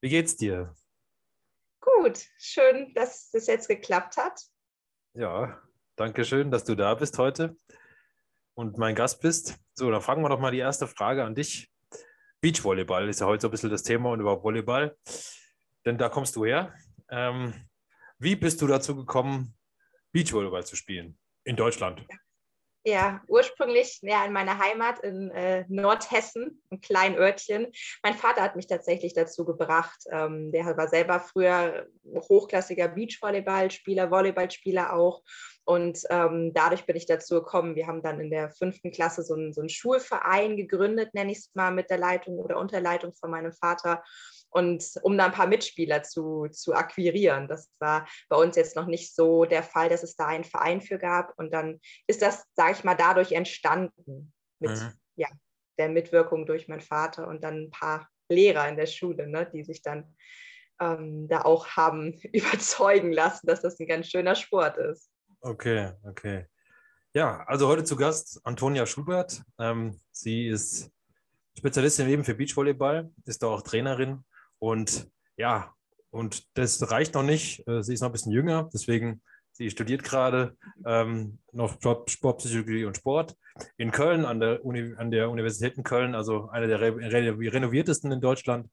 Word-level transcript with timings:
Wie 0.00 0.08
geht's 0.08 0.36
dir? 0.36 0.74
Gut, 1.80 2.24
schön, 2.38 2.94
dass 2.94 3.30
das 3.30 3.46
jetzt 3.46 3.68
geklappt 3.68 4.16
hat. 4.16 4.40
Ja, 5.14 5.60
danke 5.96 6.24
schön, 6.24 6.50
dass 6.50 6.64
du 6.64 6.74
da 6.74 6.94
bist 6.94 7.18
heute 7.18 7.56
und 8.54 8.78
mein 8.78 8.94
Gast 8.94 9.20
bist. 9.20 9.58
So, 9.74 9.90
dann 9.90 10.00
fragen 10.00 10.22
wir 10.22 10.28
doch 10.28 10.40
mal 10.40 10.52
die 10.52 10.58
erste 10.58 10.86
Frage 10.86 11.24
an 11.24 11.34
dich. 11.34 11.70
Beachvolleyball 12.40 13.08
ist 13.08 13.20
ja 13.20 13.26
heute 13.26 13.42
so 13.42 13.48
ein 13.48 13.50
bisschen 13.50 13.70
das 13.70 13.82
Thema 13.82 14.10
und 14.10 14.20
überhaupt 14.20 14.44
Volleyball, 14.44 14.96
denn 15.84 15.98
da 15.98 16.08
kommst 16.08 16.36
du 16.36 16.46
her. 16.46 16.74
Ähm, 17.10 17.52
wie 18.18 18.36
bist 18.36 18.62
du 18.62 18.66
dazu 18.66 18.96
gekommen, 18.96 19.54
Beachvolleyball 20.12 20.64
zu 20.64 20.76
spielen 20.76 21.18
in 21.44 21.56
Deutschland? 21.56 22.06
Ja. 22.08 22.16
Ja, 22.82 23.20
ursprünglich 23.28 23.98
ja, 24.00 24.24
in 24.24 24.32
meiner 24.32 24.58
Heimat 24.58 25.00
in 25.00 25.30
äh, 25.32 25.66
Nordhessen, 25.68 26.62
ein 26.70 26.80
kleines 26.80 27.18
Örtchen. 27.18 27.66
Mein 28.02 28.14
Vater 28.14 28.40
hat 28.42 28.56
mich 28.56 28.68
tatsächlich 28.68 29.12
dazu 29.12 29.44
gebracht. 29.44 29.98
Ähm, 30.10 30.50
der 30.50 30.64
war 30.78 30.88
selber 30.88 31.20
früher 31.20 31.88
hochklassiger 32.06 32.88
Beachvolleyballspieler, 32.88 34.10
Volleyballspieler 34.10 34.94
auch. 34.94 35.22
Und 35.64 36.00
ähm, 36.08 36.52
dadurch 36.54 36.86
bin 36.86 36.96
ich 36.96 37.04
dazu 37.04 37.34
gekommen. 37.34 37.76
Wir 37.76 37.86
haben 37.86 38.02
dann 38.02 38.18
in 38.18 38.30
der 38.30 38.50
fünften 38.50 38.90
Klasse 38.90 39.22
so 39.24 39.34
einen, 39.34 39.52
so 39.52 39.62
Schulverein 39.68 40.56
gegründet, 40.56 41.12
nenne 41.12 41.32
ich 41.32 41.38
es 41.38 41.50
mal, 41.52 41.70
mit 41.70 41.90
der 41.90 41.98
Leitung 41.98 42.38
oder 42.38 42.56
Unterleitung 42.56 43.14
von 43.14 43.30
meinem 43.30 43.52
Vater 43.52 44.02
und 44.50 44.84
um 45.02 45.16
da 45.16 45.26
ein 45.26 45.32
paar 45.32 45.46
Mitspieler 45.46 46.02
zu, 46.02 46.48
zu 46.48 46.74
akquirieren. 46.74 47.48
Das 47.48 47.70
war 47.78 48.06
bei 48.28 48.36
uns 48.36 48.56
jetzt 48.56 48.76
noch 48.76 48.86
nicht 48.86 49.14
so 49.14 49.44
der 49.44 49.62
Fall, 49.62 49.88
dass 49.88 50.02
es 50.02 50.16
da 50.16 50.26
einen 50.26 50.44
Verein 50.44 50.80
für 50.80 50.98
gab. 50.98 51.32
Und 51.38 51.52
dann 51.52 51.80
ist 52.06 52.22
das, 52.22 52.44
sage 52.54 52.72
ich 52.72 52.84
mal, 52.84 52.96
dadurch 52.96 53.32
entstanden 53.32 54.32
mit 54.58 54.72
mhm. 54.72 54.92
ja, 55.16 55.28
der 55.78 55.88
Mitwirkung 55.88 56.46
durch 56.46 56.68
meinen 56.68 56.80
Vater 56.80 57.28
und 57.28 57.44
dann 57.44 57.64
ein 57.64 57.70
paar 57.70 58.08
Lehrer 58.28 58.68
in 58.68 58.76
der 58.76 58.86
Schule, 58.86 59.26
ne, 59.28 59.48
die 59.52 59.64
sich 59.64 59.82
dann 59.82 60.14
ähm, 60.80 61.28
da 61.28 61.42
auch 61.42 61.68
haben 61.68 62.20
überzeugen 62.32 63.12
lassen, 63.12 63.46
dass 63.46 63.62
das 63.62 63.78
ein 63.78 63.86
ganz 63.86 64.08
schöner 64.08 64.34
Sport 64.34 64.78
ist. 64.78 65.10
Okay, 65.40 65.92
okay. 66.04 66.46
Ja, 67.12 67.44
also 67.46 67.66
heute 67.66 67.84
zu 67.84 67.96
Gast 67.96 68.40
Antonia 68.44 68.86
Schubert. 68.86 69.42
Ähm, 69.58 70.00
sie 70.12 70.46
ist 70.46 70.90
Spezialistin 71.58 72.08
eben 72.08 72.24
für 72.24 72.34
Beachvolleyball, 72.34 73.10
ist 73.26 73.42
da 73.42 73.48
auch 73.48 73.62
Trainerin 73.62 74.24
und 74.60 75.10
ja, 75.36 75.74
und 76.10 76.46
das 76.56 76.90
reicht 76.90 77.14
noch 77.14 77.22
nicht. 77.22 77.66
Äh, 77.66 77.82
sie 77.82 77.94
ist 77.94 78.00
noch 78.00 78.08
ein 78.08 78.12
bisschen 78.12 78.32
jünger, 78.32 78.68
deswegen, 78.72 79.22
sie 79.52 79.70
studiert 79.70 80.04
gerade 80.04 80.56
ähm, 80.86 81.38
noch 81.52 81.78
Sportpsychologie 82.06 82.84
und 82.84 82.96
Sport 82.96 83.36
in 83.76 83.90
Köln, 83.90 84.24
an 84.24 84.38
der, 84.38 84.64
Uni, 84.64 84.94
an 84.96 85.10
der 85.10 85.30
Universität 85.30 85.76
in 85.76 85.82
Köln, 85.82 86.14
also 86.14 86.48
eine 86.50 86.68
der 86.68 86.80
re 86.80 86.96
renoviertesten 86.96 88.12
in 88.12 88.20
Deutschland. 88.20 88.70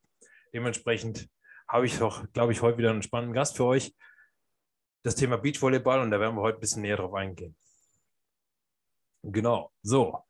Dementsprechend 0.53 1.29
habe 1.67 1.85
ich 1.85 1.97
doch, 1.97 2.25
glaube 2.33 2.51
ich, 2.51 2.61
heute 2.61 2.77
wieder 2.77 2.91
einen 2.91 3.03
spannenden 3.03 3.33
Gast 3.33 3.57
für 3.57 3.65
euch. 3.65 3.95
Das 5.03 5.15
Thema 5.15 5.37
Beachvolleyball 5.37 6.01
und 6.01 6.11
da 6.11 6.19
werden 6.19 6.35
wir 6.35 6.41
heute 6.41 6.57
ein 6.57 6.61
bisschen 6.61 6.81
näher 6.81 6.97
drauf 6.97 7.13
eingehen. 7.13 7.55
Genau, 9.23 9.71
so. 9.81 10.23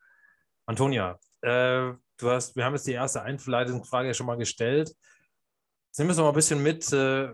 Antonia, 0.65 1.19
äh, 1.41 1.93
du 2.17 2.29
hast, 2.29 2.55
wir 2.55 2.65
haben 2.65 2.73
jetzt 2.73 2.87
die 2.87 2.93
erste 2.93 3.21
Einleitungsfrage 3.21 4.13
schon 4.13 4.25
mal 4.25 4.37
gestellt. 4.37 4.95
Nimm 5.97 6.09
uns 6.09 6.17
noch 6.17 6.25
mal 6.25 6.29
ein 6.29 6.35
bisschen 6.35 6.61
mit. 6.61 6.91
Äh, 6.93 7.33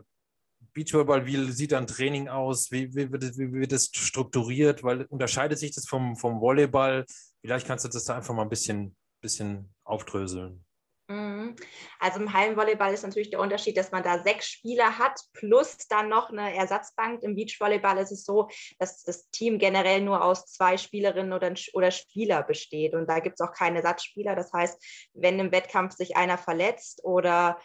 Beachvolleyball, 0.74 1.26
wie 1.26 1.52
sieht 1.52 1.72
dann 1.72 1.86
Training 1.86 2.30
aus? 2.30 2.72
Wie, 2.72 2.96
wie, 2.96 3.12
wird, 3.12 3.38
wie, 3.38 3.52
wird 3.54 3.72
das 3.72 3.90
strukturiert? 3.94 4.84
Weil 4.84 5.04
unterscheidet 5.06 5.60
sich 5.60 5.76
das 5.76 5.88
vom, 5.88 6.16
vom 6.16 6.40
Volleyball? 6.42 7.06
Vielleicht 7.42 7.68
kannst 7.68 7.86
du 7.86 7.90
das 7.90 8.06
da 8.06 8.16
einfach 8.16 8.34
mal 8.34 8.44
ein 8.44 8.50
bisschen, 8.50 8.96
bisschen 9.22 9.74
aufdröseln. 9.84 10.66
Mhm. 11.10 11.56
Also 12.00 12.22
im 12.22 12.32
Hallenvolleyball 12.32 12.94
ist 12.94 13.04
natürlich 13.04 13.30
der 13.30 13.42
Unterschied, 13.42 13.76
dass 13.78 13.92
man 13.92 14.04
da 14.04 14.24
sechs 14.24 14.48
Spieler 14.48 14.98
hat, 14.98 15.20
plus 15.34 15.78
dann 15.90 16.08
noch 16.08 16.30
eine 16.30 16.56
Ersatzbank. 16.56 17.22
Im 17.24 17.36
Beachvolleyball 17.36 17.98
ist 17.98 18.12
es 18.12 18.24
so, 18.24 18.50
dass 18.80 19.04
das 19.04 19.30
Team 19.30 19.60
generell 19.60 20.02
nur 20.02 20.24
aus 20.24 20.46
zwei 20.46 20.78
Spielerinnen 20.78 21.34
oder, 21.34 21.54
oder 21.74 21.92
Spieler 21.92 22.42
besteht. 22.44 22.94
Und 22.96 23.08
da 23.08 23.20
gibt 23.20 23.40
es 23.40 23.46
auch 23.46 23.54
keine 23.54 23.78
Ersatzspieler. 23.78 24.36
Das 24.36 24.54
heißt, 24.54 25.10
wenn 25.14 25.40
im 25.40 25.52
Wettkampf 25.52 25.94
sich 25.94 26.16
einer 26.16 26.38
verletzt 26.38 27.04
oder 27.04 27.60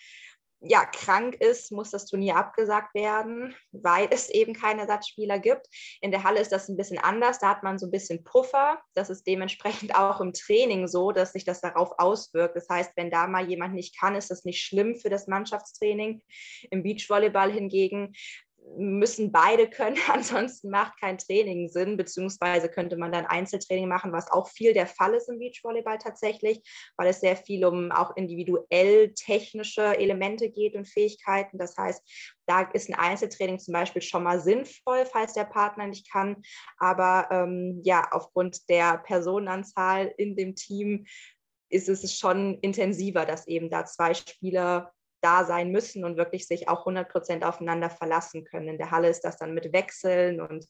ja, 0.61 0.85
krank 0.87 1.37
ist, 1.37 1.71
muss 1.71 1.91
das 1.91 2.07
Turnier 2.07 2.37
abgesagt 2.37 2.95
werden, 2.95 3.55
weil 3.71 4.09
es 4.11 4.29
eben 4.29 4.55
keine 4.55 4.83
Ersatzspieler 4.83 5.39
gibt. 5.39 5.69
In 6.01 6.11
der 6.11 6.25
Halle 6.25 6.41
ist 6.41 6.51
das 6.51 6.69
ein 6.69 6.77
bisschen 6.77 6.99
anders. 6.99 7.39
Da 7.39 7.49
hat 7.49 7.63
man 7.63 7.79
so 7.79 7.87
ein 7.87 7.93
bisschen 7.93 8.25
Puffer. 8.25 8.81
Das 8.95 9.09
ist 9.09 9.27
dementsprechend 9.27 9.95
auch 9.95 10.21
im 10.21 10.33
Training 10.33 10.89
so, 10.89 11.13
dass 11.13 11.33
sich 11.33 11.45
das 11.45 11.61
darauf 11.61 11.93
auswirkt. 11.99 12.57
Das 12.57 12.69
heißt, 12.69 12.93
wenn 12.97 13.11
da 13.11 13.29
mal 13.29 13.49
jemand 13.49 13.75
nicht 13.75 13.99
kann, 13.99 14.17
ist 14.17 14.31
das 14.31 14.45
nicht 14.45 14.63
schlimm 14.63 14.97
für 14.97 15.11
das 15.11 15.29
Mannschaftstraining. 15.29 16.23
Im 16.71 16.83
Beachvolleyball 16.83 17.53
hingegen 17.53 18.15
müssen 18.77 19.33
beide 19.33 19.69
können, 19.69 19.97
ansonsten 20.13 20.71
macht 20.71 20.99
kein 21.01 21.19
Training 21.19 21.69
Sinn, 21.69 21.97
beziehungsweise 21.97 22.69
könnte 22.69 22.97
man 22.97 23.13
dann 23.13 23.27
Einzeltraining 23.27 23.89
machen, 23.89 24.13
was 24.13 24.31
auch 24.31 24.49
viel 24.49 24.75
der 24.75 24.87
Fall 24.87 25.15
ist 25.15 25.29
im 25.29 25.39
Beachvolleyball 25.39 25.99
tatsächlich, 25.99 26.61
weil 26.97 27.09
es 27.09 27.21
sehr 27.21 27.37
viel 27.37 27.65
um 27.65 27.93
auch 27.93 28.17
individuell 28.17 29.13
technische 29.15 29.99
Elemente 29.99 30.51
geht 30.51 30.75
und 30.75 30.89
Fähigkeiten. 30.89 31.59
Das 31.59 31.77
heißt, 31.77 32.03
da 32.47 32.63
ist 32.63 32.89
ein 32.89 32.95
Einzeltraining 32.95 33.59
zum 33.59 33.73
Beispiel 33.73 34.03
schon 34.03 34.23
mal 34.23 34.41
sinnvoll, 34.41 35.07
falls 35.07 35.35
der 35.35 35.45
Partner 35.45 35.87
nicht 35.87 36.11
kann. 36.11 36.43
Aber 36.79 37.29
ähm, 37.31 37.81
ja, 37.85 38.09
aufgrund 38.11 38.69
der 38.69 38.99
Personenanzahl 38.99 40.13
in 40.17 40.37
dem 40.37 40.55
Team 40.55 41.07
ist 41.71 41.89
es 41.89 42.19
schon 42.19 42.59
intensiver, 42.61 43.27
dass 43.27 43.47
eben 43.47 43.71
da 43.71 43.85
zwei 43.85 44.15
Spieler 44.15 44.93
da 45.21 45.45
sein 45.45 45.71
müssen 45.71 46.05
und 46.05 46.17
wirklich 46.17 46.47
sich 46.47 46.69
auch 46.69 46.81
100 46.81 47.09
Prozent 47.09 47.45
aufeinander 47.45 47.91
verlassen 47.91 48.45
können. 48.45 48.69
In 48.69 48.79
der 48.79 48.91
Halle 48.91 49.09
ist 49.09 49.23
das 49.23 49.39
dann 49.39 49.55
mit 49.55 49.73
Wechseln 49.73 50.41
und 50.41 50.67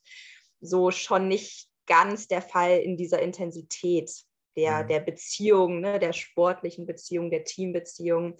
so 0.60 0.90
schon 0.90 1.28
nicht 1.28 1.68
ganz 1.86 2.28
der 2.28 2.42
Fall 2.42 2.78
in 2.78 2.96
dieser 2.96 3.20
Intensität 3.20 4.10
der, 4.58 4.82
mhm. 4.82 4.88
der 4.88 5.00
Beziehung, 5.00 5.80
ne, 5.80 5.98
der 5.98 6.12
sportlichen 6.12 6.84
Beziehung, 6.84 7.30
der 7.30 7.44
Teambeziehung. 7.44 8.36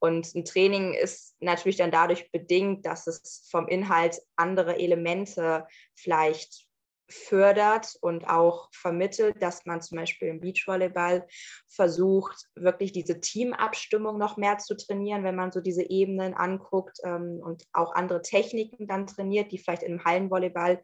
Und 0.00 0.34
ein 0.34 0.44
Training 0.44 0.94
ist 0.94 1.34
natürlich 1.40 1.76
dann 1.76 1.90
dadurch 1.90 2.30
bedingt, 2.30 2.84
dass 2.84 3.06
es 3.06 3.48
vom 3.50 3.68
Inhalt 3.68 4.20
andere 4.36 4.78
Elemente 4.78 5.66
vielleicht 5.94 6.66
fördert 7.12 7.96
und 8.00 8.28
auch 8.28 8.68
vermittelt, 8.72 9.40
dass 9.40 9.66
man 9.66 9.82
zum 9.82 9.98
Beispiel 9.98 10.28
im 10.28 10.40
Beachvolleyball 10.40 11.26
versucht, 11.68 12.48
wirklich 12.54 12.92
diese 12.92 13.20
Teamabstimmung 13.20 14.18
noch 14.18 14.36
mehr 14.36 14.58
zu 14.58 14.76
trainieren, 14.76 15.24
wenn 15.24 15.36
man 15.36 15.52
so 15.52 15.60
diese 15.60 15.88
Ebenen 15.88 16.34
anguckt 16.34 16.98
ähm, 17.04 17.40
und 17.42 17.64
auch 17.72 17.94
andere 17.94 18.22
Techniken 18.22 18.86
dann 18.86 19.06
trainiert, 19.06 19.52
die 19.52 19.58
vielleicht 19.58 19.82
im 19.82 20.04
Hallenvolleyball 20.04 20.82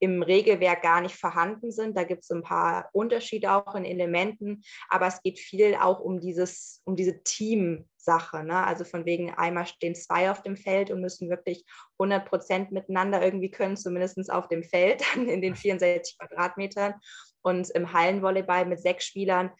im 0.00 0.22
Regelwerk 0.22 0.82
gar 0.82 1.00
nicht 1.00 1.16
vorhanden 1.16 1.70
sind. 1.72 1.96
Da 1.96 2.04
gibt 2.04 2.24
es 2.24 2.30
ein 2.30 2.42
paar 2.42 2.88
Unterschiede 2.92 3.52
auch 3.52 3.74
in 3.74 3.84
Elementen, 3.84 4.62
aber 4.88 5.06
es 5.06 5.22
geht 5.22 5.38
viel 5.38 5.74
auch 5.76 6.00
um 6.00 6.20
dieses, 6.20 6.82
um 6.84 6.96
diese 6.96 7.22
Teamsache. 7.22 8.44
Ne? 8.44 8.64
Also 8.66 8.84
von 8.84 9.04
wegen 9.06 9.32
einmal 9.34 9.66
stehen 9.66 9.94
zwei 9.94 10.30
auf 10.30 10.42
dem 10.42 10.56
Feld 10.56 10.90
und 10.90 11.00
müssen 11.00 11.30
wirklich 11.30 11.64
100 11.98 12.28
Prozent 12.28 12.72
miteinander 12.72 13.22
irgendwie 13.22 13.50
können, 13.50 13.76
zumindest 13.76 14.30
auf 14.30 14.48
dem 14.48 14.62
Feld, 14.62 15.02
in 15.16 15.40
den 15.40 15.54
64 15.54 16.18
Quadratmetern. 16.18 16.94
Und 17.42 17.70
im 17.70 17.92
Hallenvolleyball 17.92 18.64
mit 18.64 18.80
sechs 18.80 19.04
Spielern, 19.04 19.50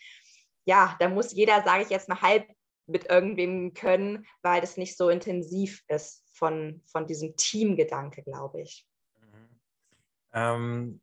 ja, 0.65 0.97
da 0.99 1.09
muss 1.09 1.33
jeder, 1.33 1.63
sage 1.63 1.83
ich 1.83 1.91
jetzt 1.91 2.09
mal, 2.09 2.23
halb 2.23 2.47
mit 2.87 3.11
irgendwem 3.11 3.75
können, 3.75 4.27
weil 4.43 4.61
das 4.61 4.77
nicht 4.77 4.97
so 4.97 5.09
intensiv 5.09 5.83
ist 5.89 6.23
von, 6.35 6.83
von 6.87 7.07
diesem 7.07 7.37
Teamgedanke, 7.37 8.23
glaube 8.23 8.63
ich. 8.63 8.87
Ähm, 10.35 11.01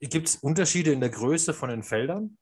Gibt 0.00 0.28
es 0.28 0.36
Unterschiede 0.36 0.92
in 0.92 1.00
der 1.00 1.08
Größe 1.08 1.54
von 1.54 1.70
den 1.70 1.82
Feldern? 1.82 2.36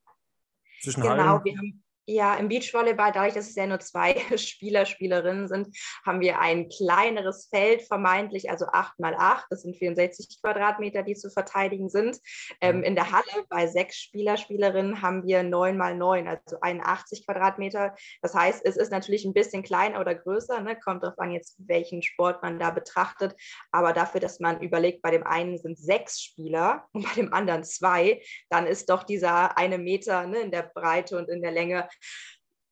Zwischen 0.82 1.02
genau, 1.02 1.14
Hallen? 1.14 1.44
wir 1.44 1.56
haben 1.56 1.83
Ja, 2.06 2.34
im 2.34 2.48
Beachvolleyball, 2.48 3.12
dadurch, 3.12 3.32
dass 3.32 3.48
es 3.48 3.54
ja 3.54 3.66
nur 3.66 3.80
zwei 3.80 4.14
Spieler, 4.36 4.84
Spielerinnen 4.84 5.48
sind, 5.48 5.74
haben 6.04 6.20
wir 6.20 6.38
ein 6.38 6.68
kleineres 6.68 7.48
Feld, 7.48 7.80
vermeintlich, 7.82 8.50
also 8.50 8.66
8 8.66 8.98
mal 9.00 9.14
8, 9.14 9.46
das 9.48 9.62
sind 9.62 9.76
64 9.76 10.38
Quadratmeter, 10.42 11.02
die 11.02 11.14
zu 11.14 11.30
verteidigen 11.30 11.88
sind. 11.88 12.18
Ähm, 12.60 12.78
mhm. 12.78 12.82
in 12.82 12.94
der 12.94 13.10
Halle 13.10 13.46
bei 13.48 13.66
sechs 13.66 13.96
Spieler, 13.96 14.36
Spielerinnen 14.36 15.00
haben 15.00 15.26
wir 15.26 15.42
9 15.42 15.78
mal 15.78 15.96
9, 15.96 16.28
also 16.28 16.58
81 16.60 17.26
Quadratmeter. 17.26 17.94
Das 18.20 18.34
heißt, 18.34 18.60
es 18.64 18.76
ist 18.76 18.90
natürlich 18.90 19.24
ein 19.24 19.32
bisschen 19.32 19.62
kleiner 19.62 19.98
oder 20.00 20.14
größer, 20.14 20.60
ne? 20.60 20.78
kommt 20.78 21.02
darauf 21.02 21.18
an, 21.18 21.30
jetzt 21.30 21.56
welchen 21.58 22.02
Sport 22.02 22.42
man 22.42 22.58
da 22.58 22.70
betrachtet. 22.70 23.34
Aber 23.72 23.94
dafür, 23.94 24.20
dass 24.20 24.40
man 24.40 24.60
überlegt, 24.60 25.00
bei 25.00 25.10
dem 25.10 25.26
einen 25.26 25.56
sind 25.56 25.78
sechs 25.78 26.20
Spieler 26.20 26.86
und 26.92 27.06
bei 27.06 27.14
dem 27.14 27.32
anderen 27.32 27.64
zwei, 27.64 28.20
dann 28.50 28.66
ist 28.66 28.90
doch 28.90 29.04
dieser 29.04 29.56
eine 29.56 29.78
Meter 29.78 30.26
ne, 30.26 30.40
in 30.40 30.50
der 30.50 30.70
Breite 30.74 31.16
und 31.16 31.30
in 31.30 31.40
der 31.40 31.52
Länge 31.52 31.88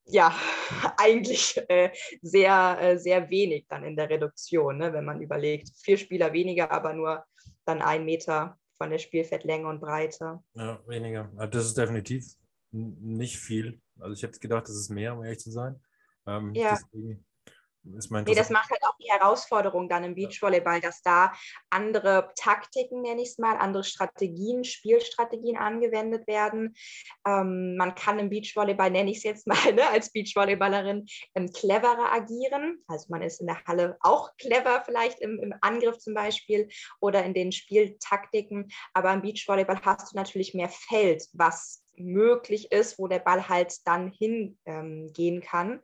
ja, 0.05 0.35
eigentlich 0.99 1.61
äh, 1.69 1.91
sehr, 2.23 2.79
äh, 2.81 2.99
sehr 2.99 3.31
wenig 3.31 3.67
dann 3.69 3.85
in 3.85 3.97
der 3.97 4.11
Reduktion, 4.11 4.79
ne, 4.79 4.93
wenn 4.93 5.05
man 5.05 5.21
überlegt. 5.21 5.71
Vier 5.83 5.99
Spieler 5.99 6.33
weniger, 6.33 6.71
aber 6.71 6.93
nur 6.93 7.25
dann 7.65 7.83
ein 7.83 8.05
Meter 8.05 8.59
von 8.79 8.91
der 8.91 8.99
Spielfeldlänge 8.99 9.69
und 9.69 9.81
Breite. 9.81 10.41
Ja, 10.55 10.81
weniger. 10.87 11.31
Das 11.51 11.67
ist 11.67 11.79
definitiv 11.79 12.25
nicht 12.73 13.39
viel. 13.39 13.81
Also 14.01 14.15
ich 14.15 14.23
hätte 14.23 14.41
gedacht, 14.41 14.65
das 14.65 14.77
ist 14.77 14.91
mehr, 14.91 15.15
um 15.15 15.23
ehrlich 15.23 15.41
zu 15.41 15.51
sein. 15.51 15.81
Ähm, 16.27 16.55
ja. 16.55 16.77
Deswegen 16.77 17.25
ist 17.97 18.11
mein 18.11 18.25
nee, 18.25 18.35
das 18.35 18.51
macht 18.51 18.71
halt 18.71 18.83
auch 18.85 18.97
die 18.99 19.11
Herausforderung 19.11 19.89
dann 19.89 20.05
im 20.05 20.15
Beachvolleyball, 20.15 20.81
dass 20.81 21.03
da 21.03 21.33
andere 21.71 22.31
Taktiken, 22.37 23.03
nenne 23.03 23.23
ich 23.23 23.31
es 23.31 23.39
mal, 23.39 23.57
andere 23.57 23.85
Strategien, 23.85 24.65
Spielstrategien 24.65 25.57
angewendet 25.57 26.27
werden. 26.27 26.75
Ähm, 27.27 27.77
man 27.77 27.95
kann 27.95 28.19
im 28.19 28.31
Beachvolleyball, 28.31 28.91
nenne 28.91 29.11
ich 29.11 29.19
es 29.19 29.23
jetzt 29.25 29.47
mal, 29.47 29.57
ne, 29.75 29.89
als 29.89 30.13
Beachvolleyballerin 30.13 31.07
ähm, 31.35 31.53
cleverer 31.53 32.13
agieren. 32.13 32.83
Also 32.87 33.07
man 33.11 33.23
ist 33.23 33.41
in 33.41 33.47
der 33.47 33.65
Halle 33.65 33.97
auch 34.01 34.31
clever 34.37 34.83
vielleicht 34.85 35.21
im, 35.21 35.39
im 35.41 35.55
Angriff 35.61 35.99
zum 35.99 36.15
Beispiel 36.15 36.69
oder 37.01 37.25
in 37.25 37.35
den 37.35 37.53
Spieltaktiken. 37.53 38.69
Aber 38.95 39.13
im 39.13 39.23
Beachvolleyball 39.23 39.81
hast 39.83 40.13
du 40.13 40.17
natürlich 40.17 40.55
mehr 40.55 40.69
Feld, 40.69 41.25
was 41.33 41.82
möglich 41.97 42.73
ist, 42.73 42.99
wo 42.99 43.07
der 43.07 43.19
Ball 43.19 43.49
halt 43.49 43.87
dann 43.87 44.11
hingehen 44.11 44.59
ähm, 44.67 45.41
kann, 45.43 45.81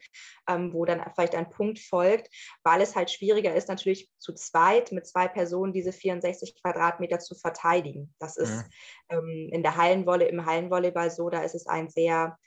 ähm, 0.48 0.72
wo 0.72 0.84
dann 0.84 1.02
vielleicht 1.14 1.34
ein 1.34 1.50
Punkt 1.50 1.78
folgt, 1.78 2.28
weil 2.62 2.80
es 2.80 2.96
halt 2.96 3.10
schwieriger 3.10 3.54
ist, 3.54 3.68
natürlich 3.68 4.10
zu 4.18 4.32
zweit 4.34 4.92
mit 4.92 5.06
zwei 5.06 5.28
Personen 5.28 5.72
diese 5.72 5.92
64 5.92 6.60
Quadratmeter 6.60 7.18
zu 7.18 7.34
verteidigen. 7.34 8.14
Das 8.18 8.36
ist 8.36 8.64
ja. 9.10 9.18
ähm, 9.18 9.48
in 9.52 9.62
der 9.62 9.76
Hallenwolle, 9.76 10.26
im 10.26 10.44
Hallenvolleyball 10.46 11.10
so, 11.10 11.30
da 11.30 11.42
ist 11.42 11.54
es 11.54 11.66
ein 11.66 11.88
sehr 11.88 12.38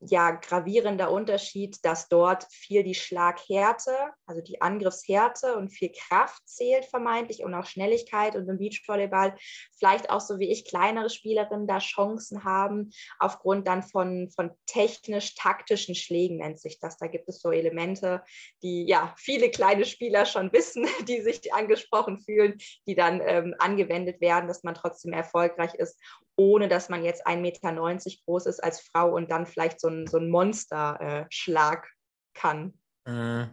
ja 0.00 0.30
gravierender 0.30 1.10
Unterschied, 1.10 1.84
dass 1.84 2.08
dort 2.08 2.44
viel 2.50 2.82
die 2.82 2.94
Schlaghärte, 2.94 3.94
also 4.26 4.40
die 4.40 4.60
Angriffshärte 4.60 5.56
und 5.56 5.68
viel 5.68 5.92
Kraft 5.92 6.40
zählt 6.48 6.86
vermeintlich 6.86 7.44
und 7.44 7.54
auch 7.54 7.66
Schnelligkeit 7.66 8.34
und 8.34 8.48
im 8.48 8.58
Beachvolleyball 8.58 9.36
vielleicht 9.78 10.10
auch 10.10 10.20
so 10.20 10.38
wie 10.38 10.50
ich 10.50 10.64
kleinere 10.64 11.10
Spielerinnen 11.10 11.66
da 11.66 11.78
Chancen 11.78 12.44
haben 12.44 12.90
aufgrund 13.18 13.68
dann 13.68 13.82
von, 13.82 14.30
von 14.34 14.50
technisch-taktischen 14.66 15.94
Schlägen 15.94 16.38
nennt 16.38 16.58
sich 16.58 16.78
das. 16.80 16.96
Da 16.96 17.06
gibt 17.06 17.28
es 17.28 17.40
so 17.40 17.50
Elemente, 17.50 18.22
die 18.62 18.86
ja 18.86 19.14
viele 19.18 19.50
kleine 19.50 19.84
Spieler 19.84 20.24
schon 20.24 20.52
wissen, 20.52 20.86
die 21.08 21.20
sich 21.20 21.52
angesprochen 21.52 22.20
fühlen, 22.20 22.58
die 22.86 22.94
dann 22.94 23.20
ähm, 23.22 23.54
angewendet 23.58 24.20
werden, 24.20 24.48
dass 24.48 24.62
man 24.62 24.74
trotzdem 24.74 25.12
erfolgreich 25.12 25.74
ist 25.74 25.98
ohne 26.40 26.68
dass 26.68 26.88
man 26.88 27.04
jetzt 27.04 27.26
1,90 27.26 27.36
Meter 27.40 28.16
groß 28.24 28.46
ist 28.46 28.64
als 28.64 28.80
Frau 28.80 29.14
und 29.14 29.30
dann 29.30 29.46
vielleicht 29.46 29.78
so 29.78 29.88
ein, 29.88 30.06
so 30.06 30.16
ein 30.16 30.30
Monsterschlag 30.30 31.84
äh, 31.84 32.38
kann. 32.38 32.78
Mhm. 33.06 33.50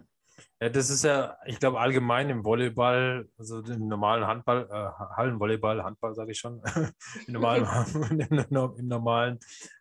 Ja, 0.60 0.68
das 0.68 0.88
ist 0.88 1.04
ja, 1.04 1.36
ich 1.46 1.58
glaube, 1.58 1.80
allgemein 1.80 2.30
im 2.30 2.44
Volleyball, 2.44 3.28
also 3.36 3.58
im 3.60 3.88
normalen 3.88 4.26
Handball, 4.26 4.68
äh, 4.70 5.16
Hallenvolleyball, 5.16 5.82
Handball 5.82 6.14
sage 6.14 6.30
ich 6.30 6.38
schon, 6.38 6.62
im, 7.26 7.34
normalen, 7.34 7.66
im 8.78 8.88
normalen 8.88 9.38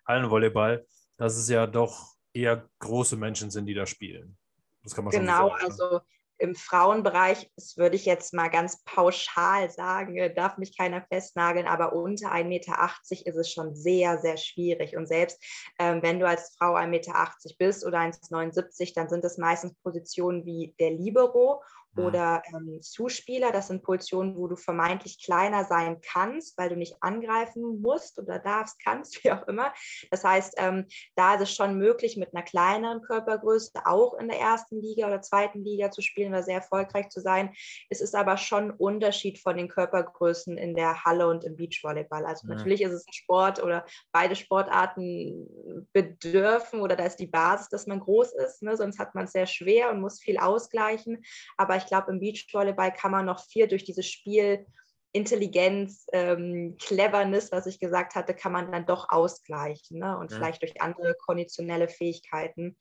Hallenvolleyball, 0.08 0.86
dass 1.18 1.38
es 1.38 1.48
ja 1.48 1.66
doch 1.66 2.16
eher 2.34 2.68
große 2.80 3.16
Menschen 3.16 3.52
sind, 3.52 3.68
die 3.68 3.74
da 3.74 3.86
spielen. 3.86 4.38
Das 4.84 4.96
kann 4.96 5.06
man 5.06 5.12
genau, 5.12 5.56
schon 5.58 5.72
sagen. 5.72 5.78
Genau, 5.78 5.96
also 5.96 6.02
im 6.40 6.56
Frauenbereich, 6.56 7.52
das 7.56 7.78
würde 7.78 7.96
ich 7.96 8.06
jetzt 8.06 8.34
mal 8.34 8.50
ganz 8.50 8.84
pauschal 8.84 9.70
sagen, 9.72 10.18
darf 10.36 10.58
mich 10.58 10.78
keiner 10.78 11.02
festnageln, 11.02 11.68
aber 11.68 11.94
unter 11.94 12.32
1,80 12.32 12.44
Meter 12.46 12.92
ist 13.10 13.36
es 13.36 13.52
schon 13.52 13.76
sehr, 13.76 14.20
sehr 14.20 14.38
schwierig. 14.38 14.96
Und 14.96 15.08
selbst 15.08 15.44
ähm, 15.80 16.02
wenn 16.02 16.20
du 16.20 16.28
als 16.28 16.56
Frau 16.58 16.76
1,80 16.76 16.88
Meter 16.88 17.14
bist 17.58 17.86
oder 17.86 18.00
1,79, 18.00 18.94
dann 18.94 19.10
sind 19.10 19.24
es 19.24 19.38
meistens 19.38 19.74
Positionen 19.84 20.46
wie 20.46 20.76
der 20.80 20.92
Libero 20.92 21.62
oder 21.98 22.44
ähm, 22.54 22.82
Zuspieler. 22.82 23.52
Das 23.52 23.68
sind 23.68 23.84
Positionen, 23.84 24.36
wo 24.36 24.48
du 24.48 24.56
vermeintlich 24.56 25.24
kleiner 25.24 25.66
sein 25.66 26.00
kannst, 26.02 26.58
weil 26.58 26.70
du 26.70 26.76
nicht 26.76 26.96
angreifen 27.02 27.82
musst 27.82 28.20
oder 28.20 28.40
darfst, 28.40 28.80
kannst, 28.84 29.24
wie 29.24 29.32
auch 29.32 29.48
immer. 29.48 29.74
Das 30.12 30.24
heißt, 30.24 30.56
ähm, 30.58 30.86
da 31.16 31.36
ist 31.36 31.42
es 31.42 31.54
schon 31.54 31.78
möglich, 31.78 32.18
mit 32.18 32.34
einer 32.34 32.44
kleineren 32.44 33.02
Körpergröße 33.02 33.72
auch 33.86 34.14
in 34.16 34.28
der 34.28 34.40
ersten 34.40 34.82
Liga 34.82 35.08
oder 35.08 35.22
zweiten 35.22 35.64
Liga 35.64 35.92
zu 35.92 36.02
spielen 36.02 36.34
oder 36.34 36.44
sehr 36.44 36.56
erfolgreich 36.58 37.10
zu 37.10 37.22
sein. 37.22 37.54
Es 37.90 38.02
ist 38.02 38.16
aber 38.16 38.38
schon 38.38 38.66
ein 38.66 38.72
Unterschied 38.72 39.40
von 39.40 39.58
den 39.58 39.68
Körpergrößen 39.68 40.58
in 40.58 40.76
der 40.76 41.04
Halle 41.04 41.28
und 41.28 41.44
im 41.44 41.56
Beachvolleyball. 41.56 42.26
Also 42.26 42.48
ja. 42.48 42.56
natürlich 42.56 42.82
ist 42.82 42.94
es 42.94 43.08
ein 43.08 43.14
Sport 43.14 43.62
oder 43.62 43.86
beide 44.12 44.36
Sportarten 44.36 45.48
bedürfen 45.94 46.82
oder 46.82 46.96
da 46.96 47.06
ist 47.06 47.18
die 47.18 47.28
Basis, 47.28 47.70
dass 47.70 47.88
man 47.88 48.00
groß 48.00 48.34
ist, 48.34 48.62
ne? 48.62 48.76
sonst 48.78 49.00
hat 49.00 49.16
man 49.16 49.26
es 49.26 49.32
sehr 49.32 49.48
schwer 49.48 49.92
und 49.92 50.02
muss 50.02 50.20
viel 50.20 50.38
ausgleichen. 50.38 51.24
Aber 51.58 51.76
ich 51.76 51.87
glaube, 51.88 52.12
im 52.12 52.20
Beachvolleyball 52.20 52.94
kann 52.94 53.12
man 53.12 53.26
noch 53.26 53.44
viel 53.46 53.68
durch 53.68 53.84
dieses 53.84 54.08
Spiel 54.08 54.66
Intelligenz, 55.14 56.06
ähm, 56.14 56.78
Cleverness, 56.80 57.52
was 57.52 57.66
ich 57.66 57.80
gesagt 57.80 58.16
hatte, 58.16 58.36
kann 58.36 58.52
man 58.52 58.72
dann 58.72 58.86
doch 58.86 59.10
ausgleichen 59.10 60.00
ne? 60.00 60.18
und 60.18 60.32
ja. 60.32 60.38
vielleicht 60.38 60.62
durch 60.62 60.80
andere 60.82 61.16
konditionelle 61.16 61.88
Fähigkeiten. 61.88 62.78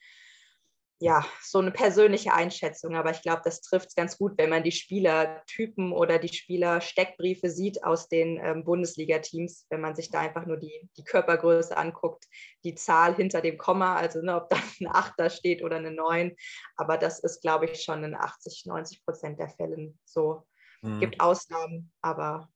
Ja, 0.99 1.27
so 1.43 1.59
eine 1.59 1.73
persönliche 1.73 2.33
Einschätzung, 2.33 2.97
aber 2.97 3.11
ich 3.11 3.21
glaube, 3.21 3.43
das 3.45 3.61
trifft 3.61 3.89
es 3.89 3.95
ganz 3.95 4.17
gut, 4.17 4.33
wenn 4.39 4.49
man 4.49 4.63
die 4.63 4.73
Spielertypen 4.73 5.93
oder 5.93 6.19
die 6.19 6.33
Spielersteckbriefe 6.33 7.51
sieht 7.51 7.85
aus 7.85 8.09
den 8.09 8.41
ähm, 8.43 8.65
Bundesliga-Teams, 8.65 9.67
wenn 9.69 9.83
man 9.83 9.95
sich 9.95 10.11
da 10.11 10.21
einfach 10.21 10.47
nur 10.47 10.57
die, 10.57 10.89
die 10.97 11.05
Körpergröße 11.05 11.77
anguct, 11.77 12.25
die 12.65 12.75
Zahl 12.77 13.15
hinter 13.15 13.43
dem 13.43 13.59
Komma, 13.59 13.97
also 13.97 14.23
ne, 14.23 14.37
ob 14.37 14.49
da 14.49 14.57
ein 14.81 14.87
Achter 14.87 15.29
steht 15.29 15.63
oder 15.63 15.77
eine 15.77 15.91
Neun. 15.91 16.35
Aber 16.77 16.97
das 16.97 17.19
ist, 17.19 17.43
glaube 17.43 17.67
ich, 17.67 17.83
schon 17.83 18.03
in 18.03 18.15
80, 18.15 18.65
90 18.65 19.05
Prozent 19.05 19.39
der 19.39 19.51
Fällen 19.51 19.99
so. 20.07 20.47
Mhm. 20.81 21.01
Gibt 21.01 21.21
Ausnahmen, 21.21 21.93
aber 22.01 22.49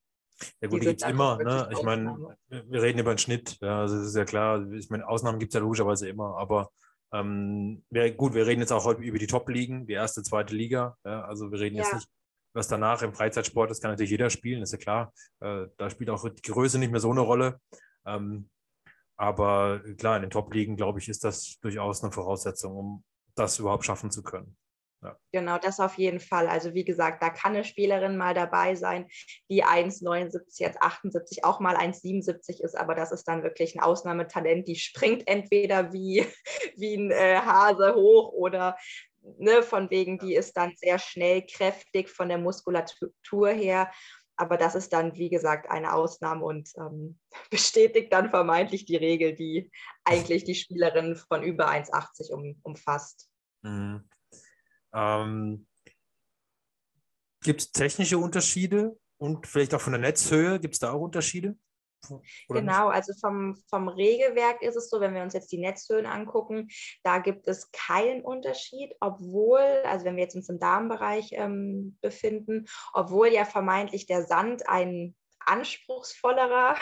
ja 0.63 0.69
gut, 0.69 0.81
die, 0.81 0.87
gibt 0.87 1.03
es 1.03 1.09
immer. 1.09 1.37
Ne? 1.37 1.69
Ich 1.73 1.83
meine, 1.83 2.37
wir 2.49 2.83
reden 2.83 2.99
über 2.99 3.11
einen 3.11 3.19
Schnitt. 3.19 3.59
Ja, 3.61 3.81
also 3.81 3.99
das 3.99 4.07
ist 4.07 4.17
ja 4.17 4.25
klar. 4.25 4.67
Ich 4.73 4.89
meine, 4.89 5.07
Ausnahmen 5.07 5.39
gibt 5.39 5.53
es 5.53 5.55
ja 5.55 5.61
logischerweise 5.61 6.09
immer. 6.09 6.39
Aber 6.39 6.71
ähm, 7.13 7.85
wir, 7.91 8.13
gut, 8.13 8.35
wir 8.35 8.47
reden 8.47 8.61
jetzt 8.61 8.73
auch 8.73 8.85
heute 8.85 9.03
über 9.03 9.19
die 9.19 9.27
Top-Ligen, 9.27 9.87
die 9.87 9.95
erste, 9.95 10.23
zweite 10.23 10.55
Liga. 10.55 10.97
Ja? 11.05 11.23
Also 11.23 11.51
wir 11.51 11.59
reden 11.59 11.77
ja. 11.77 11.83
jetzt 11.83 11.95
nicht, 11.95 12.09
was 12.53 12.69
danach 12.69 13.03
im 13.03 13.15
Freizeitsport 13.15 13.71
ist, 13.71 13.81
kann 13.81 13.91
natürlich 13.91 14.11
jeder 14.11 14.31
spielen, 14.31 14.63
ist 14.63 14.73
ja 14.73 14.79
klar. 14.79 15.13
Äh, 15.41 15.67
da 15.77 15.91
spielt 15.91 16.11
auch 16.11 16.29
die 16.29 16.43
Größe 16.43 16.79
nicht 16.79 16.91
mehr 16.91 17.01
so 17.01 17.11
eine 17.11 17.21
Rolle. 17.21 17.61
Ähm, 18.07 18.49
aber 19.17 19.81
klar, 19.99 20.17
in 20.17 20.23
den 20.23 20.31
Top-Ligen, 20.31 20.77
glaube 20.77 20.99
ich, 20.99 21.09
ist 21.09 21.25
das 21.25 21.59
durchaus 21.61 22.03
eine 22.03 22.13
Voraussetzung, 22.13 22.77
um 22.77 23.05
das 23.35 23.59
überhaupt 23.59 23.85
schaffen 23.85 24.11
zu 24.11 24.23
können. 24.23 24.57
Ja. 25.03 25.17
Genau, 25.33 25.59
das 25.59 25.81
auf 25.81 25.97
jeden 25.97 26.21
Fall. 26.21 26.47
Also 26.47 26.75
wie 26.75 26.85
gesagt, 26.85 27.23
da 27.23 27.31
kann 27.31 27.55
eine 27.55 27.65
Spielerin 27.65 28.19
mal 28.19 28.35
dabei 28.35 28.75
sein, 28.75 29.07
die 29.49 29.65
1,79, 29.65 30.61
jetzt 30.61 30.83
78, 30.83 31.45
auch 31.45 31.59
mal 31.59 31.77
1,77 31.77 32.63
ist, 32.63 32.77
aber 32.77 32.95
das 32.95 33.11
ist 33.11 33.25
dann 33.27 33.43
wirklich 33.43 33.75
ein 33.75 33.83
Ausnahmetalent, 33.83 34.69
die 34.69 34.77
springt 34.77 35.27
entweder 35.27 35.93
wie, 35.93 36.27
wie 36.77 36.95
ein 36.97 37.11
äh, 37.11 37.37
Hase 37.37 37.95
hoch 37.95 38.33
oder 38.33 38.77
ne, 39.39 39.63
von 39.63 39.91
wegen, 39.91 40.19
die 40.19 40.35
ist 40.35 40.57
dann 40.57 40.75
sehr 40.77 40.99
schnell, 40.99 41.47
kräftig 41.47 42.11
von 42.11 42.29
der 42.29 42.39
Muskulatur 42.39 43.49
her 43.51 43.91
aber 44.41 44.57
das 44.57 44.75
ist 44.75 44.95
dann, 44.95 45.17
wie 45.17 45.29
gesagt, 45.29 45.71
eine 45.71 45.93
Ausnahme 45.93 46.43
und 46.47 46.71
ähm, 46.79 47.19
bestätigt 47.51 48.11
dann 48.11 48.31
vermeintlich 48.31 48.87
die 48.87 48.97
Regel, 48.97 49.35
die 49.35 49.71
eigentlich 50.05 50.45
die 50.45 50.55
Spielerin 50.55 51.15
von 51.15 51.43
über 51.43 51.69
1,80 51.69 52.33
um, 52.33 52.59
umfasst. 52.63 53.29
Mhm. 53.63 54.09
Ähm, 54.93 55.67
Gibt 57.43 57.61
es 57.61 57.73
technische 57.73 58.19
Unterschiede 58.19 58.99
und 59.19 59.47
vielleicht 59.47 59.75
auch 59.75 59.81
von 59.81 59.93
der 59.93 60.01
Netzhöhe? 60.01 60.61
Gibt 60.61 60.75
es 60.75 60.81
da 60.81 60.93
auch 60.93 61.01
Unterschiede? 61.01 61.57
Oder 62.49 62.61
genau, 62.61 62.89
nicht? 62.89 62.97
also 62.97 63.13
vom, 63.21 63.57
vom 63.69 63.89
Regelwerk 63.89 64.63
ist 64.63 64.77
es 64.77 64.89
so, 64.89 65.01
wenn 65.01 65.15
wir 65.15 65.23
uns 65.23 65.35
jetzt 65.35 65.53
die 65.53 65.59
Netzhöhen 65.59 66.07
angucken, 66.07 66.69
da 67.03 67.19
gibt 67.19 67.47
es 67.47 67.71
keinen 67.73 68.23
Unterschied, 68.23 68.95
obwohl, 69.01 69.61
also 69.85 70.05
wenn 70.05 70.17
wir 70.17 70.23
jetzt 70.23 70.35
uns 70.35 70.49
im 70.49 70.59
Damenbereich 70.59 71.31
ähm, 71.33 71.99
befinden, 72.01 72.67
obwohl 72.95 73.29
ja 73.29 73.45
vermeintlich 73.45 74.07
der 74.07 74.25
Sand 74.27 74.69
ein 74.69 75.15
anspruchsvollerer, 75.47 76.77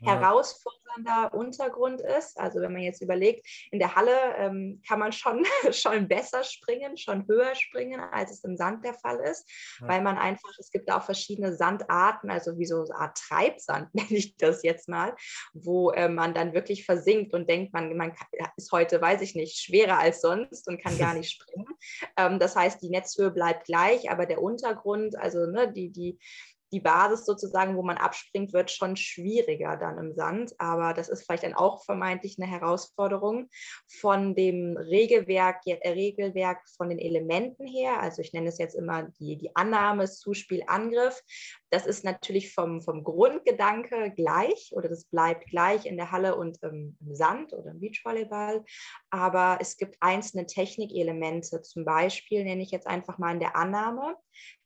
ja. 0.00 0.12
herausfordernder 0.14 1.34
Untergrund 1.34 2.00
ist. 2.00 2.38
Also 2.38 2.60
wenn 2.60 2.72
man 2.72 2.82
jetzt 2.82 3.02
überlegt, 3.02 3.46
in 3.70 3.78
der 3.78 3.94
Halle 3.94 4.16
ähm, 4.36 4.82
kann 4.86 4.98
man 4.98 5.12
schon, 5.12 5.44
schon 5.72 6.08
besser 6.08 6.44
springen, 6.44 6.96
schon 6.96 7.26
höher 7.26 7.54
springen, 7.54 8.00
als 8.00 8.30
es 8.30 8.44
im 8.44 8.56
Sand 8.56 8.84
der 8.84 8.94
Fall 8.94 9.18
ist, 9.20 9.48
ja. 9.80 9.88
weil 9.88 10.02
man 10.02 10.18
einfach, 10.18 10.50
es 10.58 10.70
gibt 10.70 10.90
auch 10.90 11.02
verschiedene 11.02 11.54
Sandarten, 11.54 12.30
also 12.30 12.58
wie 12.58 12.66
so 12.66 12.84
eine 12.84 12.94
Art 12.94 13.16
Treibsand, 13.16 13.94
nenne 13.94 14.10
ich 14.10 14.36
das 14.36 14.62
jetzt 14.62 14.88
mal, 14.88 15.14
wo 15.52 15.90
äh, 15.90 16.08
man 16.08 16.34
dann 16.34 16.54
wirklich 16.54 16.84
versinkt 16.84 17.34
und 17.34 17.48
denkt, 17.48 17.72
man, 17.72 17.96
man 17.96 18.12
ist 18.56 18.72
heute, 18.72 19.00
weiß 19.00 19.22
ich 19.22 19.34
nicht, 19.34 19.58
schwerer 19.58 19.98
als 19.98 20.20
sonst 20.20 20.68
und 20.68 20.82
kann 20.82 20.98
gar 20.98 21.14
nicht 21.14 21.30
springen. 21.30 21.66
Ähm, 22.16 22.38
das 22.38 22.56
heißt, 22.56 22.82
die 22.82 22.90
Netzhöhe 22.90 23.30
bleibt 23.30 23.64
gleich, 23.64 24.10
aber 24.10 24.26
der 24.26 24.42
Untergrund, 24.42 25.16
also 25.16 25.46
ne, 25.46 25.72
die, 25.72 25.90
die, 25.90 26.18
die 26.72 26.80
Basis 26.80 27.26
sozusagen, 27.26 27.76
wo 27.76 27.82
man 27.82 27.98
abspringt, 27.98 28.52
wird 28.52 28.70
schon 28.70 28.96
schwieriger 28.96 29.76
dann 29.76 29.98
im 29.98 30.14
Sand. 30.14 30.54
Aber 30.58 30.94
das 30.94 31.08
ist 31.08 31.24
vielleicht 31.24 31.44
dann 31.44 31.54
auch 31.54 31.84
vermeintlich 31.84 32.36
eine 32.38 32.50
Herausforderung 32.50 33.48
von 34.00 34.34
dem 34.34 34.76
Regelwerk, 34.76 35.66
äh, 35.66 35.88
Regelwerk 35.88 36.62
von 36.76 36.88
den 36.88 36.98
Elementen 36.98 37.66
her. 37.66 38.00
Also 38.00 38.22
ich 38.22 38.32
nenne 38.32 38.48
es 38.48 38.58
jetzt 38.58 38.74
immer 38.74 39.04
die, 39.20 39.36
die 39.36 39.54
Annahme, 39.54 40.08
Zuspiel, 40.08 40.64
Angriff. 40.66 41.22
Das 41.70 41.86
ist 41.86 42.04
natürlich 42.04 42.54
vom, 42.54 42.80
vom 42.80 43.04
Grundgedanke 43.04 44.12
gleich 44.16 44.70
oder 44.72 44.88
das 44.88 45.04
bleibt 45.04 45.46
gleich 45.46 45.86
in 45.86 45.96
der 45.96 46.10
Halle 46.10 46.36
und 46.36 46.62
im, 46.62 46.96
im 47.00 47.14
Sand 47.14 47.52
oder 47.52 47.70
im 47.70 47.80
Beachvolleyball. 47.80 48.64
Aber 49.10 49.58
es 49.60 49.76
gibt 49.76 49.96
einzelne 50.00 50.46
Technikelemente. 50.46 51.60
Zum 51.62 51.84
Beispiel 51.84 52.44
nenne 52.44 52.62
ich 52.62 52.70
jetzt 52.70 52.86
einfach 52.86 53.18
mal 53.18 53.32
in 53.32 53.40
der 53.40 53.56
Annahme 53.56 54.16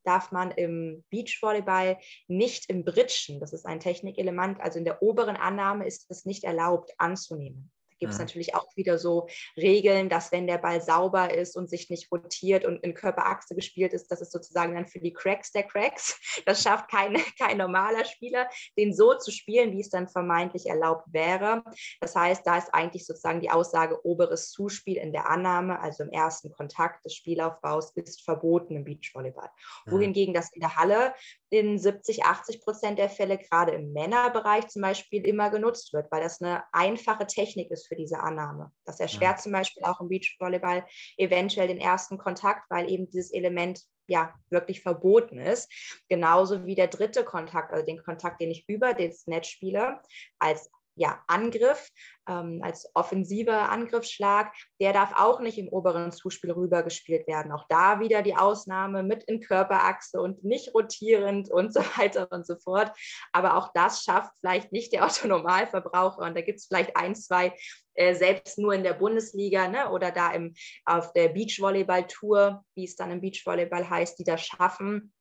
darf 0.06 0.32
man 0.32 0.50
im 0.50 1.04
Beachvolleyball 1.10 1.98
nicht 2.28 2.70
im 2.70 2.84
Britschen, 2.84 3.40
das 3.40 3.52
ist 3.52 3.66
ein 3.66 3.80
Technikelement, 3.80 4.60
also 4.60 4.78
in 4.78 4.84
der 4.84 5.02
oberen 5.02 5.36
Annahme 5.36 5.86
ist 5.86 6.06
es 6.10 6.24
nicht 6.24 6.44
erlaubt 6.44 6.92
anzunehmen 6.98 7.70
gibt 7.98 8.12
es 8.12 8.18
ja. 8.18 8.24
natürlich 8.24 8.54
auch 8.54 8.76
wieder 8.76 8.98
so 8.98 9.28
Regeln, 9.56 10.08
dass 10.08 10.32
wenn 10.32 10.46
der 10.46 10.58
Ball 10.58 10.80
sauber 10.80 11.32
ist 11.32 11.56
und 11.56 11.68
sich 11.68 11.90
nicht 11.90 12.10
rotiert 12.12 12.64
und 12.64 12.82
in 12.82 12.94
Körperachse 12.94 13.54
gespielt 13.54 13.92
ist, 13.92 14.10
das 14.10 14.20
ist 14.20 14.32
sozusagen 14.32 14.74
dann 14.74 14.86
für 14.86 15.00
die 15.00 15.12
Cracks 15.12 15.52
der 15.52 15.64
Cracks. 15.64 16.18
Das 16.44 16.62
schafft 16.62 16.90
kein, 16.90 17.14
kein 17.38 17.58
normaler 17.58 18.04
Spieler, 18.04 18.48
den 18.76 18.94
so 18.94 19.14
zu 19.14 19.30
spielen, 19.30 19.72
wie 19.72 19.80
es 19.80 19.90
dann 19.90 20.08
vermeintlich 20.08 20.66
erlaubt 20.66 21.12
wäre. 21.12 21.62
Das 22.00 22.14
heißt, 22.14 22.46
da 22.46 22.58
ist 22.58 22.72
eigentlich 22.72 23.06
sozusagen 23.06 23.40
die 23.40 23.50
Aussage, 23.50 24.04
oberes 24.04 24.50
Zuspiel 24.50 24.96
in 24.96 25.12
der 25.12 25.28
Annahme, 25.28 25.80
also 25.80 26.04
im 26.04 26.10
ersten 26.10 26.52
Kontakt 26.52 27.04
des 27.04 27.14
Spielaufbaus, 27.14 27.92
ist 27.96 28.22
verboten 28.22 28.76
im 28.76 28.84
Beachvolleyball. 28.84 29.50
Ja. 29.86 29.92
Wohingegen 29.92 30.34
das 30.34 30.52
in 30.52 30.60
der 30.60 30.76
Halle 30.76 31.14
in 31.50 31.78
70, 31.78 32.24
80 32.24 32.60
Prozent 32.60 32.98
der 32.98 33.08
Fälle, 33.08 33.38
gerade 33.38 33.72
im 33.72 33.92
Männerbereich 33.92 34.68
zum 34.68 34.82
Beispiel, 34.82 35.26
immer 35.26 35.50
genutzt 35.50 35.92
wird, 35.92 36.10
weil 36.10 36.22
das 36.22 36.40
eine 36.40 36.64
einfache 36.72 37.26
Technik 37.26 37.70
ist 37.70 37.86
für 37.86 37.96
diese 37.96 38.20
Annahme. 38.20 38.72
Das 38.84 39.00
erschwert 39.00 39.38
ja. 39.38 39.42
zum 39.42 39.52
Beispiel 39.52 39.84
auch 39.84 40.00
im 40.00 40.08
Beachvolleyball 40.08 40.84
eventuell 41.16 41.68
den 41.68 41.78
ersten 41.78 42.18
Kontakt, 42.18 42.68
weil 42.70 42.90
eben 42.90 43.08
dieses 43.08 43.32
Element 43.32 43.80
ja 44.08 44.34
wirklich 44.50 44.82
verboten 44.82 45.38
ist. 45.38 45.70
Genauso 46.08 46.64
wie 46.64 46.74
der 46.74 46.88
dritte 46.88 47.24
Kontakt, 47.24 47.72
also 47.72 47.84
den 47.84 48.02
Kontakt, 48.02 48.40
den 48.40 48.50
ich 48.50 48.68
über 48.68 48.94
das 48.94 49.26
Netz 49.26 49.48
spiele, 49.48 50.00
als 50.38 50.70
ja, 50.96 51.22
Angriff, 51.26 51.90
ähm, 52.28 52.60
als 52.62 52.90
offensiver 52.94 53.70
Angriffsschlag, 53.70 54.52
der 54.80 54.92
darf 54.92 55.12
auch 55.14 55.40
nicht 55.40 55.58
im 55.58 55.68
oberen 55.68 56.10
Zuspiel 56.10 56.50
rübergespielt 56.50 57.26
werden. 57.28 57.52
Auch 57.52 57.66
da 57.68 58.00
wieder 58.00 58.22
die 58.22 58.34
Ausnahme 58.34 59.02
mit 59.02 59.22
in 59.24 59.40
Körperachse 59.40 60.20
und 60.20 60.42
nicht 60.42 60.74
rotierend 60.74 61.50
und 61.50 61.72
so 61.74 61.80
weiter 61.98 62.28
und 62.32 62.46
so 62.46 62.56
fort. 62.56 62.90
Aber 63.32 63.56
auch 63.56 63.72
das 63.74 64.02
schafft 64.02 64.32
vielleicht 64.40 64.72
nicht 64.72 64.92
der 64.92 65.04
Autonomalverbraucher. 65.06 66.22
Und 66.22 66.36
da 66.36 66.40
gibt 66.40 66.58
es 66.58 66.66
vielleicht 66.66 66.96
ein, 66.96 67.14
zwei, 67.14 67.54
äh, 67.94 68.14
selbst 68.14 68.58
nur 68.58 68.72
in 68.72 68.82
der 68.82 68.94
Bundesliga 68.94 69.68
ne, 69.68 69.90
oder 69.90 70.10
da 70.10 70.32
im, 70.32 70.54
auf 70.86 71.12
der 71.12 71.28
Beachvolleyball-Tour, 71.28 72.64
wie 72.74 72.84
es 72.84 72.96
dann 72.96 73.10
im 73.10 73.20
Beachvolleyball 73.20 73.88
heißt, 73.88 74.18
die 74.18 74.24
das 74.24 74.42
schaffen 74.42 75.12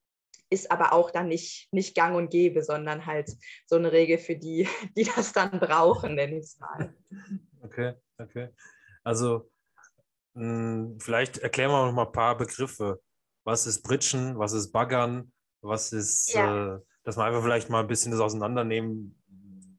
ist 0.49 0.71
aber 0.71 0.93
auch 0.93 1.11
dann 1.11 1.27
nicht, 1.27 1.67
nicht 1.71 1.95
gang 1.95 2.15
und 2.15 2.29
gäbe, 2.29 2.63
sondern 2.63 3.05
halt 3.05 3.31
so 3.65 3.75
eine 3.75 3.91
Regel 3.91 4.17
für 4.17 4.35
die, 4.35 4.67
die 4.97 5.05
das 5.15 5.33
dann 5.33 5.59
brauchen, 5.59 6.15
nenne 6.15 6.37
ich 6.37 6.45
es 6.45 6.59
mal. 6.59 6.93
Okay, 7.61 7.93
okay. 8.17 8.49
Also 9.03 9.49
mh, 10.33 10.43
hm, 10.43 10.99
vielleicht 10.99 11.39
erklären 11.39 11.71
wir 11.71 11.85
noch 11.85 11.93
mal 11.93 12.05
ein 12.05 12.11
paar 12.11 12.37
Begriffe. 12.37 13.01
Was 13.43 13.67
ist 13.67 13.83
Britschen, 13.83 14.39
was 14.39 14.53
ist 14.53 14.71
Baggern, 14.71 15.31
was 15.61 15.91
ist, 15.93 16.33
ja. 16.33 16.75
äh, 16.75 16.79
dass 17.03 17.17
wir 17.17 17.23
einfach 17.23 17.43
vielleicht 17.43 17.69
mal 17.69 17.81
ein 17.81 17.87
bisschen 17.87 18.11
das 18.11 18.21
auseinandernehmen. 18.21 19.21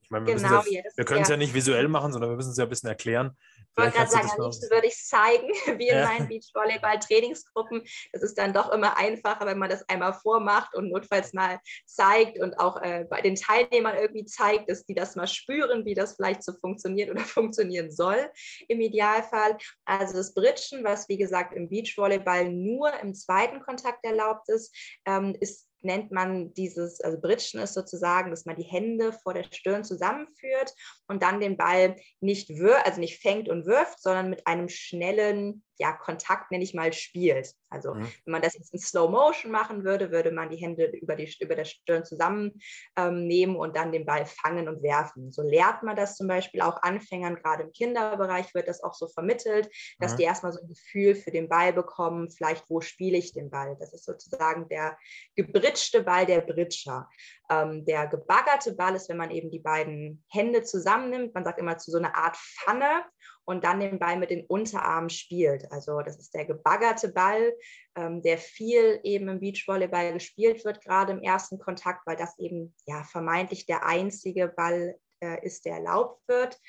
Ich 0.03 0.11
meine, 0.11 0.27
wir, 0.27 0.37
genau, 0.37 0.63
ja, 0.63 0.83
wir 0.95 1.05
können 1.05 1.23
es 1.23 1.29
ja. 1.29 1.35
ja 1.35 1.39
nicht 1.39 1.55
visuell 1.55 1.89
machen, 1.89 2.13
sondern 2.13 2.31
wir 2.31 2.37
müssen 2.37 2.53
es 2.53 2.57
ja 2.57 2.65
ein 2.65 2.69
bisschen 2.71 2.89
erklären. 2.89 3.37
Ich 3.77 3.83
wollte 3.83 3.99
gerade 3.99 4.11
sagen, 4.11 4.31
am 4.31 4.45
liebsten 4.45 4.71
würde 4.71 4.87
ich 4.87 4.95
es 4.95 5.07
zeigen, 5.07 5.49
wie 5.79 5.89
in 5.89 5.97
ja. 5.99 6.07
meinen 6.07 6.29
Beachvolleyball-Trainingsgruppen. 6.29 7.83
Das 8.13 8.23
ist 8.23 8.39
dann 8.39 8.55
doch 8.55 8.73
immer 8.73 8.97
einfacher, 8.97 9.45
wenn 9.45 9.59
man 9.59 9.69
das 9.69 9.87
einmal 9.91 10.15
vormacht 10.15 10.75
und 10.75 10.91
notfalls 10.91 11.35
mal 11.35 11.61
zeigt 11.85 12.41
und 12.41 12.59
auch 12.59 12.81
äh, 12.81 13.05
bei 13.11 13.21
den 13.21 13.35
Teilnehmern 13.35 13.97
irgendwie 13.97 14.25
zeigt, 14.25 14.71
dass 14.71 14.87
die 14.87 14.95
das 14.95 15.15
mal 15.15 15.27
spüren, 15.27 15.85
wie 15.85 15.93
das 15.93 16.17
vielleicht 16.17 16.43
so 16.43 16.55
funktioniert 16.55 17.11
oder 17.11 17.21
funktionieren 17.25 17.91
soll 17.91 18.31
im 18.69 18.81
Idealfall. 18.81 19.59
Also 19.85 20.15
das 20.17 20.33
Britschen, 20.33 20.83
was 20.83 21.11
wie 21.11 21.19
gesagt 21.19 21.53
im 21.53 21.69
Beachvolleyball 21.69 22.51
nur 22.51 22.99
im 23.01 23.15
zweiten 23.15 23.61
Kontakt 23.61 24.03
erlaubt 24.07 24.49
ist, 24.49 24.75
ähm, 25.05 25.37
ist 25.41 25.69
nennt 25.87 26.11
man 26.11 26.53
dieses, 26.55 27.01
also 27.01 27.19
Britschen 27.21 27.61
ist 27.61 27.75
sozusagen, 27.75 28.31
dass 28.31 28.45
man 28.45 28.57
die 28.57 28.65
Hände 28.65 29.13
vor 29.13 29.33
der 29.33 29.45
Stirn 29.45 29.85
zusammenführt 29.85 30.75
und 31.09 31.23
dann 31.23 31.41
den 31.41 31.57
Ball 31.57 31.97
nicht 32.21 32.51
wirft, 32.51 32.87
also 32.87 33.01
nicht 33.01 33.23
fängt 33.23 33.49
und 33.49 33.67
wirft, 33.67 34.03
sondern 34.03 34.29
mit 34.31 34.47
einem 34.47 34.69
schnellen 34.69 35.63
ja, 35.79 35.93
Kontakt, 35.93 36.51
nenne 36.51 36.65
ich 36.65 36.75
mal, 36.75 36.93
spielt. 36.93 37.53
Also 37.69 37.95
mhm. 37.95 38.09
wenn 38.25 38.33
man 38.33 38.43
das 38.43 38.55
jetzt 38.55 38.73
in 38.73 38.79
Slow 38.79 39.11
Motion 39.11 39.51
machen 39.51 39.85
würde, 39.85 40.11
würde 40.11 40.31
man 40.31 40.51
die 40.51 40.57
Hände 40.57 40.87
über, 40.87 41.17
die, 41.17 41.33
über 41.41 41.55
der 41.55 41.65
Stirn 41.65 42.05
zusammennehmen 42.05 42.57
ähm, 42.97 43.57
und 43.57 43.77
dann 43.77 43.93
den 43.93 44.07
Ball 44.07 44.25
fangen 44.25 44.69
und 44.69 44.83
werfen. 44.83 45.33
So 45.33 45.43
lehrt 45.43 45.83
man 45.83 45.97
das 45.97 46.17
zum 46.17 46.29
Beispiel 46.29 46.61
auch 46.61 46.83
Anfängern, 46.83 47.37
gerade 47.37 47.65
im 47.65 47.73
Kinderbereich 47.73 48.55
wird 48.55 48.69
das 48.69 48.83
auch 48.83 48.95
so 48.95 49.09
vermittelt, 49.09 49.69
dass 49.99 50.13
mhm. 50.13 50.17
die 50.19 50.23
erstmal 50.25 50.53
so 50.53 50.61
ein 50.61 50.69
Gefühl 50.69 51.15
für 51.15 51.31
den 51.31 51.49
Ball 51.49 51.73
bekommen, 51.73 52.31
vielleicht 52.31 52.69
wo 52.71 52.81
spiele 52.81 53.19
ich 53.19 53.33
den 53.33 53.51
Ball. 53.51 53.77
Das 53.79 53.93
ist 53.93 54.05
sozusagen 54.05 54.69
der 54.69 54.97
gebritschte 55.35 56.03
Ball 56.03 56.27
der 56.27 56.41
Britscher. 56.41 57.09
Ähm, 57.51 57.85
der 57.85 58.07
gebaggerte 58.07 58.75
Ball 58.75 58.95
ist, 58.95 59.09
wenn 59.09 59.17
man 59.17 59.31
eben 59.31 59.51
die 59.51 59.61
beiden 59.61 60.25
Hände 60.29 60.63
zusammennimmt, 60.63 61.35
man 61.35 61.45
sagt 61.45 61.59
immer 61.59 61.79
zu 61.79 61.91
so 61.91 61.99
einer 61.99 62.17
Art 62.17 62.37
Pfanne 62.37 63.05
und 63.47 63.65
dann 63.65 63.81
den 63.81 63.99
Ball 63.99 64.19
mit 64.19 64.31
den 64.31 64.45
Unterarmen 64.45 65.09
spielt. 65.09 65.71
Also 65.73 66.01
das 66.03 66.19
ist 66.19 66.35
der 66.35 66.45
gebaggerte 66.45 67.09
Ball, 67.09 67.55
ähm, 67.97 68.21
der 68.21 68.39
viel 68.39 69.01
eben 69.05 69.29
im 69.29 69.41
Beachvolleyball 69.41 70.13
gespielt 70.13 70.65
wird, 70.65 70.83
gerade 70.83 71.13
im 71.13 71.23
ersten 71.23 71.59
Kontakt, 71.59 72.07
weil 72.07 72.17
das 72.17 72.39
eben 72.39 72.75
ja 72.87 73.05
vermeintlich 73.05 73.65
der 73.65 73.87
einzige 73.87 74.49
Ball 74.49 74.99
äh, 75.21 75.45
ist, 75.47 75.65
der 75.65 75.75
erlaubt 75.75 76.21
wird. 76.29 76.61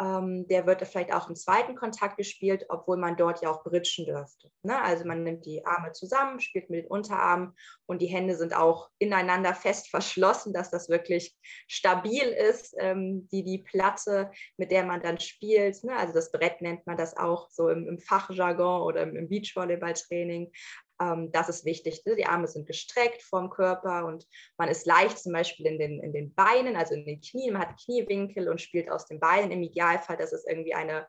Ähm, 0.00 0.46
der 0.48 0.66
wird 0.66 0.86
vielleicht 0.86 1.12
auch 1.12 1.28
im 1.28 1.36
zweiten 1.36 1.74
Kontakt 1.74 2.16
gespielt, 2.16 2.66
obwohl 2.68 2.96
man 2.96 3.16
dort 3.16 3.42
ja 3.42 3.50
auch 3.50 3.62
britschen 3.62 4.06
dürfte. 4.06 4.50
Ne? 4.62 4.80
Also 4.82 5.04
man 5.04 5.22
nimmt 5.22 5.44
die 5.44 5.64
Arme 5.66 5.92
zusammen, 5.92 6.40
spielt 6.40 6.70
mit 6.70 6.84
den 6.84 6.90
Unterarmen 6.90 7.54
und 7.86 8.00
die 8.00 8.06
Hände 8.06 8.36
sind 8.36 8.54
auch 8.56 8.88
ineinander 8.98 9.54
fest 9.54 9.88
verschlossen, 9.90 10.52
dass 10.52 10.70
das 10.70 10.88
wirklich 10.88 11.36
stabil 11.68 12.22
ist, 12.22 12.74
ähm, 12.78 13.28
die, 13.30 13.44
die 13.44 13.58
Platte, 13.58 14.30
mit 14.56 14.70
der 14.70 14.84
man 14.84 15.02
dann 15.02 15.20
spielt. 15.20 15.84
Ne? 15.84 15.94
Also 15.96 16.14
das 16.14 16.32
Brett 16.32 16.62
nennt 16.62 16.86
man 16.86 16.96
das 16.96 17.16
auch 17.16 17.50
so 17.50 17.68
im, 17.68 17.86
im 17.86 17.98
Fachjargon 17.98 18.82
oder 18.82 19.02
im, 19.02 19.16
im 19.16 19.28
Beachvolleyballtraining. 19.28 20.50
Ähm, 21.00 21.30
das 21.32 21.48
ist 21.48 21.64
wichtig. 21.64 22.02
Ne? 22.04 22.16
Die 22.16 22.26
Arme 22.26 22.46
sind 22.46 22.66
gestreckt 22.66 23.22
vom 23.22 23.50
Körper 23.50 24.06
und 24.06 24.26
man 24.58 24.68
ist 24.68 24.86
leicht 24.86 25.18
zum 25.18 25.32
Beispiel 25.32 25.66
in 25.66 25.78
den, 25.78 26.00
in 26.00 26.12
den 26.12 26.34
Beinen, 26.34 26.76
also 26.76 26.94
in 26.94 27.04
den 27.04 27.20
Knien. 27.20 27.54
Man 27.54 27.62
hat 27.62 27.80
Kniewinkel 27.84 28.48
und 28.48 28.60
spielt 28.60 28.90
aus 28.90 29.06
den 29.06 29.20
Beinen. 29.20 29.50
Im 29.50 29.62
Idealfall, 29.62 30.16
dass 30.16 30.32
es 30.32 30.46
irgendwie 30.46 30.74
eine 30.74 31.06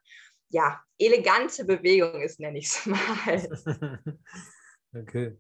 ja, 0.50 0.80
elegante 0.98 1.66
Bewegung 1.66 2.22
ist, 2.22 2.40
nenne 2.40 2.60
ich 2.60 2.66
es 2.66 2.86
mal. 2.86 4.18
okay, 4.96 5.38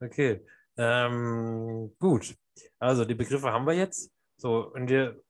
okay. 0.00 0.46
Ähm, 0.76 1.94
gut. 1.98 2.34
Also 2.78 3.04
die 3.04 3.14
Begriffe 3.14 3.50
haben 3.50 3.66
wir 3.66 3.74
jetzt. 3.74 4.12
So, 4.36 4.72
und 4.72 4.90
ihr, 4.90 5.20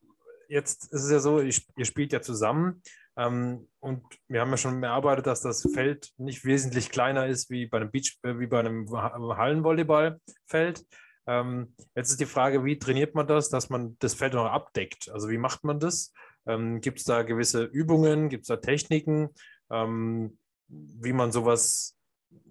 jetzt 0.49 0.93
ist 0.93 1.05
es 1.05 1.11
ja 1.11 1.21
so, 1.21 1.40
ihr 1.40 1.85
spielt 1.85 2.12
ja 2.12 2.21
zusammen. 2.21 2.83
Ähm, 3.20 3.68
und 3.80 4.02
wir 4.28 4.40
haben 4.40 4.50
ja 4.50 4.56
schon 4.56 4.82
erarbeitet, 4.82 5.26
dass 5.26 5.42
das 5.42 5.68
Feld 5.74 6.10
nicht 6.16 6.44
wesentlich 6.46 6.90
kleiner 6.90 7.26
ist 7.26 7.50
wie 7.50 7.66
bei 7.66 7.76
einem 7.76 7.90
Beach, 7.90 8.18
äh, 8.22 8.38
wie 8.38 8.46
bei 8.46 8.60
einem 8.60 8.90
Hallenvolleyballfeld. 8.90 10.86
Ähm, 11.26 11.74
jetzt 11.94 12.10
ist 12.10 12.20
die 12.20 12.26
Frage, 12.26 12.64
wie 12.64 12.78
trainiert 12.78 13.14
man 13.14 13.26
das, 13.26 13.50
dass 13.50 13.68
man 13.68 13.96
das 13.98 14.14
Feld 14.14 14.32
noch 14.32 14.46
abdeckt? 14.46 15.10
Also 15.10 15.28
wie 15.28 15.36
macht 15.36 15.64
man 15.64 15.78
das? 15.78 16.14
Ähm, 16.46 16.80
Gibt 16.80 17.00
es 17.00 17.04
da 17.04 17.22
gewisse 17.22 17.64
Übungen? 17.64 18.30
Gibt 18.30 18.44
es 18.44 18.48
da 18.48 18.56
Techniken, 18.56 19.28
ähm, 19.70 20.38
wie 20.68 21.12
man 21.12 21.30
sowas 21.30 21.98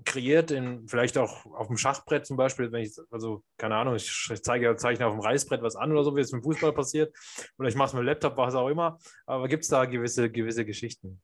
kreiert, 0.05 0.51
in, 0.51 0.87
vielleicht 0.87 1.17
auch 1.17 1.45
auf 1.45 1.67
dem 1.67 1.77
Schachbrett 1.77 2.25
zum 2.25 2.37
Beispiel, 2.37 2.71
wenn 2.71 2.83
ich, 2.83 2.95
also 3.11 3.43
keine 3.57 3.75
Ahnung, 3.75 3.95
ich 3.95 4.29
zeige 4.41 4.75
zeichne 4.75 5.05
auf 5.05 5.13
dem 5.13 5.21
Reißbrett 5.21 5.61
was 5.61 5.75
an 5.75 5.91
oder 5.91 6.03
so, 6.03 6.15
wie 6.15 6.21
es 6.21 6.33
im 6.33 6.41
Fußball 6.41 6.73
passiert, 6.73 7.15
oder 7.57 7.69
ich 7.69 7.75
mache 7.75 7.89
es 7.89 7.93
mit 7.93 8.01
dem 8.01 8.07
Laptop, 8.07 8.37
was 8.37 8.55
auch 8.55 8.69
immer. 8.69 8.97
Aber 9.25 9.47
gibt 9.47 9.63
es 9.63 9.69
da 9.69 9.85
gewisse, 9.85 10.29
gewisse 10.29 10.65
Geschichten? 10.65 11.21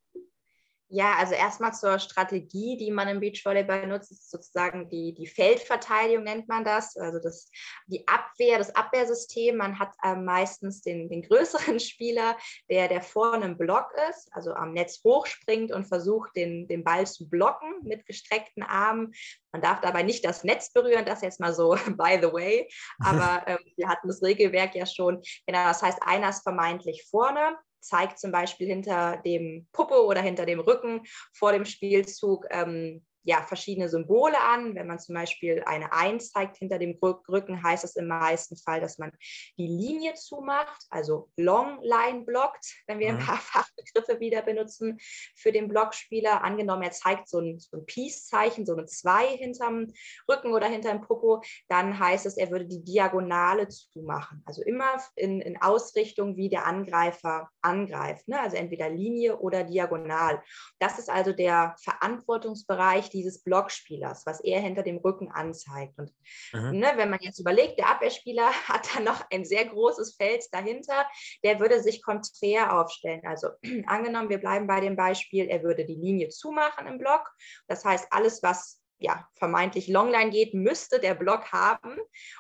Ja, 0.88 1.16
also 1.18 1.34
erstmal 1.34 1.74
zur 1.74 1.98
Strategie, 1.98 2.78
die 2.78 2.92
man 2.92 3.08
im 3.08 3.20
Beachvolleyball 3.20 3.88
nutzt, 3.88 4.12
ist 4.12 4.30
sozusagen 4.30 4.88
die, 4.88 5.16
die 5.16 5.26
Feldverteidigung, 5.26 6.24
nennt 6.24 6.48
man 6.48 6.64
das. 6.64 6.96
Also 6.96 7.18
das, 7.20 7.50
die 7.88 8.08
Abwehr, 8.08 8.60
das 8.60 8.76
Abwehrsystem. 8.76 9.58
Man 9.58 9.80
hat 9.80 9.94
äh, 10.04 10.16
meistens 10.16 10.82
den, 10.82 11.10
den 11.10 11.24
größeren 11.24 11.80
Spieler, 11.80 12.38
der, 12.70 12.88
der 12.88 13.02
vorne 13.02 13.46
im 13.46 13.58
Block 13.58 13.88
ist, 14.10 14.30
also 14.32 14.54
am 14.54 14.74
Netz 14.74 15.02
hochspringt 15.04 15.72
und 15.72 15.86
versucht, 15.86 16.36
den, 16.36 16.68
den 16.68 16.84
Ball 16.84 17.08
zu 17.08 17.28
blocken 17.28 17.82
mit 17.82 18.06
gestreckten 18.06 18.62
Armen. 18.62 19.12
Man 19.52 19.64
darf 19.64 19.82
dabei 19.82 20.04
nicht 20.04 20.24
das 20.24 20.44
Netz 20.44 20.72
berühren, 20.72 21.06
das 21.06 21.22
jetzt 21.22 21.40
mal 21.40 21.54
so 21.54 21.70
by 21.98 22.20
the 22.22 22.32
way. 22.32 22.70
Aber 23.04 23.48
äh, 23.48 23.58
wir 23.76 23.88
hatten 23.88 24.08
das 24.08 24.22
Regelwerk 24.22 24.76
ja 24.76 24.86
schon. 24.86 25.24
Genau, 25.48 25.64
das 25.66 25.82
heißt, 25.82 26.00
einer 26.04 26.30
ist 26.30 26.44
vermeintlich 26.44 27.08
vorne, 27.10 27.58
zeigt 27.86 28.20
zum 28.20 28.32
Beispiel 28.32 28.68
hinter 28.68 29.18
dem 29.26 29.68
Puppe 29.72 30.04
oder 30.06 30.22
hinter 30.22 30.46
dem 30.46 30.60
Rücken 30.60 31.02
vor 31.34 31.52
dem 31.52 31.66
Spielzug 31.66 32.46
ähm, 32.50 33.06
ja, 33.26 33.42
verschiedene 33.42 33.90
Symbole 33.90 34.40
an. 34.40 34.76
Wenn 34.76 34.88
man 34.88 35.00
zum 35.00 35.16
Beispiel 35.16 35.64
eine 35.66 35.92
1 35.92 36.32
zeigt 36.32 36.58
hinter 36.58 36.78
dem 36.78 36.98
Rücken, 37.02 37.62
heißt 37.64 37.84
das 37.84 37.96
im 37.96 38.08
meisten 38.08 38.56
Fall, 38.56 38.80
dass 38.80 39.00
man 39.00 39.12
die 39.58 39.68
Linie 39.68 40.14
zumacht, 40.14 40.86
also 40.90 41.30
Long 41.36 41.80
Line 41.82 42.24
blockt, 42.24 42.66
wenn 42.88 43.00
wir 43.00 43.10
ein 43.10 43.16
mhm. 43.16 43.26
paar 43.26 43.38
Fachbegriffe 43.42 44.20
wieder 44.20 44.44
benutzen 44.44 44.98
für 45.36 45.52
den 45.52 45.68
Blockspieler. 45.68 46.44
Angenommen, 46.44 46.84
er 46.84 46.92
zeigt 46.92 47.28
so 47.28 47.40
ein, 47.40 47.60
so 47.60 47.78
ein 47.78 47.86
Peace-Zeichen, 47.86 48.66
so 48.66 48.74
eine 48.74 48.86
2 48.86 49.28
hinterm 49.38 49.88
Rücken 50.30 50.54
oder 50.54 50.68
hinterm 50.68 51.02
Popo, 51.02 51.42
dann 51.68 51.98
heißt 51.98 52.26
es, 52.28 52.38
er 52.38 52.52
würde 52.52 52.66
die 52.66 52.84
Diagonale 52.84 53.68
zumachen. 53.68 54.44
Also 54.46 54.62
immer 54.62 55.02
in, 55.16 55.42
in 55.42 55.60
Ausrichtung, 55.62 56.38
wie 56.38 56.50
der 56.50 56.66
Angreifer 56.68 57.50
angreift. 57.62 58.28
Ne? 58.28 58.40
Also 58.40 58.58
entweder 58.58 58.90
Linie 58.90 59.40
oder 59.40 59.64
diagonal. 59.64 60.44
Das 60.80 61.00
ist 61.00 61.10
also 61.10 61.34
der 61.34 61.76
Verantwortungsbereich, 61.82 63.10
dieses 63.16 63.42
Blockspielers, 63.44 64.26
was 64.26 64.42
er 64.42 64.60
hinter 64.60 64.84
dem 64.84 64.98
Rücken 64.98 65.32
anzeigt. 65.32 65.98
Und 65.98 66.14
mhm. 66.54 66.80
ne, 66.80 66.94
wenn 66.96 67.10
man 67.10 67.20
jetzt 67.22 67.40
überlegt, 67.40 67.80
der 67.80 67.90
Abwehrspieler 67.90 68.52
hat 68.68 68.96
dann 68.96 69.06
noch 69.06 69.24
ein 69.32 69.46
sehr 69.46 69.66
großes 69.66 70.16
Feld 70.16 70.44
dahinter, 70.52 71.06
der 71.44 71.60
würde 71.60 71.82
sich 71.82 72.04
konträr 72.04 72.80
aufstellen. 72.80 73.22
Also 73.26 73.50
angenommen, 73.88 74.30
wir 74.30 74.40
bleiben 74.40 74.68
bei 74.68 74.82
dem 74.82 74.96
Beispiel, 74.96 75.48
er 75.48 75.64
würde 75.64 75.86
die 75.86 75.96
Linie 75.96 76.30
zumachen 76.30 76.88
im 76.88 76.98
Block. 76.98 77.32
Das 77.68 77.86
heißt, 77.86 78.08
alles, 78.12 78.44
was 78.44 78.82
ja, 78.98 79.28
vermeintlich 79.36 79.88
Longline 79.88 80.32
geht, 80.32 80.54
müsste 80.54 81.00
der 81.00 81.16
Block 81.16 81.52
haben 81.52 81.98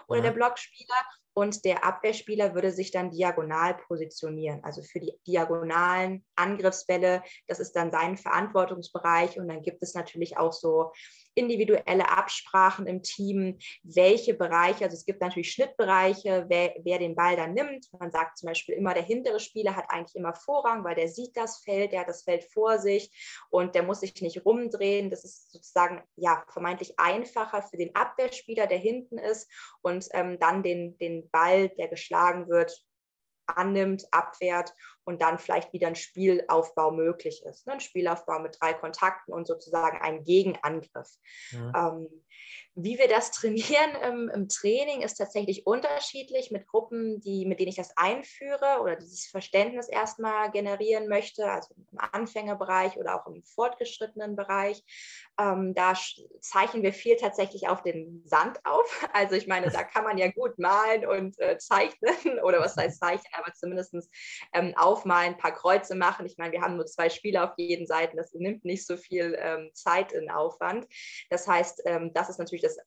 oder 0.08 0.20
ja. 0.20 0.24
der 0.26 0.32
Blockspieler 0.32 0.96
und 1.36 1.66
der 1.66 1.84
Abwehrspieler 1.84 2.56
würde 2.56 2.72
sich 2.72 2.92
dann 2.92 3.12
diagonal 3.12 3.76
positionieren, 3.76 4.64
also 4.64 4.82
für 4.82 5.02
die 5.02 5.14
diagonalen 5.28 6.26
Angriffsbälle. 6.36 7.24
Das 7.48 7.60
ist 7.60 7.74
dann 7.74 7.92
sein 7.92 8.18
Verantwortungsbereich 8.18 9.38
und 9.38 9.50
dann 9.50 9.62
gibt 9.62 9.84
es 9.84 9.94
natürlich 9.94 10.38
auch 10.38 10.54
so 10.54 10.94
individuelle 11.36 12.10
Absprachen 12.10 12.88
im 12.88 13.04
Team, 13.04 13.60
welche 13.84 14.34
Bereiche, 14.34 14.86
also 14.86 14.96
es 14.96 15.06
gibt 15.06 15.22
natürlich 15.22 15.52
Schnittbereiche, 15.52 16.46
wer, 16.48 16.76
wer, 16.84 16.98
den 16.98 17.16
Ball 17.16 17.36
dann 17.36 17.54
nimmt. 17.54 17.88
Man 18.00 18.12
sagt 18.12 18.38
zum 18.38 18.48
Beispiel 18.48 18.76
immer, 18.76 18.94
der 18.94 19.04
hintere 19.04 19.40
Spieler 19.40 19.76
hat 19.76 19.86
eigentlich 19.90 20.16
immer 20.16 20.34
Vorrang, 20.34 20.84
weil 20.84 20.96
der 20.96 21.10
sieht 21.10 21.36
das 21.36 21.60
Feld, 21.60 21.92
der 21.92 22.02
hat 22.02 22.10
das 22.10 22.24
Feld 22.24 22.46
vor 22.46 22.80
sich 22.80 23.12
und 23.50 23.76
der 23.76 23.84
muss 23.84 24.00
sich 24.00 24.22
nicht 24.22 24.46
rumdrehen. 24.46 25.10
Das 25.10 25.24
ist 25.24 25.52
sozusagen 25.52 26.02
ja 26.16 26.44
vermeintlich 26.48 26.98
einfacher 26.98 27.62
für 27.62 27.78
den 27.78 27.94
Abwehrspieler, 27.96 28.68
der 28.68 28.78
hinten 28.78 29.18
ist 29.18 29.50
und 29.82 30.08
ähm, 30.14 30.40
dann 30.40 30.64
den, 30.64 30.98
den 30.98 31.30
Ball, 31.30 31.70
der 31.70 31.90
geschlagen 31.90 32.48
wird, 32.48 32.86
annimmt, 33.48 34.06
abwehrt 34.12 34.74
und 35.04 35.22
dann 35.22 35.38
vielleicht 35.38 35.74
wieder 35.74 35.88
ein 35.88 35.96
Spielaufbau 35.96 36.92
möglich 36.92 37.44
ist. 37.46 37.68
Ne? 37.68 37.74
Ein 37.74 37.80
Spielaufbau 37.80 38.40
mit 38.40 38.58
drei 38.60 38.74
Kontakten 38.74 39.34
und 39.34 39.48
sozusagen 39.48 40.00
ein 40.02 40.24
Gegenangriff. 40.24 41.12
Ja. 41.52 41.94
Ähm, 41.94 42.10
wie 42.76 43.00
wir 43.00 43.08
das 43.08 43.32
trainieren 43.32 43.96
im, 44.04 44.30
im, 44.30 44.50
Training 44.50 45.02
ist 45.02 45.16
tatsächlich 45.16 45.66
unterschiedlich 45.66 46.52
mit 46.52 46.68
Gruppen, 46.68 47.22
die, 47.22 47.46
mit 47.46 47.60
denen 47.60 47.70
ich 47.70 47.78
das 47.78 47.96
einführe 47.96 48.82
oder 48.82 48.98
dieses 48.98 49.28
Verständnis 49.28 49.88
erstmal 49.88 50.52
generieren 50.52 51.08
möchte, 51.08 51.50
also 51.50 51.74
im 51.74 52.00
Anfängerbereich 52.12 52.98
oder 52.98 53.16
auch 53.16 53.28
im 53.28 53.44
fortgeschrittenen 53.44 54.36
Bereich. 54.36 54.84
Ähm, 55.40 55.74
da 55.74 55.94
zeichnen 56.42 56.84
wir 56.84 56.94
viel 56.94 57.16
tatsächlich 57.16 57.68
auf 57.68 57.82
den 57.82 58.22
Sand 58.26 58.60
auf. 58.66 58.86
Also 59.16 59.36
ich 59.36 59.48
meine, 59.48 59.70
da 59.70 59.84
kann 59.84 60.04
man 60.04 60.18
ja 60.18 60.30
gut 60.30 60.60
malen 60.60 61.06
und 61.06 61.40
äh, 61.40 61.58
zeichnen 61.58 62.40
oder 62.44 62.60
was 62.60 62.76
heißt 62.76 63.00
zeichnen, 63.00 63.32
aber 63.34 63.54
zumindest 63.54 63.96
ähm, 64.54 64.74
aufmalen, 64.76 65.34
ein 65.34 65.38
paar 65.38 65.54
Kreuze 65.54 65.96
machen. 65.96 66.26
Ich 66.26 66.38
meine, 66.38 66.52
wir 66.52 66.62
haben 66.62 66.76
nur 66.76 66.86
zwei 66.86 67.10
Spieler 67.10 67.46
auf 67.46 67.54
jeden 67.58 67.88
Seiten, 67.88 68.18
das 68.18 68.34
nimmt 68.34 68.66
nicht 68.66 68.86
so 68.86 68.98
viel 68.98 69.38
ähm, 69.40 69.70
Zeit 69.74 70.12
in 70.12 70.30
Aufwand. 70.30 70.86
Das 71.30 71.48
heißt, 71.48 71.84
ähm, 71.86 72.12
das 72.14 72.30
ist 72.30 72.40
natürlich 72.40 72.65
das 72.66 72.78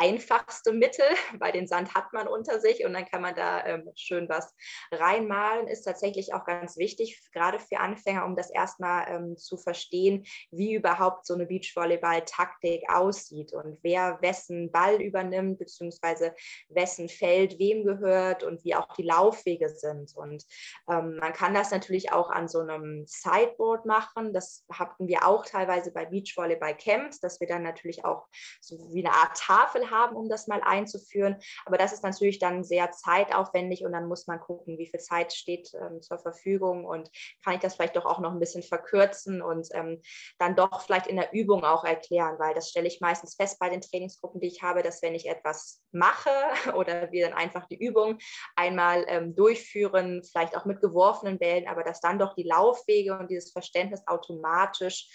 einfachste 0.00 0.72
Mittel, 0.72 1.04
weil 1.38 1.52
den 1.52 1.66
Sand 1.66 1.94
hat 1.94 2.12
man 2.12 2.26
unter 2.26 2.60
sich 2.60 2.84
und 2.84 2.94
dann 2.94 3.06
kann 3.06 3.22
man 3.22 3.34
da 3.34 3.64
ähm, 3.66 3.90
schön 3.94 4.28
was 4.28 4.54
reinmalen. 4.90 5.68
Ist 5.68 5.82
tatsächlich 5.82 6.32
auch 6.32 6.44
ganz 6.44 6.76
wichtig, 6.78 7.20
gerade 7.32 7.58
für 7.58 7.78
Anfänger, 7.78 8.24
um 8.24 8.34
das 8.34 8.50
erstmal 8.50 9.08
ähm, 9.08 9.36
zu 9.36 9.56
verstehen, 9.56 10.24
wie 10.50 10.74
überhaupt 10.74 11.26
so 11.26 11.34
eine 11.34 11.46
Beachvolleyball-Taktik 11.46 12.84
aussieht 12.88 13.52
und 13.52 13.78
wer 13.82 14.18
wessen 14.22 14.72
Ball 14.72 15.00
übernimmt, 15.00 15.58
beziehungsweise 15.58 16.34
wessen 16.68 17.08
Feld 17.08 17.58
wem 17.58 17.84
gehört 17.84 18.42
und 18.42 18.64
wie 18.64 18.74
auch 18.74 18.94
die 18.94 19.02
Laufwege 19.02 19.68
sind. 19.68 20.16
Und 20.16 20.44
ähm, 20.90 21.16
man 21.16 21.32
kann 21.32 21.54
das 21.54 21.70
natürlich 21.70 22.12
auch 22.12 22.30
an 22.30 22.48
so 22.48 22.60
einem 22.60 23.04
Sideboard 23.06 23.84
machen. 23.84 24.32
Das 24.32 24.64
hatten 24.72 25.08
wir 25.08 25.26
auch 25.26 25.44
teilweise 25.44 25.92
bei 25.92 26.06
Beachvolleyball-Camps, 26.06 27.20
dass 27.20 27.40
wir 27.40 27.46
dann 27.46 27.62
natürlich 27.62 28.04
auch 28.04 28.26
so 28.60 28.78
wie 28.94 29.04
eine 29.04 29.14
Art 29.14 29.36
Tafel 29.36 29.89
haben, 29.90 30.16
um 30.16 30.28
das 30.28 30.46
mal 30.46 30.60
einzuführen. 30.62 31.36
Aber 31.64 31.78
das 31.78 31.92
ist 31.92 32.02
natürlich 32.02 32.38
dann 32.38 32.64
sehr 32.64 32.90
zeitaufwendig 32.92 33.84
und 33.84 33.92
dann 33.92 34.06
muss 34.06 34.26
man 34.26 34.40
gucken, 34.40 34.78
wie 34.78 34.86
viel 34.86 35.00
Zeit 35.00 35.32
steht 35.32 35.70
ähm, 35.74 36.02
zur 36.02 36.18
Verfügung 36.18 36.84
und 36.84 37.10
kann 37.44 37.54
ich 37.54 37.60
das 37.60 37.74
vielleicht 37.74 37.96
doch 37.96 38.06
auch 38.06 38.18
noch 38.18 38.32
ein 38.32 38.40
bisschen 38.40 38.62
verkürzen 38.62 39.42
und 39.42 39.68
ähm, 39.72 40.00
dann 40.38 40.56
doch 40.56 40.82
vielleicht 40.82 41.06
in 41.06 41.16
der 41.16 41.32
Übung 41.32 41.64
auch 41.64 41.84
erklären, 41.84 42.38
weil 42.38 42.54
das 42.54 42.70
stelle 42.70 42.88
ich 42.88 43.00
meistens 43.00 43.34
fest 43.34 43.58
bei 43.58 43.68
den 43.68 43.80
Trainingsgruppen, 43.80 44.40
die 44.40 44.48
ich 44.48 44.62
habe, 44.62 44.82
dass 44.82 45.02
wenn 45.02 45.14
ich 45.14 45.28
etwas 45.28 45.82
mache 45.92 46.30
oder 46.74 47.10
wir 47.12 47.28
dann 47.28 47.38
einfach 47.38 47.66
die 47.66 47.78
Übung 47.78 48.18
einmal 48.56 49.04
ähm, 49.08 49.34
durchführen, 49.34 50.22
vielleicht 50.22 50.56
auch 50.56 50.64
mit 50.64 50.80
geworfenen 50.80 51.38
Bällen, 51.38 51.68
aber 51.68 51.82
dass 51.82 52.00
dann 52.00 52.18
doch 52.18 52.34
die 52.34 52.44
Laufwege 52.44 53.18
und 53.18 53.30
dieses 53.30 53.52
Verständnis 53.52 54.06
automatisch 54.06 55.08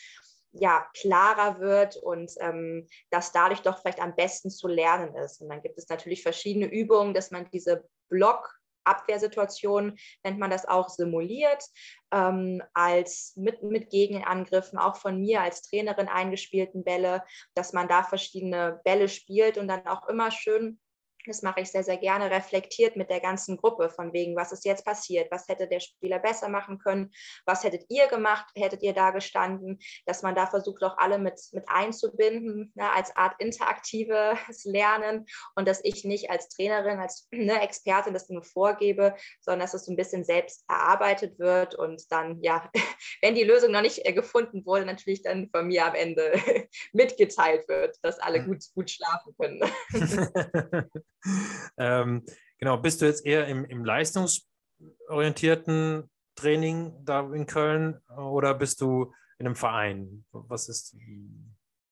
ja, 0.59 0.87
klarer 0.97 1.59
wird 1.59 1.97
und 1.97 2.31
ähm, 2.39 2.87
das 3.09 3.31
dadurch 3.31 3.61
doch 3.61 3.79
vielleicht 3.79 4.01
am 4.01 4.15
besten 4.15 4.49
zu 4.49 4.67
lernen 4.67 5.15
ist. 5.15 5.41
Und 5.41 5.49
dann 5.49 5.61
gibt 5.61 5.77
es 5.77 5.89
natürlich 5.89 6.23
verschiedene 6.23 6.67
Übungen, 6.67 7.13
dass 7.13 7.31
man 7.31 7.49
diese 7.51 7.85
Block 8.09 8.55
Abwehrsituation 8.85 9.97
nennt 10.23 10.39
man 10.39 10.49
das 10.49 10.67
auch 10.67 10.89
simuliert, 10.89 11.63
ähm, 12.11 12.61
als 12.73 13.33
mit, 13.35 13.63
mit 13.63 13.89
Gegenangriffen, 13.89 14.77
auch 14.77 14.97
von 14.97 15.19
mir 15.19 15.41
als 15.41 15.63
Trainerin 15.63 16.07
eingespielten 16.07 16.83
Bälle, 16.83 17.23
dass 17.55 17.73
man 17.73 17.87
da 17.87 18.03
verschiedene 18.03 18.79
Bälle 18.83 19.09
spielt 19.09 19.57
und 19.57 19.67
dann 19.67 19.85
auch 19.87 20.07
immer 20.07 20.31
schön 20.31 20.79
das 21.27 21.41
mache 21.41 21.61
ich 21.61 21.71
sehr, 21.71 21.83
sehr 21.83 21.97
gerne, 21.97 22.29
reflektiert 22.31 22.95
mit 22.95 23.09
der 23.09 23.19
ganzen 23.19 23.57
Gruppe, 23.57 23.89
von 23.89 24.13
wegen, 24.13 24.35
was 24.35 24.51
ist 24.51 24.65
jetzt 24.65 24.85
passiert, 24.85 25.31
was 25.31 25.47
hätte 25.47 25.67
der 25.67 25.79
Spieler 25.79 26.19
besser 26.19 26.49
machen 26.49 26.79
können, 26.79 27.11
was 27.45 27.63
hättet 27.63 27.85
ihr 27.89 28.07
gemacht, 28.07 28.45
hättet 28.55 28.83
ihr 28.83 28.93
da 28.93 29.11
gestanden, 29.11 29.79
dass 30.05 30.21
man 30.21 30.35
da 30.35 30.47
versucht, 30.47 30.83
auch 30.83 30.97
alle 30.97 31.17
mit, 31.17 31.39
mit 31.51 31.65
einzubinden, 31.67 32.71
ne, 32.75 32.91
als 32.91 33.15
Art 33.15 33.35
interaktives 33.39 34.63
Lernen. 34.65 35.25
Und 35.55 35.67
dass 35.67 35.83
ich 35.83 36.03
nicht 36.05 36.29
als 36.29 36.49
Trainerin, 36.49 36.99
als 36.99 37.27
ne, 37.31 37.61
Expertin 37.61 38.13
das 38.13 38.29
nur 38.29 38.43
vorgebe, 38.43 39.15
sondern 39.41 39.61
dass 39.61 39.73
es 39.73 39.85
so 39.85 39.91
ein 39.91 39.97
bisschen 39.97 40.23
selbst 40.23 40.63
erarbeitet 40.69 41.39
wird 41.39 41.75
und 41.75 42.03
dann, 42.11 42.41
ja, 42.41 42.69
wenn 43.21 43.35
die 43.35 43.43
Lösung 43.43 43.71
noch 43.71 43.81
nicht 43.81 44.05
äh, 44.05 44.13
gefunden 44.13 44.65
wurde, 44.65 44.85
natürlich 44.85 45.21
dann 45.21 45.49
von 45.49 45.67
mir 45.67 45.85
am 45.85 45.95
Ende 45.95 46.33
mitgeteilt 46.93 47.67
wird, 47.67 47.97
dass 48.01 48.19
alle 48.19 48.43
gut, 48.43 48.63
gut 48.73 48.89
schlafen 48.89 49.35
können. 49.37 49.61
ähm, 51.77 52.25
genau, 52.57 52.77
bist 52.77 53.01
du 53.01 53.05
jetzt 53.05 53.25
eher 53.25 53.47
im, 53.47 53.65
im 53.65 53.83
leistungsorientierten 53.83 56.09
Training 56.35 56.93
da 57.03 57.21
in 57.33 57.45
Köln 57.45 57.99
oder 58.15 58.53
bist 58.53 58.79
du 58.81 59.13
in 59.39 59.47
einem 59.47 59.55
Verein? 59.55 60.25
Was 60.31 60.69
ist. 60.69 60.95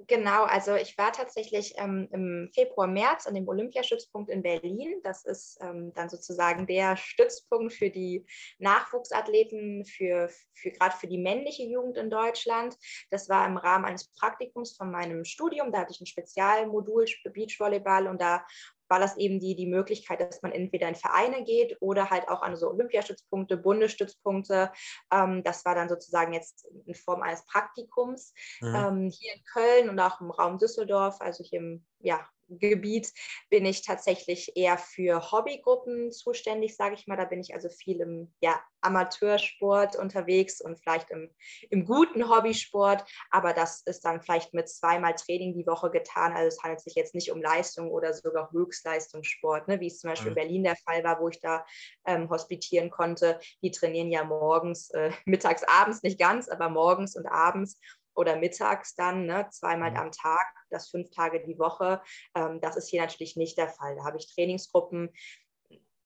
Genau, 0.07 0.43
also 0.43 0.75
ich 0.75 0.97
war 0.97 1.13
tatsächlich 1.13 1.75
ähm, 1.77 2.09
im 2.11 2.49
Februar, 2.53 2.87
März 2.87 3.25
an 3.25 3.35
dem 3.35 3.47
Olympiastützpunkt 3.47 4.29
in 4.29 4.41
Berlin. 4.41 4.99
Das 5.03 5.23
ist 5.23 5.57
ähm, 5.61 5.93
dann 5.93 6.09
sozusagen 6.09 6.67
der 6.67 6.97
Stützpunkt 6.97 7.73
für 7.73 7.89
die 7.89 8.25
Nachwuchsathleten, 8.59 9.85
für, 9.85 10.29
für 10.53 10.71
gerade 10.71 10.97
für 10.97 11.07
die 11.07 11.19
männliche 11.19 11.63
Jugend 11.63 11.97
in 11.97 12.09
Deutschland. 12.09 12.75
Das 13.11 13.29
war 13.29 13.47
im 13.47 13.55
Rahmen 13.55 13.85
eines 13.85 14.13
Praktikums 14.13 14.75
von 14.75 14.91
meinem 14.91 15.23
Studium. 15.23 15.71
Da 15.71 15.79
hatte 15.79 15.93
ich 15.93 16.01
ein 16.01 16.05
Spezialmodul 16.05 17.05
Beachvolleyball 17.33 18.07
und 18.07 18.19
da 18.19 18.45
war 18.93 18.99
das 18.99 19.17
eben 19.17 19.39
die, 19.39 19.56
die 19.56 19.65
Möglichkeit, 19.65 20.21
dass 20.21 20.43
man 20.43 20.51
entweder 20.51 20.88
in 20.88 20.93
Vereine 20.93 21.43
geht 21.43 21.75
oder 21.79 22.12
halt 22.12 22.27
auch 22.27 22.43
an 22.43 22.56
so 22.56 22.69
Olympiastützpunkte, 22.69 23.58
Bundesstützpunkte. 23.58 24.71
Ähm, 25.12 25.41
das 25.43 25.65
war 25.65 25.73
dann 25.73 25.89
sozusagen 25.89 26.32
jetzt 26.32 26.67
in 26.86 26.93
Form 26.93 27.23
eines 27.23 27.43
Praktikums 27.47 28.36
mhm. 28.62 28.75
ähm, 28.75 29.10
hier 29.10 29.34
in 29.34 29.43
Köln 29.51 29.89
und 29.89 29.99
auch 29.99 30.21
im 30.21 30.29
Raum 30.29 30.60
Düsseldorf, 30.60 31.21
also 31.21 31.43
hier 31.43 31.60
im 31.60 31.86
ja, 32.01 32.23
Gebiet 32.59 33.11
bin 33.49 33.65
ich 33.65 33.83
tatsächlich 33.83 34.55
eher 34.55 34.77
für 34.77 35.31
Hobbygruppen 35.31 36.11
zuständig, 36.11 36.75
sage 36.75 36.95
ich 36.95 37.07
mal. 37.07 37.17
Da 37.17 37.25
bin 37.25 37.39
ich 37.39 37.53
also 37.53 37.69
viel 37.69 38.01
im 38.01 38.33
ja, 38.41 38.59
Amateursport 38.81 39.95
unterwegs 39.95 40.61
und 40.61 40.79
vielleicht 40.79 41.09
im, 41.11 41.29
im 41.69 41.85
guten 41.85 42.29
Hobbysport. 42.29 43.03
Aber 43.31 43.53
das 43.53 43.81
ist 43.85 44.05
dann 44.05 44.21
vielleicht 44.21 44.53
mit 44.53 44.69
zweimal 44.69 45.15
Training 45.15 45.53
die 45.53 45.67
Woche 45.67 45.89
getan. 45.91 46.33
Also 46.33 46.47
es 46.47 46.63
handelt 46.63 46.81
sich 46.81 46.95
jetzt 46.95 47.15
nicht 47.15 47.31
um 47.31 47.41
Leistung 47.41 47.91
oder 47.91 48.13
sogar 48.13 48.51
Höchstleistungssport, 48.51 49.67
ne? 49.67 49.79
wie 49.79 49.87
es 49.87 49.99
zum 49.99 50.09
Beispiel 50.09 50.29
in 50.29 50.35
Berlin 50.35 50.63
der 50.63 50.75
Fall 50.75 51.03
war, 51.03 51.19
wo 51.19 51.29
ich 51.29 51.39
da 51.39 51.65
ähm, 52.05 52.29
hospitieren 52.29 52.89
konnte. 52.89 53.39
Die 53.61 53.71
trainieren 53.71 54.11
ja 54.11 54.23
morgens, 54.23 54.89
äh, 54.91 55.11
mittags, 55.25 55.63
abends, 55.63 56.03
nicht 56.03 56.19
ganz, 56.19 56.49
aber 56.49 56.69
morgens 56.69 57.15
und 57.15 57.25
abends 57.25 57.79
oder 58.15 58.36
mittags 58.36 58.95
dann, 58.95 59.26
ne, 59.26 59.47
zweimal 59.52 59.91
mhm. 59.91 59.97
am 59.97 60.12
Tag, 60.12 60.45
das 60.69 60.89
fünf 60.89 61.10
Tage 61.12 61.43
die 61.43 61.60
Woche. 61.60 62.02
Ähm, 62.36 62.60
das 62.62 62.78
ist 62.78 62.89
hier 62.89 63.02
natürlich 63.02 63.36
nicht 63.36 63.58
der 63.58 63.69
Fall. 63.69 63.95
Da 63.95 64.04
habe 64.06 64.17
ich 64.17 64.34
Trainingsgruppen, 64.34 65.10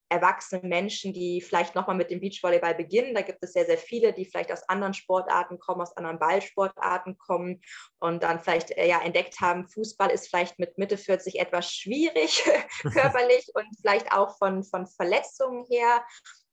erwachsene 0.10 0.68
Menschen, 0.68 1.14
die 1.14 1.42
vielleicht 1.42 1.76
nochmal 1.76 1.96
mit 1.96 2.10
dem 2.12 2.20
Beachvolleyball 2.20 2.76
beginnen. 2.76 3.14
Da 3.14 3.22
gibt 3.22 3.40
es 3.42 3.54
sehr, 3.54 3.66
sehr 3.66 3.78
viele, 3.78 4.14
die 4.14 4.26
vielleicht 4.26 4.52
aus 4.52 4.64
anderen 4.70 4.94
Sportarten 4.94 5.60
kommen, 5.60 5.82
aus 5.82 5.96
anderen 5.98 6.20
Ballsportarten 6.20 7.18
kommen 7.18 7.62
und 8.00 8.24
dann 8.24 8.40
vielleicht 8.40 8.72
äh, 8.72 8.88
ja 8.88 9.02
entdeckt 9.02 9.40
haben, 9.42 9.68
Fußball 9.68 10.10
ist 10.12 10.30
vielleicht 10.30 10.60
mit 10.60 10.78
Mitte 10.78 10.98
40 10.98 11.40
etwas 11.40 11.72
schwierig 11.72 12.44
körperlich 12.94 13.50
und 13.54 13.66
vielleicht 13.82 14.12
auch 14.12 14.38
von, 14.38 14.64
von 14.64 14.88
Verletzungen 14.88 15.66
her 15.70 16.06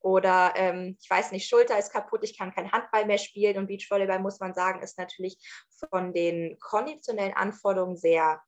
oder 0.04 0.52
ähm, 0.56 0.98
ich 1.00 1.08
weiß 1.08 1.32
nicht, 1.32 1.48
Schulter 1.48 1.78
ist 1.78 1.90
kaputt, 1.90 2.20
ich 2.24 2.36
kann 2.36 2.54
kein 2.54 2.70
Handball 2.70 3.06
mehr 3.06 3.16
spielen. 3.16 3.56
Und 3.56 3.68
Beachvolleyball, 3.68 4.18
muss 4.18 4.38
man 4.38 4.52
sagen, 4.52 4.82
ist 4.82 4.98
natürlich 4.98 5.38
von 5.90 6.12
den 6.12 6.58
konditionellen 6.60 7.32
Anforderungen 7.32 7.96
sehr 7.96 8.42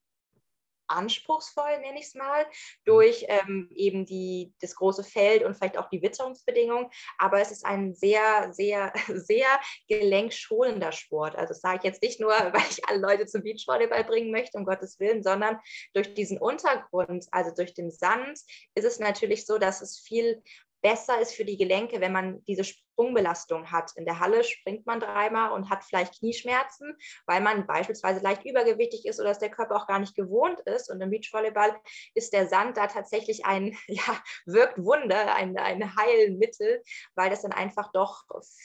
anspruchsvoll, 0.87 1.79
nenne 1.79 1.99
ich 1.99 2.05
es 2.05 2.15
mal, 2.15 2.45
durch 2.85 3.25
ähm, 3.27 3.69
eben 3.73 4.05
die, 4.05 4.53
das 4.61 4.75
große 4.75 5.03
Feld 5.03 5.43
und 5.43 5.55
vielleicht 5.55 5.77
auch 5.77 5.89
die 5.89 6.01
Witterungsbedingungen. 6.01 6.89
Aber 7.17 7.41
es 7.41 7.51
ist 7.51 7.65
ein 7.65 7.95
sehr, 7.95 8.53
sehr, 8.53 8.93
sehr 9.07 9.47
gelenkschonender 9.87 10.91
Sport. 10.91 11.35
Also 11.35 11.49
das 11.49 11.61
sage 11.61 11.79
ich 11.79 11.83
jetzt 11.83 12.03
nicht 12.03 12.19
nur, 12.19 12.31
weil 12.53 12.61
ich 12.69 12.87
alle 12.87 12.99
Leute 12.99 13.25
zum 13.25 13.41
Beachvolleyball 13.41 14.03
bringen 14.03 14.31
möchte, 14.31 14.59
um 14.59 14.65
Gottes 14.65 14.99
Willen, 14.99 15.23
sondern 15.23 15.59
durch 15.93 16.13
diesen 16.13 16.37
Untergrund, 16.37 17.25
also 17.31 17.51
durch 17.53 17.73
den 17.73 17.91
Sand, 17.91 18.39
ist 18.75 18.85
es 18.85 18.99
natürlich 18.99 19.47
so, 19.47 19.57
dass 19.57 19.81
es 19.81 19.99
viel 19.99 20.43
besser 20.81 21.19
ist 21.19 21.33
für 21.33 21.45
die 21.45 21.57
Gelenke, 21.57 22.01
wenn 22.01 22.11
man 22.11 22.43
diese 22.45 22.63
Sprungbelastung 22.63 23.71
hat. 23.71 23.91
In 23.95 24.05
der 24.05 24.19
Halle 24.19 24.43
springt 24.43 24.85
man 24.85 24.99
dreimal 24.99 25.51
und 25.51 25.69
hat 25.69 25.83
vielleicht 25.83 26.19
Knieschmerzen, 26.19 26.97
weil 27.25 27.41
man 27.41 27.67
beispielsweise 27.67 28.21
leicht 28.21 28.45
übergewichtig 28.45 29.05
ist 29.05 29.19
oder 29.19 29.29
dass 29.29 29.39
der 29.39 29.51
Körper 29.51 29.75
auch 29.75 29.87
gar 29.87 29.99
nicht 29.99 30.15
gewohnt 30.15 30.59
ist. 30.61 30.89
Und 30.89 31.01
im 31.01 31.09
Beachvolleyball 31.09 31.75
ist 32.13 32.33
der 32.33 32.47
Sand 32.47 32.77
da 32.77 32.87
tatsächlich 32.87 33.45
ein, 33.45 33.77
ja, 33.87 34.21
wirkt 34.45 34.77
Wunder, 34.77 35.35
ein, 35.35 35.57
ein 35.57 35.95
Heilmittel, 35.95 36.81
weil 37.15 37.29
das 37.29 37.41
dann 37.41 37.53
einfach 37.53 37.91
doch 37.91 38.23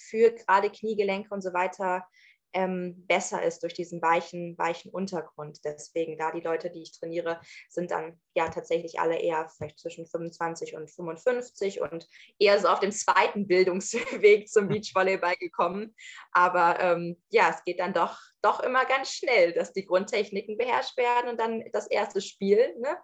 für 0.08 0.32
gerade 0.32 0.70
Kniegelenke 0.70 1.32
und 1.32 1.42
so 1.42 1.52
weiter 1.52 2.06
ähm, 2.54 3.06
besser 3.06 3.42
ist 3.42 3.62
durch 3.62 3.74
diesen 3.74 4.02
weichen, 4.02 4.56
weichen 4.58 4.90
Untergrund. 4.90 5.64
Deswegen 5.64 6.18
da 6.18 6.30
die 6.30 6.40
Leute, 6.40 6.70
die 6.70 6.82
ich 6.82 6.98
trainiere, 6.98 7.40
sind 7.68 7.90
dann 7.90 8.20
ja 8.34 8.48
tatsächlich 8.48 9.00
alle 9.00 9.18
eher 9.18 9.48
vielleicht 9.48 9.78
zwischen 9.78 10.06
25 10.06 10.74
und 10.74 10.90
55 10.90 11.80
und 11.80 12.06
eher 12.38 12.58
so 12.58 12.68
auf 12.68 12.80
dem 12.80 12.92
zweiten 12.92 13.46
Bildungsweg 13.46 14.48
zum 14.48 14.68
Beachvolleyball 14.68 15.36
gekommen. 15.36 15.94
Aber 16.32 16.78
ähm, 16.80 17.20
ja, 17.30 17.50
es 17.50 17.64
geht 17.64 17.80
dann 17.80 17.94
doch, 17.94 18.18
doch 18.42 18.60
immer 18.60 18.84
ganz 18.84 19.12
schnell, 19.12 19.52
dass 19.52 19.72
die 19.72 19.86
Grundtechniken 19.86 20.58
beherrscht 20.58 20.96
werden 20.96 21.30
und 21.30 21.40
dann 21.40 21.64
das 21.72 21.86
erste 21.86 22.20
Spiel 22.20 22.74
ne, 22.78 22.96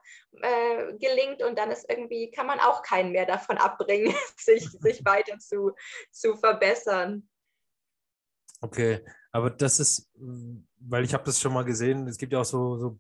äh, 0.43 0.99
gelingt 0.99 1.43
und 1.43 1.59
dann 1.59 1.71
ist 1.71 1.89
irgendwie, 1.89 2.31
kann 2.31 2.47
man 2.47 2.61
auch 2.61 2.83
keinen 2.83 3.13
mehr 3.13 3.27
davon 3.27 3.57
abbringen, 3.57 4.15
sich, 4.37 4.69
sich 4.69 5.05
weiter 5.05 5.39
zu, 5.39 5.73
zu 6.11 6.37
verbessern. 6.37 7.29
Okay, 8.61 9.05
aber 9.39 9.51
das 9.51 9.79
ist, 9.79 10.11
weil 10.81 11.05
ich 11.05 11.15
habe 11.15 11.25
das 11.25 11.41
schon 11.41 11.53
mal 11.53 11.65
gesehen, 11.65 12.07
es 12.09 12.19
gibt 12.19 12.33
ja 12.33 12.41
auch 12.41 12.45
so, 12.45 12.77
so 12.77 12.99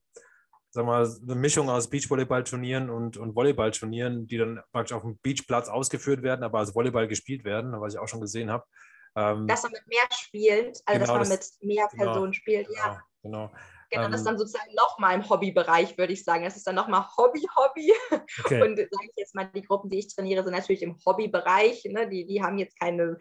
sag 0.70 0.86
mal, 0.86 1.04
eine 1.04 1.34
Mischung 1.34 1.68
aus 1.68 1.90
Beachvolleyball-Turnieren 1.90 2.90
und, 2.90 3.16
und 3.16 3.34
Volleyball-Turnieren, 3.34 4.26
die 4.26 4.38
dann 4.38 4.60
praktisch 4.72 4.94
auf 4.94 5.02
dem 5.02 5.18
Beachplatz 5.18 5.68
ausgeführt 5.68 6.22
werden, 6.22 6.44
aber 6.44 6.60
als 6.60 6.74
Volleyball 6.74 7.08
gespielt 7.08 7.44
werden, 7.44 7.72
was 7.80 7.94
ich 7.94 8.00
auch 8.00 8.08
schon 8.08 8.20
gesehen 8.20 8.50
habe. 8.50 8.64
Ähm, 9.16 9.48
dass 9.48 9.64
man 9.64 9.72
mit 9.72 9.86
mehr 9.88 10.08
spielt, 10.12 10.80
also 10.86 11.00
genau, 11.00 11.18
dass 11.18 11.28
man 11.28 11.38
das, 11.38 11.58
mit 11.60 11.74
mehr 11.74 11.88
genau, 11.90 12.04
Personen 12.04 12.34
spielt, 12.34 12.68
ja. 12.70 13.02
Genau. 13.22 13.48
genau. 13.48 13.58
Genau, 13.90 14.08
das 14.08 14.20
ist 14.20 14.26
ähm, 14.26 14.32
dann 14.32 14.38
sozusagen 14.38 14.74
nochmal 14.74 15.14
im 15.14 15.28
Hobbybereich, 15.28 15.96
würde 15.96 16.12
ich 16.12 16.22
sagen. 16.22 16.44
Es 16.44 16.56
ist 16.56 16.66
dann 16.66 16.74
nochmal 16.74 17.06
Hobby-Hobby. 17.16 17.92
Okay. 18.44 18.62
Und 18.62 18.76
sage 18.76 19.08
ich 19.10 19.16
jetzt 19.16 19.34
mal, 19.34 19.50
die 19.54 19.62
Gruppen, 19.62 19.90
die 19.90 19.98
ich 19.98 20.14
trainiere, 20.14 20.44
sind 20.44 20.52
natürlich 20.52 20.82
im 20.82 20.96
Hobbybereich. 21.04 21.84
Ne? 21.86 22.08
Die, 22.08 22.26
die 22.26 22.42
haben 22.42 22.58
jetzt 22.58 22.78
keine 22.78 23.18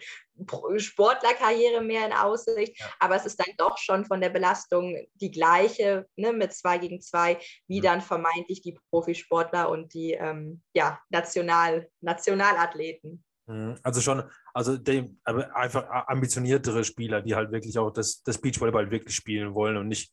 Sportlerkarriere 0.78 1.82
mehr 1.82 2.06
in 2.06 2.14
Aussicht, 2.14 2.80
ja. 2.80 2.86
aber 3.00 3.16
es 3.16 3.26
ist 3.26 3.40
dann 3.40 3.54
doch 3.58 3.78
schon 3.78 4.06
von 4.06 4.22
der 4.22 4.30
Belastung 4.30 4.98
die 5.16 5.32
gleiche, 5.32 6.06
ne? 6.16 6.34
mit 6.34 6.54
zwei 6.54 6.78
gegen 6.78 7.02
zwei, 7.02 7.40
wie 7.68 7.80
mhm. 7.80 7.84
dann 7.84 8.02
vermeintlich 8.02 8.62
die 8.62 8.78
Profisportler 8.92 9.70
und 9.70 9.94
die 9.94 10.14
ähm, 10.14 10.62
ja, 10.74 11.00
National, 11.10 11.90
Nationalathleten. 12.02 13.24
Mhm. 13.48 13.76
Also 13.82 14.02
schon, 14.02 14.24
also 14.54 14.78
die, 14.78 15.18
einfach 15.24 15.88
ambitioniertere 16.08 16.84
Spieler, 16.84 17.22
die 17.22 17.36
halt 17.36 17.52
wirklich 17.52 17.78
auch 17.80 17.92
das, 17.92 18.22
das 18.24 18.40
Beachvolleyball 18.40 18.92
wirklich 18.92 19.16
spielen 19.16 19.56
wollen 19.56 19.78
und 19.78 19.88
nicht 19.88 20.12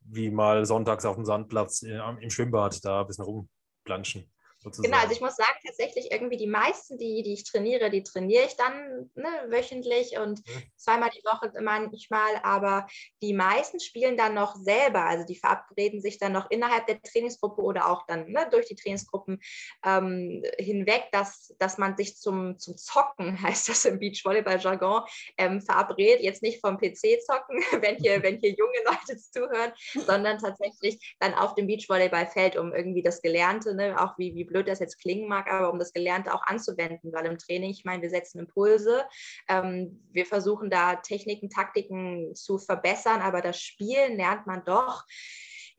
wie 0.00 0.30
mal 0.30 0.66
sonntags 0.66 1.04
auf 1.04 1.16
dem 1.16 1.24
Sandplatz 1.24 1.82
äh, 1.82 1.98
im 2.20 2.30
Schwimmbad 2.30 2.84
da 2.84 3.00
ein 3.00 3.06
bisschen 3.06 3.24
rumplanschen. 3.24 4.30
Sozusagen. 4.62 4.90
Genau, 4.90 5.02
also 5.02 5.14
ich 5.14 5.22
muss 5.22 5.36
sagen, 5.36 5.58
tatsächlich 5.64 6.12
irgendwie 6.12 6.36
die 6.36 6.46
meisten, 6.46 6.98
die, 6.98 7.22
die 7.22 7.32
ich 7.32 7.44
trainiere, 7.44 7.88
die 7.88 8.02
trainiere 8.02 8.44
ich 8.44 8.56
dann 8.56 9.10
ne, 9.14 9.28
wöchentlich 9.48 10.18
und 10.18 10.46
mhm. 10.46 10.62
zweimal 10.76 11.08
die 11.08 11.24
Woche 11.24 11.50
manchmal, 11.62 12.36
aber 12.42 12.86
die 13.22 13.32
meisten 13.32 13.80
spielen 13.80 14.18
dann 14.18 14.34
noch 14.34 14.54
selber. 14.56 15.06
Also 15.06 15.24
die 15.24 15.36
verabreden 15.36 16.02
sich 16.02 16.18
dann 16.18 16.32
noch 16.32 16.50
innerhalb 16.50 16.86
der 16.86 17.00
Trainingsgruppe 17.00 17.62
oder 17.62 17.88
auch 17.88 18.06
dann 18.06 18.30
ne, 18.30 18.48
durch 18.50 18.66
die 18.66 18.74
Trainingsgruppen 18.74 19.40
ähm, 19.82 20.42
hinweg, 20.58 21.08
dass, 21.10 21.54
dass 21.58 21.78
man 21.78 21.96
sich 21.96 22.18
zum, 22.18 22.58
zum 22.58 22.76
Zocken, 22.76 23.40
heißt 23.42 23.70
das 23.70 23.86
im 23.86 23.98
Beachvolleyball-Jargon, 23.98 25.04
ähm, 25.38 25.62
verabredet. 25.62 26.22
Jetzt 26.22 26.42
nicht 26.42 26.60
vom 26.60 26.76
PC 26.76 27.22
zocken, 27.24 27.62
wenn 27.80 27.96
hier, 27.96 28.22
wenn 28.22 28.38
hier 28.40 28.50
junge 28.50 28.78
Leute 28.84 29.18
zuhören, 29.32 29.72
sondern 29.94 30.36
tatsächlich 30.36 31.16
dann 31.18 31.32
auf 31.32 31.54
dem 31.54 31.66
Beachvolleyballfeld, 31.66 32.56
um 32.56 32.74
irgendwie 32.74 33.02
das 33.02 33.22
Gelernte, 33.22 33.74
ne, 33.74 33.98
auch 33.98 34.18
wie, 34.18 34.34
wie 34.34 34.49
blöd 34.50 34.68
das 34.68 34.80
jetzt 34.80 34.98
klingen 35.00 35.28
mag, 35.28 35.50
aber 35.50 35.72
um 35.72 35.78
das 35.78 35.92
Gelernte 35.92 36.34
auch 36.34 36.42
anzuwenden, 36.42 37.12
weil 37.12 37.26
im 37.26 37.38
Training, 37.38 37.70
ich 37.70 37.84
meine, 37.84 38.02
wir 38.02 38.10
setzen 38.10 38.40
Impulse, 38.40 39.04
ähm, 39.48 40.04
wir 40.12 40.26
versuchen 40.26 40.68
da 40.68 40.96
Techniken, 40.96 41.48
Taktiken 41.48 42.34
zu 42.34 42.58
verbessern, 42.58 43.22
aber 43.22 43.40
das 43.40 43.60
Spielen 43.60 44.16
lernt 44.16 44.46
man 44.46 44.64
doch 44.64 45.04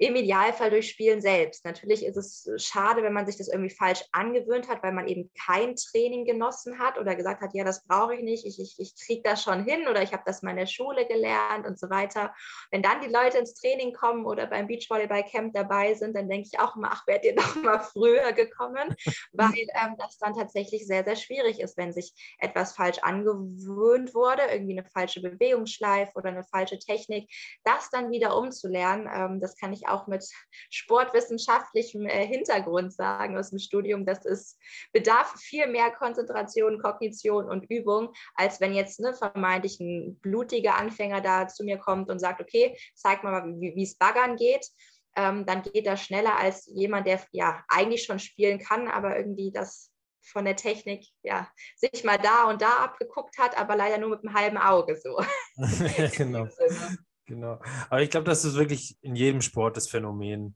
im 0.01 0.15
Idealfall 0.15 0.71
durch 0.71 0.89
Spielen 0.89 1.21
selbst. 1.21 1.63
Natürlich 1.63 2.03
ist 2.03 2.17
es 2.17 2.49
schade, 2.57 3.03
wenn 3.03 3.13
man 3.13 3.27
sich 3.27 3.37
das 3.37 3.49
irgendwie 3.49 3.69
falsch 3.69 4.03
angewöhnt 4.11 4.67
hat, 4.67 4.81
weil 4.81 4.93
man 4.93 5.07
eben 5.07 5.29
kein 5.45 5.75
Training 5.75 6.25
genossen 6.25 6.79
hat 6.79 6.97
oder 6.97 7.15
gesagt 7.15 7.41
hat, 7.41 7.53
ja, 7.53 7.63
das 7.63 7.85
brauche 7.85 8.15
ich 8.15 8.23
nicht, 8.23 8.43
ich, 8.47 8.59
ich, 8.59 8.79
ich 8.79 8.95
kriege 8.95 9.21
das 9.23 9.43
schon 9.43 9.63
hin 9.63 9.87
oder 9.87 10.01
ich 10.01 10.11
habe 10.11 10.23
das 10.25 10.41
mal 10.41 10.51
in 10.51 10.57
der 10.57 10.65
Schule 10.65 11.05
gelernt 11.05 11.67
und 11.67 11.77
so 11.77 11.91
weiter. 11.91 12.33
Wenn 12.71 12.81
dann 12.81 13.01
die 13.01 13.13
Leute 13.13 13.37
ins 13.37 13.53
Training 13.53 13.93
kommen 13.93 14.25
oder 14.25 14.47
beim 14.47 14.65
Beachvolleyball-Camp 14.65 15.53
dabei 15.53 15.93
sind, 15.93 16.15
dann 16.15 16.27
denke 16.27 16.49
ich 16.51 16.59
auch 16.59 16.75
immer, 16.75 16.89
ach, 16.91 17.05
wärt 17.05 17.23
ihr 17.23 17.35
doch 17.35 17.55
mal 17.57 17.79
früher 17.79 18.33
gekommen, 18.33 18.95
weil 19.33 19.53
ähm, 19.53 19.95
das 19.99 20.17
dann 20.17 20.33
tatsächlich 20.33 20.87
sehr, 20.87 21.03
sehr 21.03 21.15
schwierig 21.15 21.59
ist, 21.59 21.77
wenn 21.77 21.93
sich 21.93 22.11
etwas 22.39 22.73
falsch 22.73 22.97
angewöhnt 23.03 24.15
wurde, 24.15 24.41
irgendwie 24.51 24.79
eine 24.79 24.89
falsche 24.89 25.21
Bewegungsschleife 25.21 26.13
oder 26.15 26.29
eine 26.29 26.43
falsche 26.43 26.79
Technik, 26.79 27.29
das 27.63 27.91
dann 27.91 28.09
wieder 28.09 28.35
umzulernen, 28.35 29.07
ähm, 29.13 29.39
das 29.39 29.55
kann 29.55 29.71
ich 29.71 29.87
auch 29.90 29.90
mit 30.07 30.25
sportwissenschaftlichem 30.69 32.05
äh, 32.05 32.25
Hintergrund 32.25 32.93
sagen 32.93 33.37
aus 33.37 33.49
dem 33.49 33.59
Studium, 33.59 34.05
dass 34.05 34.25
es 34.25 34.57
bedarf 34.91 35.33
viel 35.39 35.67
mehr 35.67 35.91
Konzentration, 35.91 36.81
Kognition 36.81 37.49
und 37.49 37.69
Übung, 37.69 38.13
als 38.35 38.59
wenn 38.59 38.73
jetzt 38.73 38.99
ne, 38.99 39.13
vermeintlich 39.13 39.79
ein 39.79 40.19
blutiger 40.21 40.75
Anfänger 40.75 41.21
da 41.21 41.47
zu 41.47 41.63
mir 41.63 41.77
kommt 41.77 42.09
und 42.09 42.19
sagt, 42.19 42.41
okay, 42.41 42.77
zeig 42.95 43.23
mal, 43.23 43.43
wie 43.59 43.83
es 43.83 43.95
baggern 43.95 44.35
geht. 44.35 44.67
Ähm, 45.15 45.45
dann 45.45 45.61
geht 45.61 45.87
das 45.87 46.01
schneller 46.01 46.37
als 46.37 46.65
jemand, 46.67 47.05
der 47.05 47.19
ja 47.31 47.63
eigentlich 47.67 48.03
schon 48.03 48.19
spielen 48.19 48.59
kann, 48.59 48.87
aber 48.87 49.17
irgendwie 49.17 49.51
das 49.51 49.91
von 50.23 50.45
der 50.45 50.55
Technik 50.55 51.05
ja 51.23 51.49
sich 51.75 52.03
mal 52.03 52.17
da 52.17 52.49
und 52.49 52.61
da 52.61 52.77
abgeguckt 52.77 53.37
hat, 53.37 53.57
aber 53.57 53.75
leider 53.75 53.97
nur 53.97 54.09
mit 54.09 54.23
einem 54.23 54.33
halben 54.33 54.57
Auge 54.57 54.95
so. 54.95 55.21
genau. 56.15 56.47
Genau. 57.31 57.59
Aber 57.89 58.01
ich 58.01 58.09
glaube, 58.09 58.25
das 58.25 58.45
ist 58.45 58.55
wirklich 58.55 58.97
in 59.01 59.15
jedem 59.15 59.41
Sport 59.41 59.77
das 59.77 59.87
Phänomen, 59.87 60.55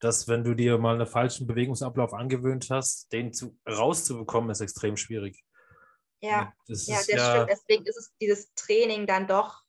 dass 0.00 0.28
wenn 0.28 0.44
du 0.44 0.54
dir 0.54 0.78
mal 0.78 0.94
einen 0.94 1.06
falschen 1.06 1.46
Bewegungsablauf 1.46 2.12
angewöhnt 2.12 2.68
hast, 2.70 3.12
den 3.12 3.32
zu, 3.32 3.58
rauszubekommen, 3.68 4.50
ist 4.50 4.60
extrem 4.60 4.96
schwierig. 4.96 5.42
Ja, 6.20 6.52
das, 6.68 6.86
ja, 6.86 6.96
das 6.96 7.06
ja, 7.08 7.30
stimmt. 7.30 7.50
Deswegen 7.50 7.86
ist 7.86 7.96
es 7.96 8.14
dieses 8.20 8.54
Training 8.54 9.06
dann 9.06 9.26
doch 9.26 9.62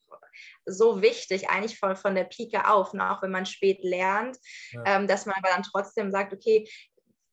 so 0.66 1.00
wichtig, 1.00 1.48
eigentlich 1.48 1.78
von, 1.78 1.96
von 1.96 2.14
der 2.14 2.24
Pike 2.24 2.68
auf, 2.68 2.92
ne? 2.92 3.10
auch 3.10 3.22
wenn 3.22 3.30
man 3.30 3.46
spät 3.46 3.78
lernt, 3.82 4.36
ja. 4.72 4.82
ähm, 4.84 5.06
dass 5.06 5.26
man 5.26 5.36
aber 5.36 5.48
dann 5.48 5.62
trotzdem 5.62 6.10
sagt, 6.10 6.32
okay, 6.32 6.68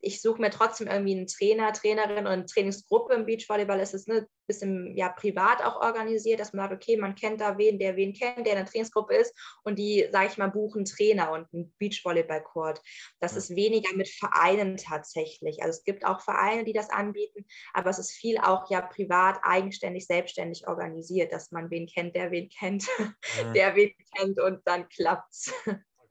ich 0.03 0.21
suche 0.21 0.41
mir 0.41 0.49
trotzdem 0.49 0.87
irgendwie 0.87 1.15
einen 1.15 1.27
Trainer, 1.27 1.71
Trainerin 1.71 2.25
und 2.25 2.33
eine 2.33 2.45
Trainingsgruppe 2.45 3.13
im 3.13 3.25
Beachvolleyball 3.25 3.79
ist 3.79 3.93
es 3.93 4.05
ein 4.07 4.17
ne, 4.17 4.27
bisschen 4.47 4.95
ja, 4.97 5.07
privat 5.07 5.63
auch 5.63 5.77
organisiert, 5.77 6.41
dass 6.41 6.51
man 6.51 6.69
sagt, 6.69 6.83
okay, 6.83 6.97
man 6.97 7.15
kennt 7.15 7.39
da 7.39 7.57
wen, 7.57 7.79
der 7.79 7.95
wen 7.95 8.13
kennt, 8.13 8.45
der 8.45 8.53
in 8.53 8.59
der 8.59 8.65
Trainingsgruppe 8.65 9.15
ist 9.15 9.33
und 9.63 9.79
die, 9.79 10.05
sage 10.11 10.27
ich 10.27 10.37
mal, 10.37 10.51
buchen 10.51 10.83
Trainer 10.83 11.31
und 11.31 11.47
einen 11.53 11.73
Beachvolleyball-Court. 11.79 12.81
Das 13.21 13.31
ja. 13.31 13.37
ist 13.37 13.55
weniger 13.55 13.95
mit 13.95 14.09
Vereinen 14.09 14.75
tatsächlich. 14.75 15.63
Also 15.63 15.79
es 15.79 15.85
gibt 15.85 16.05
auch 16.05 16.19
Vereine, 16.19 16.65
die 16.65 16.73
das 16.73 16.89
anbieten, 16.89 17.45
aber 17.73 17.89
es 17.89 17.99
ist 17.99 18.11
viel 18.11 18.37
auch 18.39 18.69
ja 18.69 18.81
privat, 18.81 19.39
eigenständig, 19.43 20.05
selbstständig 20.05 20.67
organisiert, 20.67 21.31
dass 21.31 21.51
man 21.51 21.71
wen 21.71 21.87
kennt, 21.87 22.13
der 22.15 22.29
wen 22.29 22.49
kennt, 22.49 22.87
ja. 23.37 23.53
der 23.53 23.75
wen 23.75 23.93
kennt 24.17 24.39
und 24.41 24.59
dann 24.65 24.89
klappt's. 24.89 25.53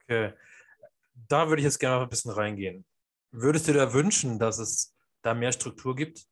Okay. 0.04 0.32
Da 1.28 1.48
würde 1.48 1.60
ich 1.60 1.64
jetzt 1.64 1.78
gerne 1.78 1.96
noch 1.96 2.02
ein 2.04 2.10
bisschen 2.10 2.32
reingehen. 2.32 2.86
Würdest 3.32 3.66
du 3.66 3.72
dir 3.72 3.92
wünschen, 3.92 4.38
dass 4.38 4.58
es 4.58 4.94
da 5.22 5.34
mehr 5.34 5.52
Struktur 5.52 5.96
gibt? 5.96 6.26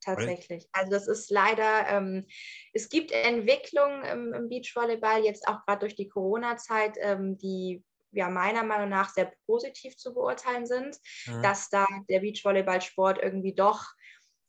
Tatsächlich. 0.00 0.68
Also 0.72 0.90
das 0.90 1.06
ist 1.06 1.30
leider, 1.30 1.86
ähm, 1.88 2.26
es 2.72 2.88
gibt 2.88 3.12
Entwicklungen 3.12 4.04
im, 4.04 4.32
im 4.32 4.48
Beachvolleyball, 4.48 5.24
jetzt 5.24 5.46
auch 5.46 5.64
gerade 5.66 5.80
durch 5.80 5.96
die 5.96 6.08
Corona-Zeit, 6.08 6.96
ähm, 7.00 7.36
die 7.36 7.84
ja 8.12 8.30
meiner 8.30 8.62
Meinung 8.62 8.88
nach 8.88 9.10
sehr 9.10 9.32
positiv 9.46 9.96
zu 9.96 10.14
beurteilen 10.14 10.66
sind, 10.66 10.96
mhm. 11.26 11.42
dass 11.42 11.68
da 11.68 11.86
der 12.08 12.20
Beachvolleyballsport 12.20 13.18
irgendwie 13.22 13.54
doch 13.54 13.84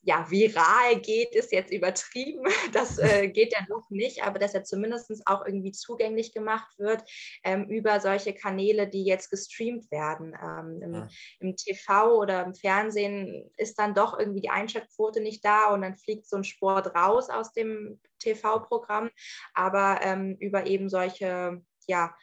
ja, 0.02 0.30
viral 0.30 1.00
geht, 1.00 1.34
ist 1.34 1.52
jetzt 1.52 1.72
übertrieben. 1.72 2.44
Das 2.72 2.98
äh, 2.98 3.28
geht 3.28 3.52
ja 3.52 3.60
noch 3.68 3.90
nicht, 3.90 4.22
aber 4.22 4.38
dass 4.38 4.54
er 4.54 4.64
zumindest 4.64 5.10
auch 5.26 5.44
irgendwie 5.44 5.72
zugänglich 5.72 6.32
gemacht 6.32 6.78
wird 6.78 7.02
ähm, 7.42 7.68
über 7.68 8.00
solche 8.00 8.32
Kanäle, 8.32 8.88
die 8.88 9.04
jetzt 9.04 9.30
gestreamt 9.30 9.90
werden. 9.90 10.34
Ähm, 10.40 10.80
im, 10.82 10.94
ja. 10.94 11.08
im, 11.40 11.56
TV 11.56 12.16
oder 12.16 12.44
im 12.44 12.54
Fernsehen 12.54 13.50
ist 13.56 13.78
dann 13.78 13.94
doch 13.94 14.18
irgendwie 14.18 14.40
die 14.40 14.50
Einschaltquote 14.50 15.20
nicht 15.20 15.44
da 15.44 15.72
und 15.74 15.82
dann 15.82 15.96
fliegt 15.96 16.26
so 16.26 16.36
ein 16.36 16.44
Sport 16.44 16.94
raus 16.94 17.28
aus 17.28 17.52
dem 17.52 18.00
TV-Programm. 18.20 19.10
Aber 19.54 20.00
ähm, 20.02 20.36
über 20.38 20.66
eben 20.66 20.88
solche, 20.88 21.60
ja, 21.86 22.14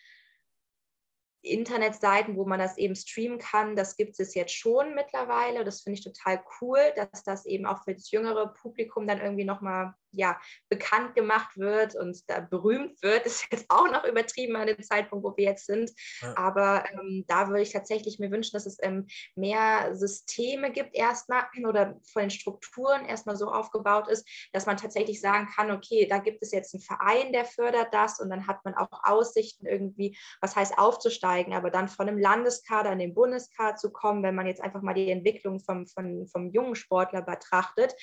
Internetseiten, 1.48 2.36
wo 2.36 2.46
man 2.46 2.60
das 2.60 2.78
eben 2.78 2.96
streamen 2.96 3.40
kann, 3.40 3.76
das 3.76 3.98
gibt 3.98 4.20
es 4.20 4.34
jetzt 4.36 4.54
schon 4.54 4.96
mittlerweile. 4.96 5.64
Das 5.64 5.82
finde 5.82 6.00
ich 6.00 6.04
total 6.04 6.42
cool, 6.62 6.80
dass 6.96 7.24
das 7.24 7.46
eben 7.46 7.66
auch 7.66 7.84
für 7.84 7.94
das 7.94 8.12
jüngere 8.12 8.48
Publikum 8.48 9.08
dann 9.08 9.22
irgendwie 9.22 9.46
nochmal 9.46 9.94
ja, 10.12 10.40
bekannt 10.70 11.16
gemacht 11.16 11.58
wird 11.58 11.96
und 11.96 12.18
da 12.30 12.40
berühmt 12.40 13.02
wird, 13.02 13.26
ist 13.26 13.48
jetzt 13.52 13.66
auch 13.70 13.90
noch 13.92 14.04
übertrieben 14.04 14.56
an 14.56 14.68
dem 14.68 14.82
Zeitpunkt, 14.82 15.24
wo 15.26 15.36
wir 15.36 15.46
jetzt 15.46 15.66
sind. 15.66 15.92
Ja. 16.22 16.38
Aber 16.38 16.86
ähm, 16.92 17.26
da 17.28 17.48
würde 17.48 17.62
ich 17.62 17.72
tatsächlich 17.72 18.20
mir 18.20 18.32
wünschen, 18.32 18.54
dass 18.54 18.66
es 18.66 18.78
ähm, 18.82 19.08
mehr 19.36 19.96
Systeme 19.96 20.72
gibt 20.72 20.96
erstmal 20.96 21.44
oder 21.68 22.00
von 22.12 22.24
den 22.24 22.30
Strukturen 22.30 23.06
erstmal 23.06 23.36
so 23.36 23.52
aufgebaut 23.52 24.08
ist, 24.08 24.28
dass 24.54 24.66
man 24.66 24.78
tatsächlich 24.78 25.22
sagen 25.22 25.48
kann, 25.56 25.72
okay, 25.72 26.08
da 26.10 26.20
gibt 26.20 26.42
es 26.42 26.52
jetzt 26.52 26.74
einen 26.74 26.82
Verein, 26.82 27.34
der 27.34 27.46
fördert 27.46 27.94
das 27.94 28.20
und 28.20 28.30
dann 28.30 28.48
hat 28.48 28.64
man 28.66 28.76
auch 28.76 28.90
Aussichten 29.04 29.66
irgendwie, 29.66 30.18
was 30.42 30.56
heißt 30.56 30.78
aufzusteigen, 30.78 31.54
aber 31.54 31.70
dann 31.70 31.88
von 31.88 32.08
einem 32.08 32.20
Landeskader 32.20 32.92
in 32.92 33.00
den 33.00 33.14
Bundeskader 33.14 33.76
zu 33.76 33.92
kommen, 33.92 34.24
wenn 34.24 34.36
man 34.36 34.48
jetzt 34.48 34.62
einfach 34.62 34.82
mal 34.82 34.94
die 34.94 35.12
Entwicklung 35.12 35.60
vom, 35.60 35.86
vom, 35.88 36.28
vom 36.28 36.50
jungen 36.52 36.76
Sportler 36.76 37.22
betrachtet. 37.22 37.94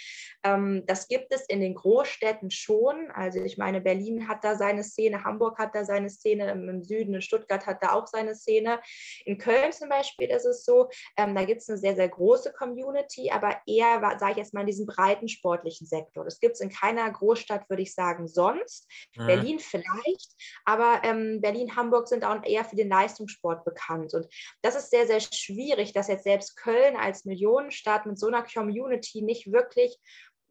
Ähm, 0.42 0.84
das 0.86 1.08
gibt 1.08 1.32
es 1.32 1.46
in 1.48 1.60
den 1.60 1.74
großen 1.74 1.93
Großstädten 1.94 2.50
schon. 2.50 3.11
Also 3.12 3.40
ich 3.42 3.57
meine, 3.57 3.80
Berlin 3.80 4.26
hat 4.28 4.42
da 4.42 4.57
seine 4.57 4.83
Szene, 4.83 5.22
Hamburg 5.22 5.59
hat 5.59 5.74
da 5.74 5.85
seine 5.85 6.11
Szene, 6.11 6.50
im, 6.50 6.83
Süden 6.83 7.14
in 7.14 7.22
Stuttgart 7.22 7.66
hat 7.66 7.83
da 7.83 7.92
auch 7.92 8.09
seine 8.09 8.35
Szene. 8.35 8.80
In 9.24 9.38
Köln 9.38 9.72
zum 9.72 9.88
Beispiel 9.88 10.28
ist 10.30 10.44
es 10.44 10.64
so, 10.64 10.88
ähm, 11.16 11.35
da 11.35 11.44
gibt 11.44 11.62
es 11.62 11.68
eine 11.68 11.78
sehr, 11.78 11.94
sehr 11.94 12.09
große 12.09 12.52
Community, 12.52 13.30
aber 13.30 13.59
eher, 13.66 14.00
sage 14.18 14.33
ich 14.33 14.38
jetzt 14.38 14.54
mal, 14.54 14.62
in 14.62 14.66
diesem 14.66 14.87
breiten 14.87 15.28
sportlichen 15.28 15.87
Sektor. 15.87 16.24
Das 16.24 16.40
gibt 16.40 16.54
es 16.54 16.61
in 16.61 16.68
keiner 16.68 17.09
Großstadt, 17.11 17.70
würde 17.70 17.83
ich 17.83 17.94
sagen, 17.94 18.26
sonst. 18.26 18.90
Mhm. 19.16 19.26
Berlin 19.26 19.59
vielleicht, 19.61 20.35
aber 20.64 21.00
ähm, 21.04 21.40
Berlin, 21.40 21.76
Hamburg 21.76 22.09
sind 22.09 22.24
auch 22.24 22.42
eher 22.44 22.64
für 22.64 22.76
den 22.76 22.88
Leistungssport 22.88 23.64
bekannt. 23.64 24.14
Und 24.14 24.26
das 24.62 24.74
ist 24.74 24.90
sehr, 24.90 25.07
sehr 25.07 25.20
schwierig, 25.20 25.92
dass 25.92 26.09
jetzt 26.09 26.24
selbst 26.24 26.57
Köln 26.57 26.96
als 26.96 27.24
Millionenstadt 27.24 28.07
mit 28.07 28.18
so 28.18 28.26
einer 28.26 28.42
Community 28.42 29.22
nicht 29.22 29.52
wirklich 29.52 29.96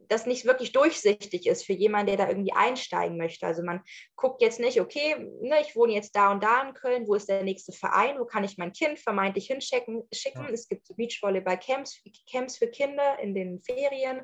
das 0.09 0.25
nicht 0.25 0.45
wirklich 0.45 0.71
durchsichtig 0.71 1.47
ist 1.47 1.65
für 1.65 1.73
jemanden, 1.73 2.07
der 2.07 2.17
da 2.17 2.29
irgendwie 2.29 2.53
einsteigen 2.53 3.17
möchte. 3.17 3.45
Also 3.45 3.63
man 3.63 3.81
guckt 4.15 4.41
jetzt 4.41 4.59
nicht, 4.59 4.79
okay, 4.79 5.15
ne, 5.41 5.61
ich 5.61 5.75
wohne 5.75 5.93
jetzt 5.93 6.15
da 6.15 6.31
und 6.31 6.43
da 6.43 6.61
in 6.61 6.73
Köln, 6.73 7.07
wo 7.07 7.15
ist 7.15 7.29
der 7.29 7.43
nächste 7.43 7.71
Verein, 7.71 8.19
wo 8.19 8.25
kann 8.25 8.43
ich 8.43 8.57
mein 8.57 8.73
Kind 8.73 8.99
vermeintlich 8.99 9.47
hinschicken? 9.47 10.03
Schicken. 10.13 10.43
Ja. 10.43 10.49
Es 10.49 10.67
gibt 10.67 10.87
so 10.87 10.93
Beachvolleyball-Camps 10.95 12.01
Camps 12.29 12.57
für 12.57 12.67
Kinder 12.67 13.19
in 13.19 13.33
den 13.33 13.61
Ferien. 13.61 14.21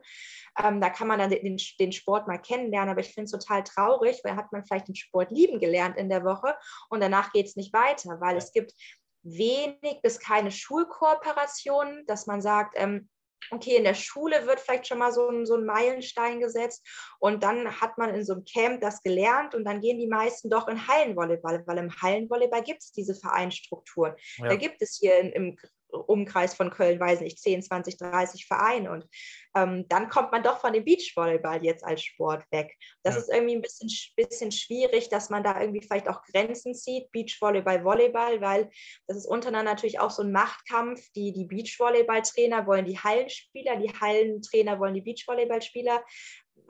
Ähm, 0.61 0.81
da 0.81 0.89
kann 0.89 1.07
man 1.07 1.19
dann 1.19 1.29
den, 1.29 1.57
den 1.79 1.91
Sport 1.91 2.27
mal 2.27 2.37
kennenlernen, 2.37 2.89
aber 2.89 3.01
ich 3.01 3.13
finde 3.13 3.25
es 3.25 3.31
total 3.31 3.63
traurig, 3.63 4.21
weil 4.23 4.35
hat 4.35 4.51
man 4.51 4.65
vielleicht 4.65 4.87
den 4.87 4.95
Sport 4.95 5.31
lieben 5.31 5.59
gelernt 5.59 5.97
in 5.97 6.09
der 6.09 6.23
Woche 6.23 6.55
und 6.89 7.01
danach 7.01 7.31
geht 7.31 7.47
es 7.47 7.55
nicht 7.55 7.73
weiter, 7.73 8.19
weil 8.19 8.33
ja. 8.33 8.37
es 8.37 8.51
gibt 8.51 8.73
wenig 9.23 10.01
bis 10.01 10.19
keine 10.19 10.51
Schulkooperationen, 10.51 12.05
dass 12.05 12.25
man 12.25 12.41
sagt, 12.41 12.75
ähm, 12.77 13.09
okay, 13.51 13.75
in 13.75 13.83
der 13.83 13.93
Schule 13.93 14.45
wird 14.45 14.59
vielleicht 14.59 14.87
schon 14.87 14.99
mal 14.99 15.11
so 15.11 15.27
ein, 15.29 15.45
so 15.45 15.55
ein 15.55 15.65
Meilenstein 15.65 16.39
gesetzt 16.39 16.85
und 17.19 17.43
dann 17.43 17.79
hat 17.81 17.97
man 17.97 18.13
in 18.13 18.23
so 18.23 18.33
einem 18.33 18.45
Camp 18.45 18.81
das 18.81 19.01
gelernt 19.01 19.55
und 19.55 19.63
dann 19.65 19.81
gehen 19.81 19.99
die 19.99 20.07
meisten 20.07 20.49
doch 20.49 20.67
in 20.67 20.87
Hallenvolleyball, 20.87 21.63
weil 21.65 21.77
im 21.77 22.01
Hallenvolleyball 22.01 22.63
gibt 22.63 22.83
es 22.83 22.91
diese 22.91 23.15
Vereinsstrukturen. 23.15 24.15
Ja. 24.37 24.49
Da 24.49 24.55
gibt 24.55 24.81
es 24.81 24.97
hier 24.99 25.19
in, 25.19 25.31
im 25.31 25.57
Umkreis 25.91 26.53
von 26.53 26.69
Köln, 26.69 26.99
weiß 26.99 27.21
nicht, 27.21 27.39
10, 27.39 27.63
20, 27.63 27.97
30 27.97 28.45
Vereine. 28.45 28.91
Und 28.91 29.07
ähm, 29.55 29.85
dann 29.89 30.09
kommt 30.09 30.31
man 30.31 30.43
doch 30.43 30.59
von 30.59 30.73
dem 30.73 30.85
Beachvolleyball 30.85 31.63
jetzt 31.63 31.83
als 31.83 32.03
Sport 32.03 32.43
weg. 32.51 32.75
Das 33.03 33.15
ja. 33.15 33.21
ist 33.21 33.29
irgendwie 33.29 33.55
ein 33.55 33.61
bisschen, 33.61 33.89
bisschen 34.15 34.51
schwierig, 34.51 35.09
dass 35.09 35.29
man 35.29 35.43
da 35.43 35.59
irgendwie 35.59 35.81
vielleicht 35.81 36.07
auch 36.07 36.21
Grenzen 36.23 36.75
zieht, 36.75 37.11
Beachvolleyball, 37.11 37.83
Volleyball, 37.83 38.41
weil 38.41 38.69
das 39.07 39.17
ist 39.17 39.25
untereinander 39.25 39.71
natürlich 39.71 39.99
auch 39.99 40.11
so 40.11 40.23
ein 40.23 40.31
Machtkampf. 40.31 41.01
Die, 41.15 41.33
die 41.33 41.45
Beachvolleyball-Trainer 41.45 42.67
wollen 42.67 42.85
die 42.85 42.99
Hallenspieler, 42.99 43.77
die 43.77 43.91
Hallentrainer 43.91 44.79
wollen 44.79 44.93
die 44.93 45.01
Beachvolleyballspieler 45.01 46.03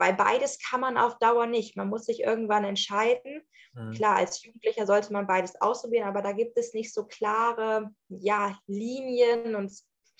weil 0.00 0.14
beides 0.14 0.58
kann 0.58 0.80
man 0.80 0.96
auf 0.96 1.18
Dauer 1.18 1.46
nicht. 1.46 1.76
Man 1.76 1.88
muss 1.88 2.06
sich 2.06 2.20
irgendwann 2.20 2.64
entscheiden. 2.64 3.42
Mhm. 3.74 3.92
Klar, 3.92 4.16
als 4.16 4.42
Jugendlicher 4.42 4.86
sollte 4.86 5.12
man 5.12 5.26
beides 5.26 5.60
ausprobieren, 5.60 6.08
aber 6.08 6.22
da 6.22 6.32
gibt 6.32 6.56
es 6.56 6.72
nicht 6.72 6.92
so 6.92 7.04
klare 7.04 7.90
ja, 8.08 8.58
Linien 8.66 9.54
und 9.54 9.70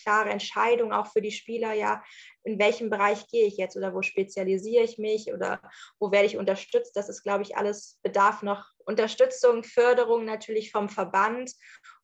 klare 0.02 0.30
Entscheidungen 0.30 0.92
auch 0.92 1.06
für 1.06 1.20
die 1.20 1.30
Spieler, 1.30 1.72
ja, 1.72 2.02
in 2.42 2.58
welchem 2.58 2.90
Bereich 2.90 3.26
gehe 3.28 3.46
ich 3.46 3.56
jetzt 3.56 3.76
oder 3.76 3.94
wo 3.94 4.02
spezialisiere 4.02 4.84
ich 4.84 4.98
mich 4.98 5.32
oder 5.32 5.60
wo 5.98 6.10
werde 6.10 6.26
ich 6.26 6.36
unterstützt. 6.36 6.96
Das 6.96 7.08
ist, 7.08 7.22
glaube 7.22 7.42
ich, 7.42 7.56
alles 7.56 7.98
bedarf 8.02 8.42
noch 8.42 8.66
Unterstützung, 8.78 9.62
Förderung 9.62 10.24
natürlich 10.24 10.72
vom 10.72 10.88
Verband 10.88 11.52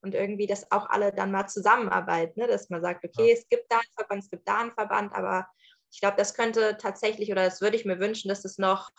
und 0.01 0.15
irgendwie, 0.15 0.47
dass 0.47 0.71
auch 0.71 0.89
alle 0.89 1.13
dann 1.13 1.33
mal 1.33 1.47
zusammenarbeiten, 1.47 2.41
ne? 2.41 2.47
dass 2.47 2.71
man 2.71 2.83
sagt, 2.83 3.05
okay, 3.05 3.29
ja. 3.29 3.35
es 3.35 3.49
gibt 3.49 3.71
da 3.71 3.77
einen 3.77 3.93
Verband, 3.97 4.25
es 4.25 4.31
gibt 4.31 4.49
da 4.49 4.61
einen 4.61 4.73
Verband, 4.73 5.15
aber 5.15 5.49
ich 5.97 6.01
glaube, 6.01 6.19
das 6.19 6.35
könnte 6.35 6.77
tatsächlich 6.79 7.33
oder 7.33 7.43
das 7.43 7.63
würde 7.63 7.75
ich 7.75 7.87
mir 7.87 7.99
wünschen, 7.99 8.29
dass 8.29 8.45
es 8.45 8.59
noch 8.59 8.91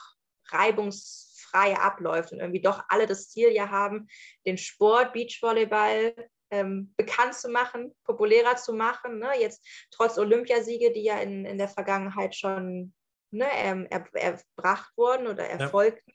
reibungsfrei 0.47 1.77
abläuft 1.77 2.31
und 2.31 2.39
irgendwie 2.39 2.59
doch 2.59 2.85
alle 2.89 3.05
das 3.05 3.29
Ziel 3.29 3.51
ja 3.51 3.69
haben, 3.69 4.07
den 4.47 4.57
Sport 4.57 5.13
Beachvolleyball 5.13 6.15
ähm, 6.49 6.95
bekannt 6.97 7.35
zu 7.35 7.49
machen, 7.49 7.95
populärer 8.03 8.55
zu 8.55 8.73
machen. 8.73 9.19
Ne? 9.19 9.29
Jetzt 9.39 9.63
trotz 9.91 10.17
Olympiasiege, 10.17 10.91
die 10.91 11.03
ja 11.03 11.19
in, 11.19 11.45
in 11.45 11.59
der 11.59 11.67
Vergangenheit 11.67 12.33
schon 12.33 12.95
ne, 13.29 13.45
ähm, 13.53 13.85
er, 13.91 14.03
erbracht 14.15 14.91
wurden 14.97 15.27
oder 15.27 15.47
erfolgten. 15.47 16.13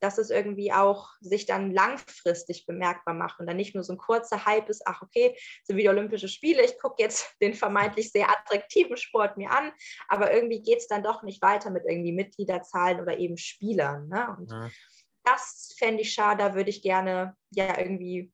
Dass 0.00 0.18
es 0.18 0.30
irgendwie 0.30 0.72
auch 0.72 1.10
sich 1.20 1.46
dann 1.46 1.72
langfristig 1.72 2.66
bemerkbar 2.66 3.14
macht 3.14 3.40
und 3.40 3.46
dann 3.46 3.56
nicht 3.56 3.74
nur 3.74 3.84
so 3.84 3.94
ein 3.94 3.98
kurzer 3.98 4.44
Hype 4.44 4.68
ist, 4.68 4.82
ach 4.86 5.02
okay, 5.02 5.36
sind 5.64 5.76
wieder 5.76 5.90
Olympische 5.90 6.28
Spiele, 6.28 6.64
ich 6.64 6.78
gucke 6.78 7.02
jetzt 7.02 7.34
den 7.42 7.54
vermeintlich 7.54 8.10
sehr 8.10 8.28
attraktiven 8.30 8.96
Sport 8.96 9.36
mir 9.36 9.50
an, 9.50 9.72
aber 10.08 10.32
irgendwie 10.32 10.62
geht 10.62 10.78
es 10.78 10.88
dann 10.88 11.02
doch 11.02 11.22
nicht 11.22 11.42
weiter 11.42 11.70
mit 11.70 11.84
irgendwie 11.86 12.12
Mitgliederzahlen 12.12 13.00
oder 13.00 13.18
eben 13.18 13.36
Spielern. 13.36 14.08
Ne? 14.08 14.36
Und 14.38 14.50
ja. 14.50 14.70
das 15.24 15.74
fände 15.78 16.02
ich 16.02 16.12
schade, 16.12 16.42
da 16.44 16.54
würde 16.54 16.70
ich 16.70 16.82
gerne 16.82 17.36
ja 17.50 17.78
irgendwie 17.78 18.32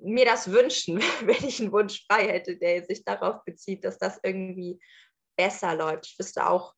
mir 0.00 0.24
das 0.24 0.50
wünschen, 0.50 1.00
wenn 1.22 1.44
ich 1.44 1.60
einen 1.60 1.72
Wunsch 1.72 2.04
frei 2.06 2.28
hätte, 2.28 2.56
der 2.56 2.84
sich 2.84 3.04
darauf 3.04 3.44
bezieht, 3.44 3.84
dass 3.84 3.98
das 3.98 4.18
irgendwie 4.22 4.80
besser 5.36 5.74
läuft. 5.74 6.06
Ich 6.06 6.18
wüsste 6.18 6.48
auch, 6.48 6.74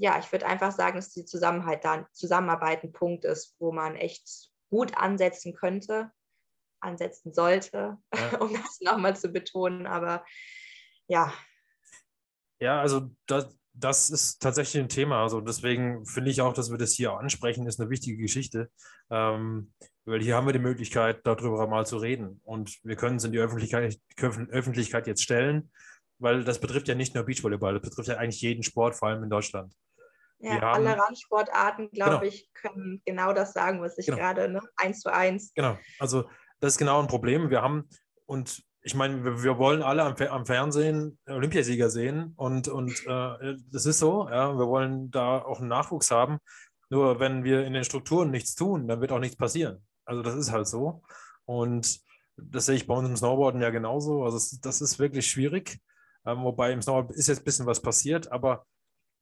ja, 0.00 0.18
ich 0.18 0.32
würde 0.32 0.46
einfach 0.46 0.72
sagen, 0.72 0.96
dass 0.96 1.12
die 1.12 1.26
Zusammenhalt 1.26 1.84
da, 1.84 2.08
Zusammenarbeit 2.12 2.82
ein 2.82 2.92
Punkt 2.92 3.26
ist, 3.26 3.54
wo 3.58 3.70
man 3.70 3.96
echt 3.96 4.50
gut 4.70 4.96
ansetzen 4.96 5.54
könnte, 5.54 6.10
ansetzen 6.80 7.34
sollte, 7.34 7.98
ja. 8.14 8.38
um 8.40 8.50
das 8.54 8.80
nochmal 8.80 9.14
zu 9.14 9.28
betonen. 9.28 9.86
Aber 9.86 10.24
ja. 11.06 11.34
Ja, 12.60 12.80
also 12.80 13.10
das, 13.26 13.54
das 13.74 14.08
ist 14.08 14.40
tatsächlich 14.40 14.82
ein 14.82 14.88
Thema. 14.88 15.22
Also 15.22 15.42
deswegen 15.42 16.06
finde 16.06 16.30
ich 16.30 16.40
auch, 16.40 16.54
dass 16.54 16.70
wir 16.70 16.78
das 16.78 16.94
hier 16.94 17.12
ansprechen, 17.12 17.66
ist 17.66 17.78
eine 17.78 17.90
wichtige 17.90 18.16
Geschichte. 18.16 18.70
Ähm, 19.10 19.74
weil 20.06 20.22
hier 20.22 20.34
haben 20.34 20.46
wir 20.46 20.54
die 20.54 20.60
Möglichkeit, 20.60 21.20
darüber 21.24 21.66
mal 21.66 21.84
zu 21.84 21.98
reden. 21.98 22.40
Und 22.44 22.82
wir 22.84 22.96
können 22.96 23.16
es 23.16 23.24
in 23.24 23.32
die 23.32 23.38
Öffentlichkeit, 23.38 24.00
Öffentlichkeit 24.16 25.06
jetzt 25.06 25.22
stellen, 25.22 25.70
weil 26.18 26.42
das 26.42 26.58
betrifft 26.58 26.88
ja 26.88 26.94
nicht 26.94 27.14
nur 27.14 27.24
Beachvolleyball, 27.24 27.74
das 27.74 27.82
betrifft 27.82 28.08
ja 28.08 28.16
eigentlich 28.16 28.40
jeden 28.40 28.62
Sport, 28.62 28.96
vor 28.96 29.08
allem 29.08 29.22
in 29.22 29.30
Deutschland. 29.30 29.74
Ja, 30.40 30.60
haben, 30.60 30.86
alle 30.86 30.98
Randsportarten, 30.98 31.90
glaube 31.90 32.10
genau. 32.10 32.22
ich, 32.22 32.50
können 32.54 33.02
genau 33.04 33.32
das 33.32 33.52
sagen, 33.52 33.82
was 33.82 33.98
ich 33.98 34.06
genau. 34.06 34.18
gerade, 34.18 34.48
ne? 34.48 34.60
eins 34.76 35.00
zu 35.00 35.12
eins. 35.12 35.52
Genau, 35.54 35.78
also 35.98 36.24
das 36.60 36.72
ist 36.72 36.78
genau 36.78 37.00
ein 37.00 37.08
Problem. 37.08 37.50
Wir 37.50 37.60
haben, 37.60 37.88
und 38.26 38.62
ich 38.82 38.94
meine, 38.94 39.22
wir, 39.22 39.42
wir, 39.42 39.58
wollen 39.58 39.82
alle 39.82 40.02
am, 40.02 40.14
am, 40.14 40.46
Fernsehen 40.46 41.18
Olympiasieger 41.26 41.90
sehen 41.90 42.32
und, 42.36 42.68
und 42.68 42.92
äh, 43.06 43.56
das 43.70 43.84
ist 43.84 43.98
so, 43.98 44.28
ja, 44.30 44.56
wir 44.56 44.66
wollen 44.66 45.10
da 45.10 45.42
auch 45.42 45.60
einen 45.60 45.68
Nachwuchs 45.68 46.10
haben. 46.10 46.38
Nur 46.88 47.20
wenn 47.20 47.44
wir 47.44 47.64
in 47.66 47.74
den 47.74 47.84
Strukturen 47.84 48.30
nichts 48.30 48.54
tun, 48.54 48.88
dann 48.88 49.00
wird 49.00 49.12
auch 49.12 49.18
nichts 49.18 49.36
passieren. 49.36 49.86
Also 50.04 50.22
das 50.22 50.34
ist 50.34 50.50
halt 50.50 50.66
so. 50.66 51.02
Und 51.44 52.00
das 52.36 52.66
sehe 52.66 52.76
ich 52.76 52.86
bei 52.86 52.94
uns 52.94 53.08
im 53.08 53.16
Snowboarden 53.16 53.60
ja 53.60 53.70
genauso. 53.70 54.24
Also 54.24 54.38
das, 54.38 54.58
das 54.60 54.80
ist 54.80 54.98
wirklich 54.98 55.30
schwierig. 55.30 55.78
Ähm, 56.24 56.42
wobei 56.42 56.72
im 56.72 56.82
Snowboard 56.82 57.12
ist 57.12 57.28
jetzt 57.28 57.40
ein 57.40 57.44
bisschen 57.44 57.66
was 57.66 57.80
passiert, 57.80 58.32
aber 58.32 58.66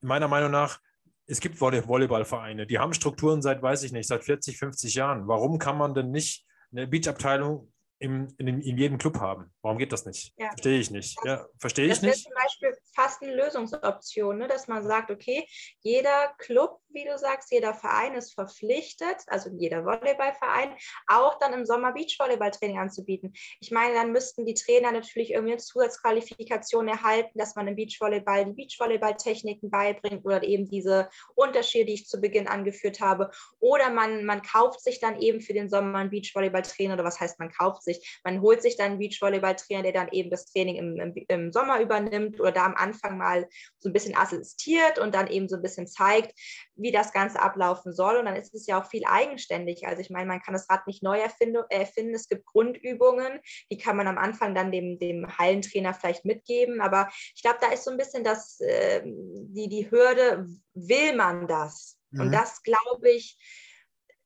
meiner 0.00 0.28
Meinung 0.28 0.50
nach 0.50 0.81
es 1.28 1.40
gibt 1.40 1.60
Volleyballvereine, 1.60 2.66
die 2.66 2.78
haben 2.78 2.94
Strukturen 2.94 3.42
seit, 3.42 3.62
weiß 3.62 3.82
ich 3.82 3.92
nicht, 3.92 4.08
seit 4.08 4.24
40, 4.24 4.58
50 4.58 4.94
Jahren. 4.94 5.28
Warum 5.28 5.58
kann 5.58 5.76
man 5.76 5.94
denn 5.94 6.10
nicht 6.10 6.46
eine 6.72 6.86
Beachabteilung 6.86 7.70
im, 7.98 8.28
in, 8.38 8.46
in, 8.46 8.78
jedem 8.78 8.98
Club 8.98 9.18
haben. 9.18 9.52
Warum 9.62 9.78
geht 9.78 9.92
das 9.92 10.06
nicht? 10.06 10.32
Ja. 10.38 10.48
Verstehe 10.50 10.78
ich 10.78 10.90
nicht. 10.90 11.18
Ja, 11.24 11.46
verstehe 11.58 11.86
ich 11.86 11.94
das 11.94 12.02
nicht. 12.02 12.22
Zum 12.22 12.32
Beispiel 12.32 12.76
fast 12.98 13.22
eine 13.22 13.32
Lösungsoption, 13.32 14.38
ne? 14.38 14.48
dass 14.48 14.66
man 14.66 14.82
sagt, 14.82 15.12
okay, 15.12 15.46
jeder 15.82 16.34
Club, 16.38 16.80
wie 16.88 17.04
du 17.04 17.16
sagst, 17.16 17.52
jeder 17.52 17.72
Verein 17.72 18.16
ist 18.16 18.34
verpflichtet, 18.34 19.18
also 19.28 19.50
jeder 19.56 19.84
Volleyballverein, 19.84 20.74
auch 21.06 21.38
dann 21.38 21.52
im 21.52 21.64
Sommer 21.64 21.92
Beachvolleyballtraining 21.92 22.78
anzubieten. 22.78 23.34
Ich 23.61 23.70
meine, 23.70 23.94
dann 23.94 24.11
müssten 24.11 24.46
die 24.46 24.54
Trainer 24.54 24.90
natürlich 24.90 25.30
irgendwie 25.30 25.52
eine 25.52 25.61
Zusatzqualifikation 25.61 26.88
erhalten, 26.88 27.38
dass 27.38 27.54
man 27.54 27.68
im 27.68 27.76
Beachvolleyball 27.76 28.46
die 28.46 28.52
Beachvolleyballtechniken 28.54 29.70
beibringt 29.70 30.24
oder 30.24 30.42
eben 30.42 30.68
diese 30.68 31.08
Unterschiede, 31.37 31.84
die 31.84 31.94
ich 31.94 32.08
zu 32.08 32.20
Beginn 32.20 32.48
angeführt 32.48 33.00
habe. 33.00 33.30
Oder 33.61 33.90
man, 33.90 34.24
man 34.24 34.42
kauft 34.42 34.80
sich 34.82 34.98
dann 34.98 35.20
eben 35.20 35.40
für 35.40 35.52
den 35.52 35.68
Sommer 35.68 35.98
einen 35.98 36.11
Beachvolleyballtrainer 36.11 36.94
oder 36.94 37.04
was 37.04 37.20
heißt 37.20 37.38
man 37.38 37.52
kauft 37.52 37.84
sich. 37.84 38.20
Man 38.24 38.40
holt 38.40 38.61
sich 38.61 38.76
dann 38.76 38.92
einen 38.92 38.98
Beachvolleyball-Trainer, 38.98 39.82
der 39.82 39.92
dann 39.92 40.08
eben 40.11 40.30
das 40.30 40.46
Training 40.46 40.76
im, 40.76 40.96
im, 40.98 41.14
im, 41.28 41.52
Sommer 41.52 41.80
übernimmt 41.80 42.40
oder 42.40 42.50
da 42.50 42.64
am 42.64 42.74
Anfang 42.74 42.88
mal 43.18 43.48
so 43.79 43.88
ein 43.88 43.92
bisschen 43.92 44.16
assistiert 44.16 44.98
und 44.98 45.14
dann 45.14 45.27
eben 45.29 45.48
so 45.48 45.57
ein 45.57 45.62
bisschen 45.62 45.87
zeigt, 45.87 46.33
wie 46.77 46.92
das 46.92 47.12
Ganze 47.12 47.40
ablaufen 47.40 47.92
soll. 47.92 48.16
Und 48.16 48.27
dann 48.27 48.37
ist 48.37 48.55
es 48.55 48.66
ja 48.66 48.81
auch 48.81 48.88
viel 48.88 49.05
eigenständig. 49.07 49.87
Also 49.87 50.01
ich 50.01 50.11
meine, 50.11 50.27
man 50.27 50.40
kann 50.40 50.55
das 50.55 50.68
Rad 50.70 50.87
nicht 50.87 51.03
neu 51.03 51.18
erfinden. 51.18 51.62
erfinden. 51.70 52.14
Es 52.14 52.29
gibt 52.29 52.46
Grundübungen, 52.46 53.40
die 53.70 53.79
kann 53.79 53.96
man 53.96 54.07
am 54.07 54.18
Anfang 54.18 54.55
dann 54.55 54.72
dem, 54.72 54.98
dem 54.98 55.27
Hallentrainer 55.38 55.94
vielleicht 55.94 56.24
mitgeben. 56.24 56.81
Aber 56.81 57.09
ich 57.35 57.42
glaube, 57.42 57.59
da 57.61 57.72
ist 57.72 57.85
so 57.85 57.90
ein 57.90 57.96
bisschen 57.96 58.24
das, 58.24 58.61
äh, 58.61 59.03
die, 59.05 59.68
die 59.68 59.90
Hürde, 59.90 60.46
will 60.74 61.16
man 61.16 61.46
das? 61.46 61.98
Mhm. 62.11 62.20
Und 62.20 62.33
das, 62.33 62.62
glaube 62.62 63.11
ich, 63.11 63.37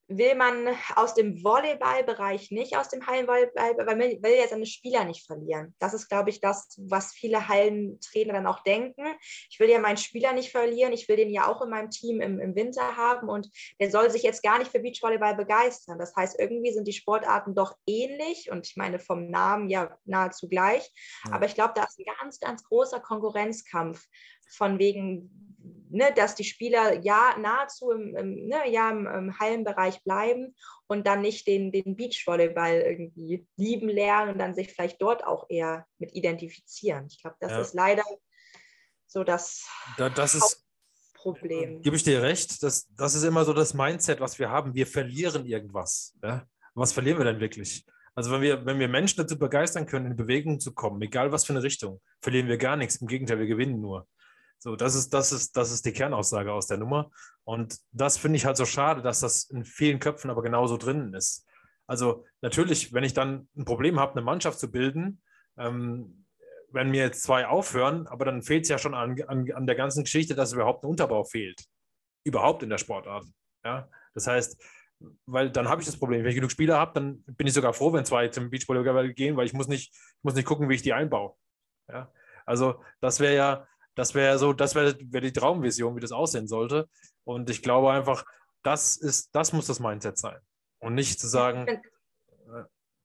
will 0.09 0.35
man 0.35 0.69
aus 0.97 1.15
dem 1.15 1.43
Volleyballbereich 1.43 2.51
nicht 2.51 2.77
aus 2.77 2.89
dem 2.89 3.07
Hallenvolleyball, 3.07 3.77
weil 3.79 3.97
man 3.97 4.23
will 4.23 4.37
ja 4.39 4.49
seine 4.49 4.67
Spieler 4.67 5.05
nicht 5.05 5.27
verlieren. 5.27 5.75
Das 5.79 5.95
ist, 5.95 6.09
glaube 6.09 6.31
ich, 6.31 6.41
das, 6.41 6.77
was 6.79 7.13
viele 7.13 7.49
Hallentrainer 7.49 8.35
dann 8.35 8.47
auch 8.47 8.63
denken. 8.63 9.05
Ich 9.51 9.59
will 9.59 9.71
ja 9.71 9.79
meinen 9.79 9.97
Spieler 9.97 10.33
nicht 10.33 10.51
verlieren, 10.51 10.93
ich 10.93 11.09
will 11.09 11.17
den 11.17 11.31
ja 11.31 11.47
auch 11.47 11.63
in 11.63 11.71
meinem 11.71 11.91
Team 11.91 12.21
im, 12.21 12.41
im 12.41 12.55
Winter 12.55 12.97
haben 12.97 13.29
und 13.29 13.49
der 13.81 13.91
soll 13.91 14.11
sich 14.11 14.23
jetzt 14.23 14.43
gar 14.43 14.59
nicht 14.59 14.71
für 14.71 14.81
Beachvolleyball 14.81 15.35
begeistern. 15.35 15.99
Das 15.99 16.15
heißt, 16.15 16.39
irgendwie 16.39 16.73
sind 16.73 16.87
die 16.87 16.93
Sportarten 16.93 17.55
doch 17.55 17.77
ähnlich 17.87 18.51
und 18.51 18.67
ich 18.67 18.77
meine 18.77 18.99
vom 18.99 19.31
Namen 19.31 19.69
ja 19.71 19.97
nahezu 20.05 20.49
gleich. 20.49 20.91
Ja. 21.27 21.35
Aber 21.35 21.47
ich 21.47 21.55
glaube, 21.55 21.73
da 21.75 21.85
ist 21.85 21.99
ein 21.99 22.07
ganz, 22.21 22.41
ganz 22.41 22.65
großer 22.65 23.01
Konkurrenzkampf 23.01 24.07
von 24.49 24.79
wegen 24.79 25.52
ne, 25.93 26.13
dass 26.15 26.35
die 26.35 26.45
Spieler 26.45 27.01
ja 27.01 27.37
nahezu 27.39 27.91
im, 27.91 28.17
im, 28.17 28.47
ne, 28.49 28.71
ja, 28.71 28.91
im, 28.91 29.07
im, 29.07 29.39
Hallenbereich 29.39 30.03
bleiben 30.03 30.55
und 30.87 31.07
dann 31.07 31.21
nicht 31.21 31.47
den, 31.47 31.73
den 31.73 31.97
Beachvolleyball 31.97 32.81
irgendwie 32.81 33.47
lieben 33.57 33.89
lernen 33.89 34.33
und 34.33 34.39
dann 34.39 34.55
sich 34.55 34.73
vielleicht 34.73 35.01
dort 35.01 35.25
auch 35.25 35.47
eher 35.49 35.87
mit 35.99 36.15
identifizieren. 36.15 37.07
Ich 37.09 37.21
glaube, 37.21 37.37
das 37.41 37.53
ja. 37.53 37.61
ist 37.61 37.75
leider 37.75 38.05
so 39.07 39.25
das, 39.25 39.67
da, 39.99 40.09
das 40.09 40.35
ist, 40.35 40.65
Problem. 41.23 41.83
Gebe 41.83 41.95
ich 41.95 42.03
dir 42.03 42.21
recht, 42.21 42.63
das, 42.65 42.89
das 42.97 43.15
ist 43.15 43.23
immer 43.23 43.45
so 43.45 43.53
das 43.53 43.75
Mindset, 43.75 44.19
was 44.19 44.41
wir 44.41 44.51
haben. 44.51 44.75
Wir 44.75 44.89
verlieren 44.89 45.47
irgendwas. 45.47 46.15
Ja? 46.23 46.45
Was 46.75 46.93
verlieren 46.93 47.19
wir 47.19 47.25
denn 47.25 47.39
wirklich? 47.39 47.87
Also 48.15 48.33
wenn 48.33 48.43
wir, 48.43 48.67
wenn 48.67 48.79
wir 48.79 48.89
Menschen 48.89 49.19
dazu 49.19 49.39
begeistern 49.39 49.87
können, 49.87 50.07
in 50.07 50.17
Bewegung 50.17 50.59
zu 50.59 50.75
kommen, 50.75 51.01
egal 51.01 51.31
was 51.31 51.45
für 51.45 51.53
eine 51.53 51.63
Richtung, 51.63 52.01
verlieren 52.21 52.49
wir 52.49 52.59
gar 52.59 52.77
nichts. 52.77 52.97
Im 52.97 53.07
Gegenteil, 53.07 53.39
wir 53.39 53.47
gewinnen 53.47 53.81
nur. 53.81 54.07
So, 54.63 54.77
das 54.77 54.95
ist, 54.95 55.13
das 55.13 55.33
ist, 55.33 55.57
das 55.57 55.73
ist 55.73 55.85
die 55.85 55.93
Kernaussage 55.93 56.53
aus 56.53 56.69
der 56.69 56.79
Nummer. 56.79 57.11
Und 57.43 57.79
das 57.91 58.17
finde 58.17 58.37
ich 58.37 58.47
halt 58.47 58.57
so 58.57 58.65
schade, 58.65 59.03
dass 59.03 59.19
das 59.19 59.51
in 59.51 59.65
vielen 59.65 59.99
Köpfen 59.99 60.31
aber 60.31 60.41
genauso 60.41 60.77
drinnen 60.77 61.15
ist. 61.15 61.45
Also 61.89 62.25
natürlich, 62.43 62.93
wenn 62.93 63.03
ich 63.03 63.13
dann 63.13 63.49
ein 63.57 63.65
Problem 63.65 63.99
habe, 63.99 64.13
eine 64.13 64.23
Mannschaft 64.23 64.61
zu 64.61 64.71
bilden, 64.71 65.21
ähm, 65.59 66.27
wenn 66.71 66.93
mir 66.93 67.03
jetzt 67.03 67.25
zwei 67.25 67.49
aufhören, 67.49 68.07
aber 68.07 68.25
dann 68.25 68.43
fehlt 68.43 68.63
es 68.63 68.69
ja 68.69 68.79
schon 68.79 68.95
an, 68.95 69.21
an, 69.27 69.51
an 69.51 69.67
der 69.67 69.75
ganzen 69.75 70.05
Geschichte, 70.05 70.37
dass 70.37 70.53
überhaupt 70.53 70.85
ein 70.85 70.91
Unterbau 70.91 71.25
fehlt. 71.25 71.65
Überhaupt 72.23 72.63
in 72.63 72.71
der 72.71 72.79
Sportart. 72.79 73.25
Ja? 73.65 73.89
Das 74.15 74.29
heißt, 74.29 74.63
weil 75.27 75.51
dann 75.51 75.69
habe 75.69 75.83
ich 75.83 75.87
das 75.87 75.99
Problem. 75.99 76.23
Wenn 76.23 76.31
ich 76.31 76.37
genug 76.37 76.53
Spieler 76.53 76.79
habe, 76.79 76.93
dann 76.95 77.25
bin 77.25 77.49
ich 77.49 77.53
sogar 77.53 77.73
froh, 77.73 77.93
wenn 77.93 78.05
zwei 78.05 78.29
zum 78.29 78.49
Beachvolleyball 78.49 79.13
gehen, 79.13 79.37
weil 79.37 79.47
ich 79.47 79.55
muss 79.55 79.67
nicht, 79.67 79.93
ich 79.93 80.23
muss 80.23 80.37
nicht 80.37 80.47
gucken, 80.47 80.69
wie 80.69 80.77
ich 80.77 80.83
die 80.83 80.93
einbaue. 80.93 81.35
Ja? 81.89 82.13
Also 82.47 82.81
das 83.01 83.19
wäre 83.19 83.35
ja, 83.35 83.67
das 83.95 84.15
wäre 84.15 84.39
so, 84.39 84.53
das 84.53 84.75
wäre 84.75 84.97
wär 85.01 85.21
die 85.21 85.33
Traumvision, 85.33 85.97
wie 85.97 86.01
das 86.01 86.13
aussehen 86.13 86.49
sollte. 86.49 86.89
Und 87.25 87.51
ich 87.51 87.63
glaube 87.63 87.91
einfach, 87.93 88.25
das 88.63 88.97
ist, 88.97 89.35
das 89.35 89.53
muss 89.53 89.67
das 89.67 89.81
Mindset 89.81 90.19
sein. 90.19 90.39
Und 90.79 90.95
nicht 90.95 91.21
zu 91.21 91.29
sagen, 91.29 91.69
äh, 91.69 91.81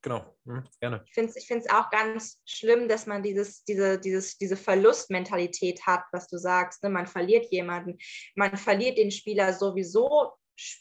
genau, 0.02 0.36
hm, 0.45 0.63
gerne. 0.80 1.04
Ich 1.06 1.13
finde 1.13 1.32
es 1.36 1.50
ich 1.50 1.71
auch 1.71 1.89
ganz 1.89 2.39
schlimm, 2.45 2.88
dass 2.88 3.06
man 3.06 3.21
dieses, 3.23 3.63
diese, 3.65 4.00
dieses, 4.00 4.38
diese 4.38 4.56
Verlustmentalität 4.58 5.86
hat, 5.86 6.04
was 6.12 6.28
du 6.28 6.38
sagst. 6.38 6.84
Ne? 6.84 6.89
Man 6.89 7.08
verliert 7.08 7.45
jemanden, 7.52 7.97
man 8.36 8.56
verliert 8.58 8.97
den 8.97 9.12
Spieler 9.12 9.54
sowieso 9.54 10.34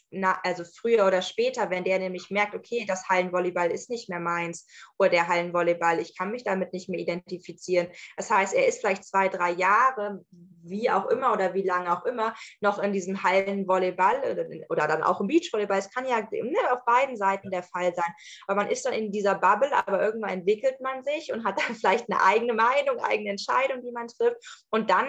na, 0.09 0.39
also 0.43 0.63
früher 0.63 1.05
oder 1.05 1.21
später, 1.21 1.69
wenn 1.69 1.83
der 1.83 1.99
nämlich 1.99 2.29
merkt, 2.29 2.55
okay, 2.55 2.85
das 2.87 3.07
Hallenvolleyball 3.09 3.71
ist 3.71 3.89
nicht 3.89 4.09
mehr 4.09 4.19
meins 4.19 4.67
oder 4.97 5.09
der 5.09 5.27
Hallenvolleyball, 5.27 5.99
ich 5.99 6.17
kann 6.17 6.31
mich 6.31 6.43
damit 6.43 6.73
nicht 6.73 6.89
mehr 6.89 6.99
identifizieren. 6.99 7.87
Das 8.15 8.29
heißt, 8.29 8.53
er 8.53 8.67
ist 8.67 8.79
vielleicht 8.79 9.05
zwei, 9.05 9.27
drei 9.27 9.51
Jahre, 9.51 10.25
wie 10.63 10.89
auch 10.89 11.07
immer 11.07 11.33
oder 11.33 11.53
wie 11.53 11.63
lange 11.63 11.91
auch 11.91 12.05
immer, 12.05 12.33
noch 12.61 12.79
in 12.79 12.93
diesem 12.93 13.23
Hallenvolleyball 13.23 14.19
oder, 14.31 14.45
oder 14.69 14.87
dann 14.87 15.03
auch 15.03 15.21
im 15.21 15.27
Beachvolleyball. 15.27 15.79
Es 15.79 15.91
kann 15.91 16.05
ja 16.05 16.21
ne, 16.21 16.71
auf 16.71 16.83
beiden 16.85 17.15
Seiten 17.17 17.51
der 17.51 17.63
Fall 17.63 17.93
sein. 17.93 18.13
Aber 18.47 18.63
man 18.63 18.69
ist 18.69 18.85
dann 18.85 18.93
in 18.93 19.11
dieser 19.11 19.35
Bubble, 19.35 19.71
aber 19.73 20.01
irgendwann 20.01 20.31
entwickelt 20.31 20.79
man 20.81 21.03
sich 21.03 21.31
und 21.31 21.45
hat 21.45 21.59
dann 21.59 21.75
vielleicht 21.75 22.09
eine 22.09 22.21
eigene 22.21 22.53
Meinung, 22.53 22.99
eigene 22.99 23.31
Entscheidung, 23.31 23.81
die 23.81 23.91
man 23.91 24.07
trifft. 24.07 24.65
Und 24.69 24.89
dann 24.89 25.07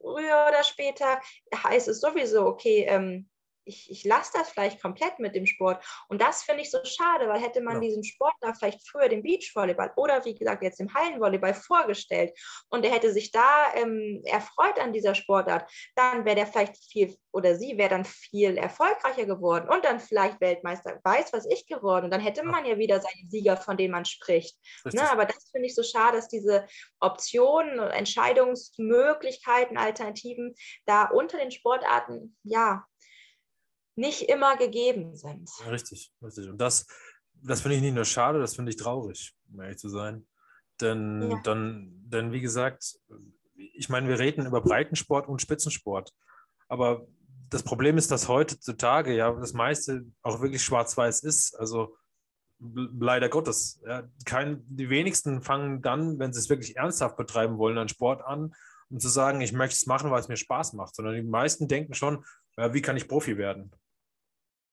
früher 0.00 0.46
oder 0.48 0.62
später 0.64 1.20
heißt 1.54 1.88
es 1.88 2.00
sowieso, 2.00 2.46
okay, 2.46 2.86
ähm, 2.88 3.28
ich, 3.66 3.90
ich 3.90 4.04
lasse 4.04 4.32
das 4.34 4.50
vielleicht 4.50 4.80
komplett 4.80 5.18
mit 5.18 5.34
dem 5.34 5.46
Sport. 5.46 5.84
Und 6.08 6.22
das 6.22 6.42
finde 6.42 6.62
ich 6.62 6.70
so 6.70 6.78
schade, 6.84 7.28
weil 7.28 7.40
hätte 7.40 7.60
man 7.60 7.74
ja. 7.74 7.80
diesem 7.80 8.02
Sportler 8.02 8.54
vielleicht 8.54 8.88
früher 8.88 9.08
den 9.08 9.22
Beachvolleyball 9.22 9.92
oder 9.96 10.24
wie 10.24 10.34
gesagt 10.34 10.62
jetzt 10.62 10.80
den 10.80 10.94
Hallenvolleyball 10.94 11.54
vorgestellt 11.54 12.32
und 12.70 12.84
er 12.84 12.92
hätte 12.92 13.12
sich 13.12 13.32
da 13.32 13.74
ähm, 13.74 14.22
erfreut 14.24 14.78
an 14.78 14.92
dieser 14.92 15.14
Sportart, 15.14 15.70
dann 15.94 16.24
wäre 16.24 16.36
der 16.36 16.46
vielleicht 16.46 16.76
viel 16.90 17.16
oder 17.32 17.54
sie 17.54 17.76
wäre 17.76 17.90
dann 17.90 18.04
viel 18.06 18.56
erfolgreicher 18.56 19.26
geworden 19.26 19.68
und 19.68 19.84
dann 19.84 20.00
vielleicht 20.00 20.40
Weltmeister, 20.40 20.98
weiß 21.04 21.34
was 21.34 21.44
ich 21.46 21.66
geworden. 21.66 22.06
Und 22.06 22.10
dann 22.10 22.22
hätte 22.22 22.42
man 22.44 22.64
ja 22.64 22.78
wieder 22.78 22.98
seine 22.98 23.28
Sieger, 23.28 23.58
von 23.58 23.76
denen 23.76 23.92
man 23.92 24.06
spricht. 24.06 24.56
Ne? 24.84 25.10
Aber 25.10 25.26
das 25.26 25.50
finde 25.50 25.66
ich 25.66 25.74
so 25.74 25.82
schade, 25.82 26.16
dass 26.16 26.28
diese 26.28 26.66
Optionen, 26.98 27.78
Entscheidungsmöglichkeiten, 27.78 29.76
Alternativen 29.76 30.54
da 30.86 31.10
unter 31.10 31.36
den 31.36 31.50
Sportarten 31.50 32.38
ja 32.42 32.86
nicht 33.96 34.28
immer 34.28 34.56
gegeben 34.56 35.16
sind. 35.16 35.50
Richtig, 35.68 36.12
richtig. 36.22 36.48
Und 36.48 36.58
das, 36.58 36.86
das 37.34 37.60
finde 37.60 37.76
ich 37.76 37.82
nicht 37.82 37.94
nur 37.94 38.04
schade, 38.04 38.38
das 38.38 38.54
finde 38.54 38.70
ich 38.70 38.76
traurig, 38.76 39.34
um 39.52 39.60
ehrlich 39.60 39.78
zu 39.78 39.88
sein. 39.88 40.26
Denn, 40.80 41.30
ja. 41.30 41.40
dann, 41.42 41.90
denn 42.04 42.32
wie 42.32 42.40
gesagt, 42.40 42.98
ich 43.56 43.88
meine, 43.88 44.08
wir 44.08 44.18
reden 44.18 44.46
über 44.46 44.60
Breitensport 44.60 45.28
und 45.28 45.40
Spitzensport. 45.40 46.12
Aber 46.68 47.06
das 47.48 47.62
Problem 47.62 47.96
ist, 47.96 48.10
dass 48.10 48.28
heutzutage 48.28 49.16
ja 49.16 49.32
das 49.32 49.54
meiste 49.54 50.04
auch 50.22 50.40
wirklich 50.42 50.62
schwarz-weiß 50.62 51.22
ist. 51.22 51.58
Also 51.58 51.96
leider 52.58 53.28
Gottes. 53.28 53.80
Ja, 53.86 54.04
kein, 54.24 54.62
die 54.68 54.90
wenigsten 54.90 55.42
fangen 55.42 55.82
dann, 55.82 56.18
wenn 56.18 56.32
sie 56.32 56.40
es 56.40 56.50
wirklich 56.50 56.76
ernsthaft 56.76 57.16
betreiben 57.16 57.58
wollen, 57.58 57.78
einen 57.78 57.88
Sport 57.88 58.22
an, 58.22 58.54
um 58.90 58.98
zu 58.98 59.08
sagen, 59.08 59.40
ich 59.40 59.52
möchte 59.52 59.74
es 59.74 59.86
machen, 59.86 60.10
weil 60.10 60.20
es 60.20 60.28
mir 60.28 60.36
Spaß 60.36 60.74
macht. 60.74 60.94
Sondern 60.94 61.14
die 61.14 61.22
meisten 61.22 61.68
denken 61.68 61.94
schon, 61.94 62.24
ja, 62.56 62.72
wie 62.74 62.82
kann 62.82 62.96
ich 62.96 63.08
Profi 63.08 63.36
werden? 63.36 63.72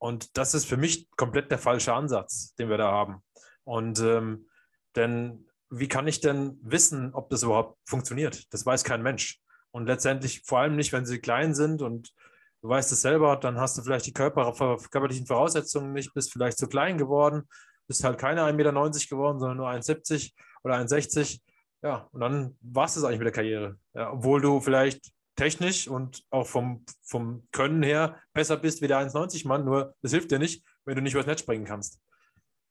Und 0.03 0.35
das 0.37 0.53
ist 0.53 0.65
für 0.65 0.75
mich 0.75 1.09
komplett 1.11 1.49
der 1.49 1.57
falsche 1.57 1.93
Ansatz, 1.93 2.53
den 2.55 2.67
wir 2.67 2.75
da 2.75 2.91
haben. 2.91 3.23
Und 3.63 4.01
ähm, 4.01 4.49
denn 4.97 5.47
wie 5.69 5.87
kann 5.87 6.09
ich 6.09 6.19
denn 6.19 6.59
wissen, 6.61 7.13
ob 7.13 7.29
das 7.29 7.43
überhaupt 7.43 7.77
funktioniert? 7.87 8.53
Das 8.53 8.65
weiß 8.65 8.83
kein 8.83 9.01
Mensch. 9.01 9.39
Und 9.71 9.85
letztendlich 9.85 10.41
vor 10.41 10.59
allem 10.59 10.75
nicht, 10.75 10.91
wenn 10.91 11.05
sie 11.05 11.19
klein 11.19 11.55
sind 11.55 11.81
und 11.81 12.13
du 12.61 12.67
weißt 12.67 12.91
es 12.91 13.01
selber, 13.01 13.37
dann 13.37 13.61
hast 13.61 13.77
du 13.77 13.81
vielleicht 13.81 14.05
die 14.05 14.11
Körper, 14.11 14.51
körperlichen 14.91 15.25
Voraussetzungen 15.25 15.93
nicht, 15.93 16.13
bist 16.13 16.33
vielleicht 16.33 16.57
zu 16.57 16.67
klein 16.67 16.97
geworden, 16.97 17.47
bist 17.87 18.03
halt 18.03 18.17
keine 18.17 18.41
1,90 18.41 18.53
Meter 18.55 18.73
geworden, 19.09 19.39
sondern 19.39 19.55
nur 19.55 19.69
1,70 19.69 20.33
oder 20.65 20.75
1,60. 20.79 21.39
Ja, 21.81 22.09
und 22.11 22.19
dann 22.19 22.57
war 22.59 22.87
es 22.87 22.95
das 22.95 23.05
eigentlich 23.05 23.19
mit 23.19 23.27
der 23.27 23.31
Karriere. 23.31 23.77
Ja, 23.93 24.11
obwohl 24.11 24.41
du 24.41 24.59
vielleicht 24.59 25.12
technisch 25.35 25.87
und 25.87 26.23
auch 26.29 26.47
vom, 26.47 26.85
vom 27.01 27.47
Können 27.51 27.83
her 27.83 28.21
besser 28.33 28.57
bist 28.57 28.81
wie 28.81 28.87
der 28.87 28.99
1,90 28.99 29.47
Mann, 29.47 29.65
nur 29.65 29.95
das 30.01 30.11
hilft 30.11 30.31
dir 30.31 30.39
nicht, 30.39 30.63
wenn 30.85 30.95
du 30.95 31.01
nicht 31.01 31.13
übers 31.13 31.25
Netz 31.25 31.39
springen 31.41 31.65
kannst. 31.65 32.02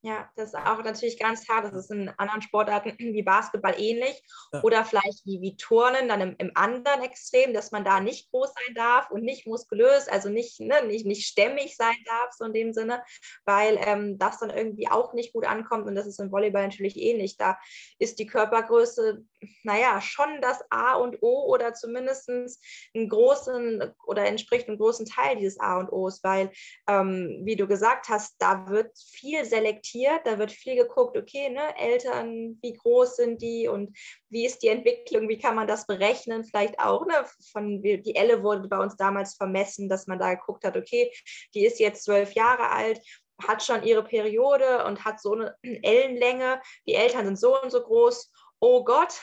Ja, 0.05 0.29
das 0.35 0.49
ist 0.49 0.57
auch 0.57 0.83
natürlich 0.83 1.17
ganz 1.17 1.49
hart. 1.49 1.65
Das 1.65 1.75
ist 1.75 1.93
in 1.93 2.09
anderen 2.17 2.43
Sportarten 2.43 2.97
wie 2.99 3.23
Basketball 3.23 3.75
ähnlich. 3.79 4.21
Ja. 4.53 4.61
Oder 4.65 4.85
vielleicht 4.85 5.25
wie, 5.25 5.41
wie 5.41 5.57
Turnen, 5.57 6.09
dann 6.09 6.21
im, 6.21 6.35
im, 6.39 6.51
anderen 6.57 7.03
Extrem, 7.03 7.55
dass 7.55 7.71
man 7.71 7.85
da 7.85 8.01
nicht 8.01 8.29
groß 8.33 8.49
sein 8.53 8.75
darf 8.75 9.13
und 9.13 9.23
nicht 9.23 9.47
muskulös, 9.47 10.09
also 10.09 10.29
nicht, 10.29 10.59
ne, 10.59 10.85
nicht, 10.89 11.07
nicht 11.07 11.29
stämmig 11.29 11.77
sein 11.77 11.95
darf, 12.05 12.33
so 12.33 12.45
in 12.45 12.53
dem 12.53 12.73
Sinne, 12.73 13.05
weil 13.45 13.79
ähm, 13.81 14.19
das 14.19 14.41
dann 14.41 14.51
irgendwie 14.51 14.89
auch 14.89 15.15
nicht 15.15 15.33
gut 15.33 15.47
ankommt. 15.47 15.87
Und 15.87 15.95
das 15.95 16.09
ist 16.09 16.19
im 16.19 16.33
Volleyball 16.33 16.65
natürlich 16.65 16.97
ähnlich. 16.97 17.37
Da 17.37 17.57
ist 18.01 18.19
die 18.19 18.27
Körpergröße, 18.27 19.25
naja, 19.63 20.01
schon 20.01 20.41
das 20.41 20.65
A 20.71 20.95
und 20.97 21.23
O 21.23 21.47
oder 21.47 21.75
zumindest 21.75 22.29
einen 22.29 23.09
großen 23.09 23.95
oder 24.05 24.27
entspricht 24.27 24.67
einem 24.67 24.79
großen 24.79 25.07
Teil 25.07 25.37
dieses 25.37 25.61
A 25.61 25.79
und 25.79 25.93
Os, 25.93 26.25
weil, 26.25 26.51
ähm, 26.89 27.43
wie 27.45 27.55
du 27.55 27.69
gesagt 27.69 28.09
hast, 28.09 28.35
da 28.41 28.69
wird 28.69 28.91
viel 28.99 29.45
selektiert 29.45 29.92
reflektiert, 29.93 30.27
da 30.27 30.39
wird 30.39 30.53
viel 30.53 30.77
geguckt, 30.77 31.17
okay, 31.17 31.49
ne, 31.49 31.77
Eltern, 31.79 32.59
wie 32.63 32.73
groß 32.73 33.17
sind 33.17 33.43
die 33.43 33.69
und 33.69 33.97
wie 34.29 34.47
ist 34.47 34.63
die 34.63 34.69
Entwicklung, 34.69 35.29
wie 35.29 35.39
kann 35.39 35.55
man 35.55 35.67
das 35.67 35.87
berechnen, 35.87 36.45
vielleicht 36.45 36.79
auch, 36.79 37.07
ne, 37.07 37.25
von, 37.53 37.83
die 37.83 38.15
Elle 38.15 38.43
wurde 38.43 38.69
bei 38.69 38.79
uns 38.79 38.97
damals 38.97 39.35
vermessen, 39.35 39.89
dass 39.89 40.07
man 40.07 40.19
da 40.19 40.35
geguckt 40.35 40.65
hat, 40.65 40.77
okay, 40.77 41.13
die 41.55 41.65
ist 41.65 41.81
jetzt 41.81 42.05
zwölf 42.05 42.33
Jahre 42.33 42.71
alt, 42.71 43.01
hat 43.47 43.63
schon 43.63 43.83
ihre 43.83 44.05
Periode 44.05 44.85
und 44.85 45.05
hat 45.05 45.21
so 45.21 45.33
eine 45.33 45.55
Ellenlänge, 45.63 46.61
die 46.87 46.95
Eltern 46.95 47.27
sind 47.27 47.39
so 47.39 47.61
und 47.61 47.71
so 47.71 47.83
groß, 47.83 48.33
oh 48.61 48.85
Gott, 48.85 49.21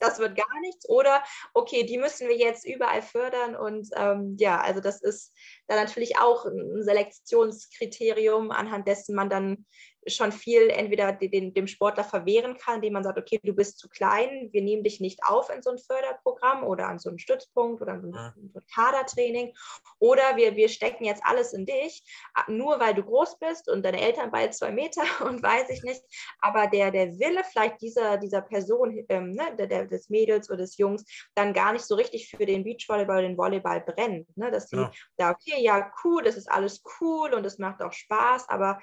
das 0.00 0.18
wird 0.18 0.36
gar 0.36 0.60
nichts. 0.60 0.88
Oder 0.88 1.22
okay, 1.54 1.84
die 1.84 1.98
müssen 1.98 2.28
wir 2.28 2.36
jetzt 2.36 2.66
überall 2.66 3.02
fördern. 3.02 3.56
Und 3.56 3.88
ähm, 3.96 4.36
ja, 4.38 4.60
also 4.60 4.80
das 4.80 5.02
ist 5.02 5.32
dann 5.66 5.78
natürlich 5.78 6.18
auch 6.18 6.44
ein 6.44 6.82
Selektionskriterium, 6.82 8.50
anhand 8.50 8.88
dessen 8.88 9.14
man 9.14 9.30
dann 9.30 9.66
schon 10.08 10.32
viel 10.32 10.70
entweder 10.70 11.12
den, 11.12 11.54
dem 11.54 11.66
Sportler 11.66 12.04
verwehren 12.04 12.56
kann, 12.56 12.76
indem 12.76 12.94
man 12.94 13.04
sagt, 13.04 13.18
okay, 13.18 13.40
du 13.42 13.52
bist 13.52 13.78
zu 13.78 13.88
klein, 13.88 14.48
wir 14.52 14.62
nehmen 14.62 14.82
dich 14.82 15.00
nicht 15.00 15.20
auf 15.24 15.50
in 15.50 15.62
so 15.62 15.70
ein 15.70 15.78
Förderprogramm 15.78 16.64
oder 16.64 16.88
an 16.88 16.98
so 16.98 17.08
einen 17.08 17.18
Stützpunkt 17.18 17.82
oder 17.82 17.92
an 17.92 18.02
so 18.02 18.08
ein, 18.08 18.14
ja. 18.14 18.34
so 18.52 18.58
ein 18.58 18.66
Kadertraining. 18.72 19.54
Oder 19.98 20.36
wir, 20.36 20.56
wir 20.56 20.68
stecken 20.68 21.04
jetzt 21.04 21.22
alles 21.24 21.52
in 21.52 21.66
dich, 21.66 22.02
nur 22.48 22.80
weil 22.80 22.94
du 22.94 23.02
groß 23.02 23.38
bist 23.38 23.68
und 23.68 23.84
deine 23.84 24.00
Eltern 24.00 24.30
beide 24.30 24.50
zwei 24.50 24.70
Meter 24.70 25.02
und 25.26 25.42
weiß 25.42 25.70
ich 25.70 25.82
nicht. 25.82 26.02
Aber 26.40 26.66
der, 26.66 26.90
der 26.90 27.18
Wille 27.18 27.42
vielleicht 27.44 27.80
dieser, 27.80 28.16
dieser 28.18 28.42
Person, 28.42 29.04
ähm, 29.08 29.32
ne, 29.32 29.54
der, 29.58 29.66
der, 29.66 29.86
des 29.86 30.08
Mädels 30.08 30.48
oder 30.48 30.58
des 30.58 30.76
Jungs, 30.78 31.04
dann 31.34 31.52
gar 31.52 31.72
nicht 31.72 31.84
so 31.84 31.94
richtig 31.94 32.28
für 32.28 32.46
den 32.46 32.64
Beachvolleyball 32.64 33.18
oder 33.18 33.28
den 33.28 33.38
Volleyball 33.38 33.80
brennt. 33.80 34.36
Ne? 34.36 34.50
Dass 34.50 34.66
die 34.66 34.76
ja. 34.76 34.90
da, 35.16 35.30
okay, 35.30 35.60
ja, 35.60 35.92
cool, 36.04 36.22
das 36.22 36.36
ist 36.36 36.50
alles 36.50 36.82
cool 37.00 37.34
und 37.34 37.44
es 37.44 37.58
macht 37.58 37.82
auch 37.82 37.92
Spaß, 37.92 38.48
aber 38.48 38.78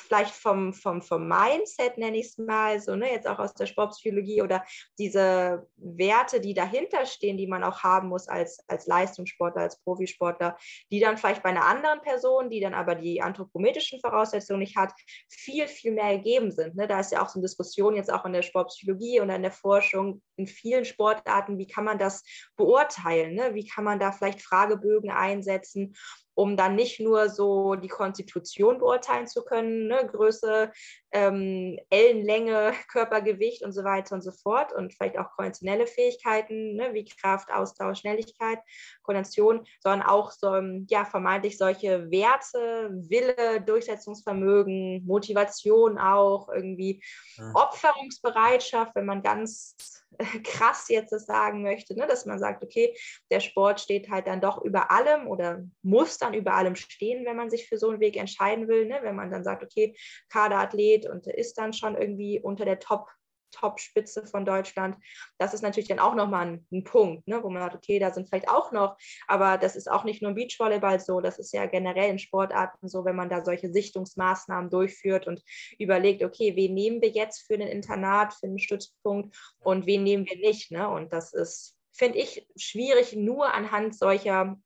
vielleicht 0.00 0.34
vom, 0.34 0.72
vom, 0.72 1.02
vom 1.02 1.28
Mindset, 1.28 1.98
nenne 1.98 2.18
ich 2.18 2.26
es 2.26 2.38
mal, 2.38 2.80
so, 2.80 2.96
ne, 2.96 3.10
jetzt 3.10 3.26
auch 3.26 3.38
aus 3.38 3.54
der 3.54 3.66
Sportpsychologie 3.66 4.42
oder 4.42 4.64
diese 4.98 5.66
Werte, 5.76 6.40
die 6.40 6.54
dahinter 6.54 7.06
stehen, 7.06 7.36
die 7.36 7.46
man 7.46 7.62
auch 7.62 7.82
haben 7.82 8.08
muss 8.08 8.28
als, 8.28 8.62
als 8.68 8.86
Leistungssportler, 8.86 9.62
als 9.62 9.80
Profisportler, 9.82 10.56
die 10.90 11.00
dann 11.00 11.16
vielleicht 11.16 11.42
bei 11.42 11.50
einer 11.50 11.66
anderen 11.66 12.00
Person, 12.00 12.50
die 12.50 12.60
dann 12.60 12.74
aber 12.74 12.94
die 12.94 13.22
anthropometrischen 13.22 14.00
Voraussetzungen 14.00 14.60
nicht 14.60 14.76
hat, 14.76 14.92
viel, 15.28 15.66
viel 15.68 15.92
mehr 15.92 16.16
gegeben 16.16 16.50
sind. 16.50 16.76
Ne? 16.76 16.86
Da 16.88 17.00
ist 17.00 17.12
ja 17.12 17.22
auch 17.22 17.28
so 17.28 17.38
eine 17.38 17.46
Diskussion 17.46 17.96
jetzt 17.96 18.12
auch 18.12 18.24
in 18.24 18.32
der 18.32 18.42
Sportpsychologie 18.42 19.20
und 19.20 19.30
in 19.30 19.42
der 19.42 19.52
Forschung 19.52 20.22
in 20.36 20.46
vielen 20.46 20.84
Sportarten, 20.84 21.58
wie 21.58 21.66
kann 21.66 21.84
man 21.84 21.98
das 21.98 22.22
beurteilen? 22.56 23.34
Ne? 23.34 23.54
Wie 23.54 23.66
kann 23.66 23.84
man 23.84 23.98
da 23.98 24.12
vielleicht 24.12 24.40
Fragebögen 24.40 25.10
einsetzen? 25.10 25.94
Um 26.40 26.56
dann 26.56 26.74
nicht 26.74 27.00
nur 27.00 27.28
so 27.28 27.74
die 27.74 27.88
Konstitution 27.88 28.78
beurteilen 28.78 29.26
zu 29.26 29.44
können, 29.44 29.88
ne? 29.88 30.08
Größe, 30.10 30.72
ähm, 31.12 31.78
Ellenlänge, 31.90 32.72
Körpergewicht 32.90 33.62
und 33.62 33.72
so 33.72 33.84
weiter 33.84 34.14
und 34.14 34.22
so 34.22 34.32
fort 34.32 34.72
und 34.72 34.94
vielleicht 34.94 35.18
auch 35.18 35.32
konventionelle 35.36 35.86
Fähigkeiten 35.86 36.76
ne? 36.76 36.94
wie 36.94 37.04
Kraft, 37.04 37.52
Ausdauer, 37.52 37.94
Schnelligkeit, 37.94 38.58
Koordination, 39.02 39.66
sondern 39.80 40.08
auch 40.08 40.30
so, 40.30 40.54
ähm, 40.54 40.86
ja, 40.88 41.04
vermeintlich 41.04 41.58
solche 41.58 42.10
Werte, 42.10 42.88
Wille, 42.90 43.60
Durchsetzungsvermögen, 43.60 45.04
Motivation 45.04 45.98
auch, 45.98 46.48
irgendwie 46.48 47.02
ja. 47.36 47.52
Opferungsbereitschaft, 47.52 48.94
wenn 48.94 49.04
man 49.04 49.22
ganz 49.22 49.76
krass 50.44 50.88
jetzt 50.88 51.12
das 51.12 51.26
sagen 51.26 51.62
möchte, 51.62 51.94
ne? 51.94 52.06
dass 52.06 52.26
man 52.26 52.38
sagt, 52.38 52.62
okay, 52.62 52.94
der 53.30 53.40
Sport 53.40 53.80
steht 53.80 54.10
halt 54.10 54.26
dann 54.26 54.40
doch 54.40 54.62
über 54.62 54.90
allem 54.90 55.26
oder 55.26 55.62
muss 55.82 56.18
dann 56.18 56.34
über 56.34 56.54
allem 56.54 56.76
stehen, 56.76 57.24
wenn 57.24 57.36
man 57.36 57.50
sich 57.50 57.68
für 57.68 57.78
so 57.78 57.90
einen 57.90 58.00
Weg 58.00 58.16
entscheiden 58.16 58.68
will. 58.68 58.86
Ne? 58.86 59.00
Wenn 59.02 59.16
man 59.16 59.30
dann 59.30 59.44
sagt, 59.44 59.62
okay, 59.62 59.96
Kaderathlet 60.28 61.08
und 61.08 61.26
ist 61.26 61.58
dann 61.58 61.72
schon 61.72 61.96
irgendwie 61.96 62.40
unter 62.40 62.64
der 62.64 62.78
Top 62.78 63.08
Top-Spitze 63.50 64.26
von 64.26 64.44
Deutschland. 64.44 64.96
Das 65.38 65.54
ist 65.54 65.62
natürlich 65.62 65.88
dann 65.88 65.98
auch 65.98 66.14
nochmal 66.14 66.46
ein, 66.46 66.66
ein 66.72 66.84
Punkt, 66.84 67.26
ne, 67.28 67.42
wo 67.42 67.50
man 67.50 67.62
sagt, 67.62 67.76
okay, 67.76 67.98
da 67.98 68.12
sind 68.12 68.28
vielleicht 68.28 68.48
auch 68.48 68.72
noch, 68.72 68.96
aber 69.26 69.58
das 69.58 69.76
ist 69.76 69.90
auch 69.90 70.04
nicht 70.04 70.22
nur 70.22 70.30
im 70.30 70.34
Beachvolleyball 70.34 71.00
so, 71.00 71.20
das 71.20 71.38
ist 71.38 71.52
ja 71.52 71.66
generell 71.66 72.10
in 72.10 72.18
Sportarten 72.18 72.88
so, 72.88 73.04
wenn 73.04 73.16
man 73.16 73.28
da 73.28 73.44
solche 73.44 73.72
Sichtungsmaßnahmen 73.72 74.70
durchführt 74.70 75.26
und 75.26 75.42
überlegt, 75.78 76.22
okay, 76.22 76.56
wen 76.56 76.74
nehmen 76.74 77.02
wir 77.02 77.10
jetzt 77.10 77.46
für 77.46 77.54
ein 77.54 77.60
Internat, 77.60 78.34
für 78.34 78.46
einen 78.46 78.58
Stützpunkt 78.58 79.36
und 79.60 79.86
wen 79.86 80.02
nehmen 80.02 80.26
wir 80.26 80.36
nicht. 80.36 80.70
Ne? 80.70 80.88
Und 80.88 81.12
das 81.12 81.32
ist, 81.32 81.76
finde 81.92 82.18
ich, 82.18 82.46
schwierig 82.56 83.14
nur 83.14 83.52
anhand 83.52 83.96
solcher 83.96 84.56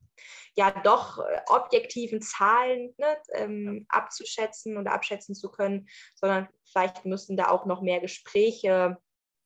ja 0.57 0.71
doch 0.71 1.19
äh, 1.19 1.41
objektiven 1.47 2.23
Zahlen 2.23 2.95
ne, 2.99 3.17
ähm, 3.35 3.87
abzuschätzen 3.89 4.77
und 4.77 4.87
abschätzen 4.87 5.35
zu 5.35 5.51
können, 5.51 5.89
sondern 6.15 6.49
vielleicht 6.65 7.05
müssen 7.05 7.37
da 7.37 7.49
auch 7.49 7.67
noch 7.67 7.83
mehr 7.83 8.01
Gespräche 8.01 8.99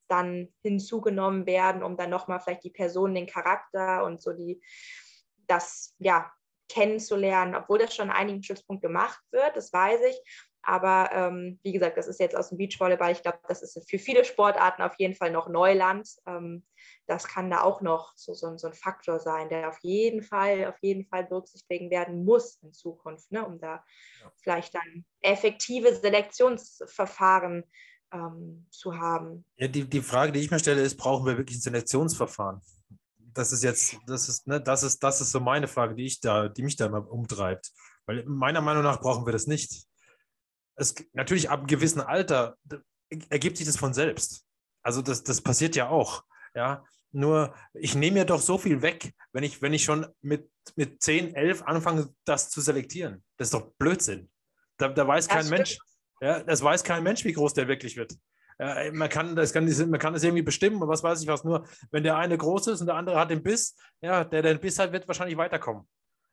dann 0.07 0.53
hinzugenommen 0.63 1.45
werden, 1.45 1.83
um 1.83 1.95
dann 1.95 2.09
nochmal 2.09 2.39
vielleicht 2.39 2.63
die 2.63 2.71
Person, 2.71 3.13
den 3.13 3.27
Charakter 3.27 4.03
und 4.03 4.21
so 4.21 4.33
die, 4.33 4.61
das, 5.47 5.95
ja, 5.99 6.31
kennenzulernen, 6.69 7.55
obwohl 7.55 7.79
das 7.79 7.95
schon 7.95 8.09
an 8.09 8.15
einigen 8.15 8.43
Stützpunkt 8.43 8.83
gemacht 8.83 9.19
wird, 9.31 9.57
das 9.57 9.73
weiß 9.73 10.01
ich. 10.09 10.48
Aber 10.61 11.09
ähm, 11.13 11.59
wie 11.63 11.71
gesagt, 11.71 11.97
das 11.97 12.07
ist 12.07 12.19
jetzt 12.19 12.35
aus 12.35 12.49
dem 12.49 12.57
Beachvolleyball. 12.57 13.11
Ich 13.11 13.21
glaube, 13.21 13.39
das 13.47 13.61
ist 13.61 13.89
für 13.89 13.99
viele 13.99 14.25
Sportarten 14.25 14.81
auf 14.81 14.93
jeden 14.97 15.15
Fall 15.15 15.31
noch 15.31 15.47
Neuland. 15.47 16.09
Ähm, 16.25 16.63
das 17.07 17.27
kann 17.27 17.49
da 17.49 17.61
auch 17.61 17.81
noch 17.81 18.13
so, 18.15 18.33
so, 18.33 18.55
so, 18.57 18.67
ein 18.67 18.73
Faktor 18.73 19.19
sein, 19.19 19.49
der 19.49 19.69
auf 19.69 19.79
jeden 19.81 20.21
Fall, 20.21 20.65
auf 20.67 20.77
jeden 20.81 21.05
Fall 21.05 21.25
berücksichtigen 21.25 21.89
werden 21.89 22.23
muss 22.23 22.59
in 22.61 22.73
Zukunft, 22.73 23.31
ne, 23.31 23.45
um 23.45 23.59
da 23.59 23.83
ja. 24.21 24.31
vielleicht 24.37 24.75
dann 24.75 25.05
effektive 25.21 25.95
Selektionsverfahren 25.95 27.63
ähm, 28.11 28.67
zu 28.69 28.97
haben. 28.97 29.45
Ja, 29.57 29.67
die, 29.67 29.85
die 29.89 30.01
Frage, 30.01 30.31
die 30.31 30.39
ich 30.39 30.51
mir 30.51 30.59
stelle, 30.59 30.81
ist, 30.81 30.97
brauchen 30.97 31.25
wir 31.25 31.37
wirklich 31.37 31.57
ein 31.57 31.61
Selektionsverfahren? 31.61 32.61
Das 33.33 33.51
ist 33.51 33.63
jetzt, 33.63 33.97
das 34.07 34.27
ist, 34.27 34.47
ne, 34.47 34.61
das 34.61 34.83
ist, 34.83 34.99
das 34.99 35.21
ist 35.21 35.31
so 35.31 35.39
meine 35.39 35.67
Frage, 35.67 35.95
die 35.95 36.05
ich 36.05 36.19
da, 36.19 36.49
die 36.49 36.63
mich 36.63 36.75
da 36.75 36.87
immer 36.87 37.09
umtreibt. 37.09 37.71
Weil 38.05 38.25
meiner 38.25 38.61
Meinung 38.61 38.83
nach 38.83 38.99
brauchen 38.99 39.25
wir 39.25 39.33
das 39.33 39.47
nicht. 39.47 39.88
Es, 40.79 40.95
natürlich 41.13 41.49
ab 41.49 41.59
einem 41.59 41.67
gewissen 41.67 42.01
Alter 42.01 42.57
ergibt 43.29 43.57
sich 43.57 43.65
das 43.65 43.77
von 43.77 43.93
selbst. 43.93 44.45
Also 44.81 45.01
das, 45.01 45.23
das 45.23 45.41
passiert 45.41 45.75
ja 45.75 45.89
auch. 45.89 46.23
Ja, 46.55 46.83
nur 47.11 47.53
ich 47.73 47.95
nehme 47.95 48.19
ja 48.19 48.25
doch 48.25 48.41
so 48.41 48.57
viel 48.57 48.81
weg, 48.81 49.13
wenn 49.33 49.43
ich, 49.43 49.61
wenn 49.61 49.73
ich 49.73 49.83
schon 49.83 50.07
mit, 50.21 50.49
mit 50.75 51.01
10, 51.01 51.35
11 51.35 51.63
anfange, 51.63 52.09
das 52.25 52.49
zu 52.49 52.61
selektieren. 52.61 53.23
Das 53.37 53.47
ist 53.47 53.53
doch 53.53 53.71
Blödsinn. 53.77 54.29
Da, 54.77 54.89
da 54.89 55.07
weiß 55.07 55.27
das 55.27 55.33
kein 55.33 55.45
stimmt. 55.45 55.57
Mensch, 55.59 55.77
ja, 56.21 56.43
das 56.43 56.63
weiß 56.63 56.83
kein 56.83 57.03
Mensch, 57.03 57.23
wie 57.25 57.33
groß 57.33 57.53
der 57.53 57.67
wirklich 57.67 57.97
wird. 57.97 58.15
Ja, 58.59 58.91
man, 58.91 59.09
kann 59.09 59.35
das, 59.35 59.53
kann, 59.53 59.65
man 59.89 59.99
kann 59.99 60.13
das 60.13 60.23
irgendwie 60.23 60.43
bestimmen, 60.43 60.79
was 60.81 61.01
weiß 61.01 61.21
ich 61.21 61.27
was. 61.27 61.43
Nur 61.43 61.65
wenn 61.91 62.03
der 62.03 62.17
eine 62.17 62.37
groß 62.37 62.67
ist 62.67 62.81
und 62.81 62.87
der 62.87 62.95
andere 62.95 63.17
hat 63.17 63.31
den 63.31 63.41
Biss, 63.41 63.75
ja, 64.01 64.23
der 64.23 64.41
den 64.41 64.59
Biss 64.59 64.77
hat, 64.79 64.91
wird 64.91 65.07
wahrscheinlich 65.07 65.37
weiterkommen. 65.37 65.87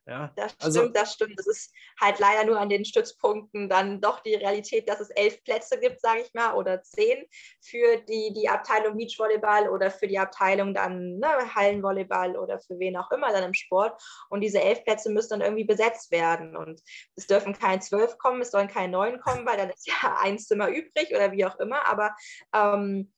Ja, 0.08 0.32
das 0.36 0.52
stimmt, 0.52 0.64
also, 0.64 0.88
das 0.88 1.12
stimmt. 1.14 1.36
Das 1.36 1.48
ist 1.48 1.74
halt 2.00 2.20
leider 2.20 2.44
nur 2.44 2.60
an 2.60 2.68
den 2.68 2.84
Stützpunkten 2.84 3.68
dann 3.68 4.00
doch 4.00 4.20
die 4.20 4.36
Realität, 4.36 4.88
dass 4.88 5.00
es 5.00 5.10
elf 5.10 5.42
Plätze 5.42 5.80
gibt, 5.80 6.00
sage 6.00 6.20
ich 6.20 6.32
mal, 6.32 6.54
oder 6.54 6.80
zehn 6.82 7.26
für 7.60 7.96
die, 8.08 8.32
die 8.32 8.48
Abteilung 8.48 8.96
Beachvolleyball 8.96 9.68
oder 9.68 9.90
für 9.90 10.06
die 10.06 10.18
Abteilung 10.18 10.74
dann 10.74 11.18
ne, 11.18 11.54
Hallenvolleyball 11.54 12.36
oder 12.36 12.60
für 12.60 12.78
wen 12.78 12.96
auch 12.96 13.10
immer 13.10 13.32
dann 13.32 13.42
im 13.42 13.54
Sport. 13.54 14.00
Und 14.30 14.42
diese 14.42 14.60
elf 14.60 14.84
Plätze 14.84 15.10
müssen 15.10 15.30
dann 15.30 15.40
irgendwie 15.40 15.64
besetzt 15.64 16.12
werden. 16.12 16.56
Und 16.56 16.80
es 17.16 17.26
dürfen 17.26 17.52
keine 17.52 17.80
zwölf 17.80 18.16
kommen, 18.16 18.40
es 18.42 18.52
sollen 18.52 18.68
keine 18.68 18.92
neun 18.92 19.20
kommen, 19.20 19.44
weil 19.44 19.56
dann 19.56 19.70
ist 19.70 19.88
ja 19.88 20.18
ein 20.22 20.38
Zimmer 20.38 20.68
übrig 20.68 21.10
oder 21.10 21.32
wie 21.32 21.44
auch 21.44 21.58
immer. 21.58 21.88
Aber 21.88 22.14
ähm, 22.54 23.12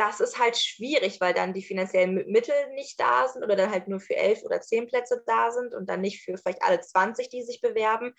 das 0.00 0.18
ist 0.20 0.38
halt 0.38 0.56
schwierig, 0.56 1.20
weil 1.20 1.34
dann 1.34 1.52
die 1.52 1.62
finanziellen 1.62 2.14
Mittel 2.30 2.54
nicht 2.72 2.98
da 2.98 3.28
sind 3.28 3.44
oder 3.44 3.54
dann 3.54 3.70
halt 3.70 3.86
nur 3.86 4.00
für 4.00 4.16
elf 4.16 4.42
oder 4.42 4.62
zehn 4.62 4.86
Plätze 4.86 5.22
da 5.26 5.50
sind 5.50 5.74
und 5.74 5.90
dann 5.90 6.00
nicht 6.00 6.24
für 6.24 6.38
vielleicht 6.38 6.62
alle 6.62 6.80
20, 6.80 7.28
die 7.28 7.42
sich 7.42 7.60
bewerben. 7.60 8.14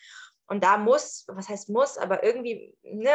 Und 0.45 0.63
da 0.63 0.77
muss, 0.77 1.25
was 1.27 1.49
heißt 1.49 1.69
muss, 1.69 1.97
aber 1.97 2.23
irgendwie 2.23 2.77
ne, 2.83 3.11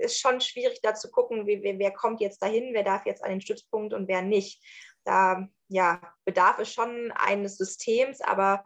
ist 0.00 0.18
schon 0.18 0.40
schwierig 0.40 0.80
da 0.82 0.94
zu 0.94 1.12
gucken, 1.12 1.46
wer, 1.46 1.78
wer 1.78 1.92
kommt 1.92 2.20
jetzt 2.20 2.42
dahin, 2.42 2.74
wer 2.74 2.82
darf 2.82 3.06
jetzt 3.06 3.22
an 3.22 3.30
den 3.30 3.40
Stützpunkt 3.40 3.94
und 3.94 4.08
wer 4.08 4.22
nicht. 4.22 4.64
Da 5.04 5.48
ja, 5.68 6.00
bedarf 6.24 6.58
es 6.58 6.72
schon 6.72 7.12
eines 7.12 7.56
Systems, 7.56 8.20
aber 8.20 8.64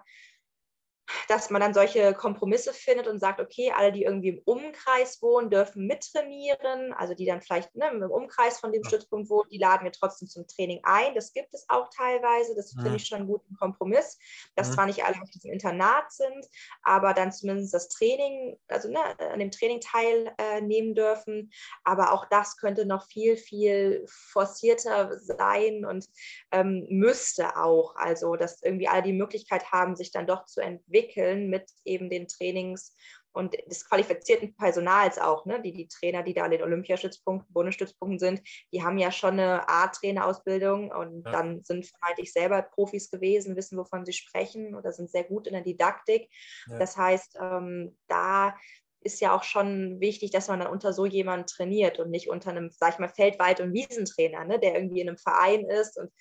dass 1.29 1.51
man 1.51 1.61
dann 1.61 1.75
solche 1.75 2.15
Kompromisse 2.15 2.73
findet 2.73 3.07
und 3.07 3.19
sagt, 3.19 3.41
okay, 3.41 3.73
alle, 3.75 3.93
die 3.93 4.05
irgendwie 4.05 4.31
im 4.31 4.43
Umkreis 4.45 5.21
wohnen, 5.23 5.51
dürfen 5.51 5.87
mittrainieren, 5.87 6.93
also 6.93 7.15
die 7.15 7.27
dann 7.27 7.41
vielleicht 7.41 7.75
ne, 7.75 7.89
im 7.89 8.03
Umkreis 8.03 8.61
von 8.61 8.73
dem. 8.73 8.83
Stützpunkt 8.85 9.31
wohnen, 9.31 9.49
die 9.51 9.59
laden 9.59 9.85
wir 9.85 9.93
trotzdem 9.93 10.29
zum 10.29 10.47
Training 10.47 10.81
ein. 10.83 11.15
Das 11.15 11.33
gibt 11.33 11.55
es 11.55 11.65
auch 11.69 11.89
teilweise, 11.97 12.55
das 12.55 12.73
finde 12.73 12.97
ich 12.97 13.07
schon 13.07 13.19
einen 13.19 13.29
guten 13.29 13.55
Kompromiss, 13.57 14.19
dass 14.57 14.69
ja. 14.69 14.75
zwar 14.75 14.87
nicht 14.87 15.05
alle 15.05 15.21
auf 15.21 15.31
diesem 15.31 15.53
Internat 15.53 16.13
sind, 16.13 16.47
aber 16.83 17.15
dann 17.15 17.33
zumindest 17.33 17.73
das 17.73 17.89
Training, 17.89 18.59
also 18.69 18.89
ne, 18.89 18.99
an 19.19 19.39
dem 19.39 19.51
Training 19.51 19.81
teilnehmen 19.81 20.91
äh, 20.91 20.95
dürfen. 20.95 21.53
Aber 21.85 22.13
auch 22.13 22.27
das 22.29 22.57
könnte 22.57 22.85
noch 22.85 23.07
viel, 23.07 23.37
viel 23.37 24.05
forcierter 24.07 25.19
sein 25.19 25.85
und 25.85 26.07
ähm, 26.51 26.87
müsste 26.91 27.57
auch, 27.57 27.95
also 27.97 28.37
dass 28.37 28.63
irgendwie 28.63 28.89
alle 28.89 29.03
die 29.03 29.13
Möglichkeit 29.13 29.71
haben, 29.73 29.97
sich 29.97 30.11
dann 30.11 30.27
doch 30.27 30.45
zu 30.45 30.61
entwickeln 30.61 31.02
entwickeln 31.03 31.49
mit 31.49 31.71
eben 31.85 32.11
den 32.11 32.29
Trainings 32.29 32.95
und 33.35 33.55
des 33.71 33.89
qualifizierten 33.89 34.55
Personals 34.57 35.19
auch, 35.19 35.47
ne? 35.47 35.61
die, 35.63 35.73
die 35.73 35.89
Trainer, 35.89 36.23
die 36.23 36.35
da 36.35 36.45
an 36.45 36.51
den 36.51 36.63
Olympiastützpunkten, 36.63 37.53
Bundesstützpunkten 37.53 38.19
sind, 38.19 38.43
die 38.73 38.83
haben 38.83 38.99
ja 38.99 39.11
schon 39.11 39.41
eine 39.41 39.67
A-Trainerausbildung 39.69 40.91
und 40.91 41.25
ja. 41.25 41.33
dann 41.33 41.63
sind 41.65 41.87
vermeintlich 41.87 42.33
selber 42.33 42.61
Profis 42.61 43.11
gewesen, 43.11 43.57
wissen, 43.57 43.79
wovon 43.79 44.05
sie 44.05 44.13
sprechen 44.13 44.75
oder 44.75 44.93
sind 44.93 45.11
sehr 45.11 45.25
gut 45.25 45.47
in 45.47 45.55
der 45.55 45.63
Didaktik. 45.63 46.29
Ja. 46.69 46.79
Das 46.79 46.97
heißt, 46.99 47.39
ähm, 47.41 47.97
da 48.07 48.55
ist 49.01 49.21
ja 49.21 49.35
auch 49.35 49.45
schon 49.45 49.99
wichtig, 50.01 50.31
dass 50.31 50.49
man 50.49 50.61
dann 50.61 50.71
unter 50.71 50.93
so 50.93 51.07
jemanden 51.07 51.47
trainiert 51.47 51.99
und 51.99 52.11
nicht 52.11 52.29
unter 52.29 52.51
einem, 52.51 52.71
sag 52.71 52.93
ich 52.93 52.99
mal, 52.99 53.09
Feldweit- 53.09 53.61
und 53.61 53.73
Wiesentrainer, 53.73 54.45
ne? 54.45 54.61
der 54.61 54.75
irgendwie 54.75 55.01
in 55.01 55.09
einem 55.09 55.19
Verein 55.19 55.65
ist 55.65 55.99
und 55.99 56.13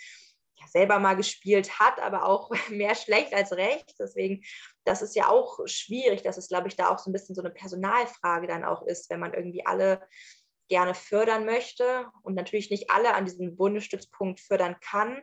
ja, 0.62 0.68
selber 0.68 1.00
mal 1.00 1.16
gespielt 1.16 1.80
hat, 1.80 2.00
aber 2.00 2.26
auch 2.26 2.52
mehr 2.70 2.96
schlecht 2.96 3.34
als 3.34 3.52
recht. 3.52 3.96
Deswegen, 4.00 4.44
das 4.86 5.02
ist 5.02 5.16
ja 5.16 5.30
auch 5.30 5.60
schwierig, 5.66 6.22
dass 6.22 6.38
es, 6.38 6.48
glaube 6.48 6.68
ich, 6.68 6.76
da 6.76 6.90
auch 6.90 7.00
so 7.00 7.10
ein 7.10 7.14
bisschen 7.14 7.36
so 7.36 7.42
eine 7.42 7.52
Personalfrage 7.52 8.48
dann 8.48 8.64
auch 8.64 8.86
ist, 8.86 9.10
wenn 9.10 9.20
man 9.20 9.34
irgendwie 9.34 9.66
alle 9.66 10.02
gerne 10.70 10.96
fördern 10.96 11.46
möchte 11.46 12.06
und 12.24 12.36
natürlich 12.36 12.72
nicht 12.72 12.92
alle 12.92 13.14
an 13.14 13.26
diesem 13.26 13.58
Bundesstützpunkt 13.58 14.40
fördern 14.40 14.78
kann, 14.80 15.22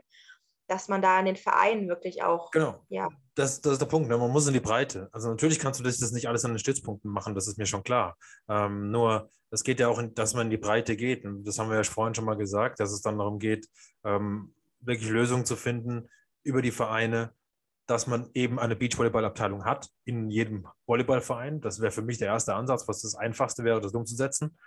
dass 0.69 0.89
man 0.89 1.01
da 1.01 1.19
in 1.19 1.25
den 1.25 1.37
Vereinen 1.37 1.89
wirklich 1.89 2.23
auch. 2.23 2.51
Genau. 2.51 2.85
Ja. 2.91 3.09
Das, 3.35 3.63
das 3.63 3.75
ist 3.75 3.81
der 3.81 3.87
Punkt. 3.87 4.09
Ne? 4.09 4.19
Man 4.19 4.31
muss 4.31 4.47
in 4.47 4.53
die 4.53 4.61
Breite. 4.61 5.09
Also 5.13 5.31
natürlich 5.31 5.59
kannst 5.59 5.81
du 5.81 5.85
das, 5.85 5.97
das 5.99 6.13
nicht 6.13 6.29
alles 6.29 6.45
an 6.45 6.53
den 6.53 6.59
Stützpunkten 6.59 7.11
machen, 7.11 7.35
das 7.35 7.49
ist 7.49 7.57
mir 7.57 7.65
schon 7.65 7.83
klar. 7.83 8.19
Ähm, 8.49 8.91
nur 8.91 9.31
es 9.51 9.65
geht 9.65 9.81
ja 9.81 9.89
auch, 9.89 9.99
in, 9.99 10.15
dass 10.15 10.35
man 10.35 10.49
in 10.49 10.51
die 10.51 10.59
Breite 10.59 10.97
geht. 10.97 11.25
Und 11.25 11.45
das 11.45 11.59
haben 11.59 11.71
wir 11.71 11.77
ja 11.77 11.85
vorhin 11.85 12.15
schon 12.15 12.27
mal 12.27 12.37
gesagt, 12.37 12.81
dass 12.81 12.93
es 12.93 13.01
dann 13.01 13.19
darum 13.19 13.39
geht, 13.39 13.67
ähm, 14.05 14.55
wirklich 14.81 15.11
Lösungen 15.11 15.45
zu 15.45 15.57
finden 15.57 16.09
über 16.43 16.63
die 16.63 16.71
Vereine, 16.71 17.33
dass 17.87 18.07
man 18.07 18.31
eben 18.35 18.59
eine 18.59 18.77
Beachvolleyballabteilung 18.77 19.65
hat 19.65 19.89
in 20.05 20.31
jedem 20.31 20.67
Volleyballverein. 20.87 21.61
Das 21.61 21.81
wäre 21.81 21.91
für 21.91 22.03
mich 22.03 22.19
der 22.19 22.29
erste 22.29 22.55
Ansatz, 22.55 22.87
was 22.87 23.01
das 23.01 23.15
Einfachste 23.15 23.65
wäre, 23.65 23.81
das 23.81 23.95
umzusetzen. 23.95 24.59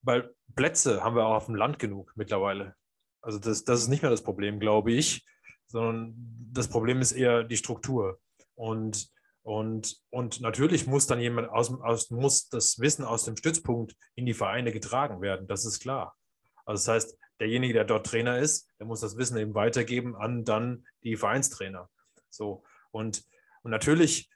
Weil 0.00 0.34
Plätze 0.54 1.04
haben 1.04 1.14
wir 1.14 1.26
auch 1.26 1.34
auf 1.34 1.46
dem 1.46 1.54
Land 1.54 1.78
genug 1.78 2.12
mittlerweile. 2.16 2.74
Also 3.20 3.38
das, 3.38 3.64
das 3.64 3.80
ist 3.80 3.88
nicht 3.88 4.02
mehr 4.02 4.10
das 4.10 4.22
Problem, 4.22 4.60
glaube 4.60 4.92
ich, 4.92 5.26
sondern 5.66 6.14
das 6.52 6.68
Problem 6.68 7.00
ist 7.00 7.12
eher 7.12 7.44
die 7.44 7.56
Struktur. 7.56 8.18
Und, 8.54 9.10
und, 9.42 10.00
und 10.10 10.40
natürlich 10.40 10.86
muss 10.86 11.06
dann 11.06 11.20
jemand 11.20 11.50
aus, 11.50 11.70
aus, 11.82 12.10
muss 12.10 12.48
das 12.48 12.78
Wissen 12.78 13.04
aus 13.04 13.24
dem 13.24 13.36
Stützpunkt 13.36 13.94
in 14.14 14.26
die 14.26 14.34
Vereine 14.34 14.72
getragen 14.72 15.20
werden, 15.20 15.46
das 15.46 15.66
ist 15.66 15.80
klar. 15.80 16.16
Also 16.64 16.80
das 16.80 16.88
heißt, 16.94 17.18
derjenige, 17.42 17.74
der 17.74 17.84
dort 17.84 18.06
Trainer 18.06 18.38
ist, 18.38 18.68
der 18.78 18.86
muss 18.86 19.00
das 19.00 19.16
Wissen 19.16 19.36
eben 19.36 19.54
weitergeben 19.54 20.14
an 20.14 20.44
dann 20.44 20.86
die 21.02 21.16
Vereinstrainer. 21.16 21.90
So. 22.30 22.62
Und, 22.92 23.24
und 23.62 23.72
natürlich, 23.72 24.30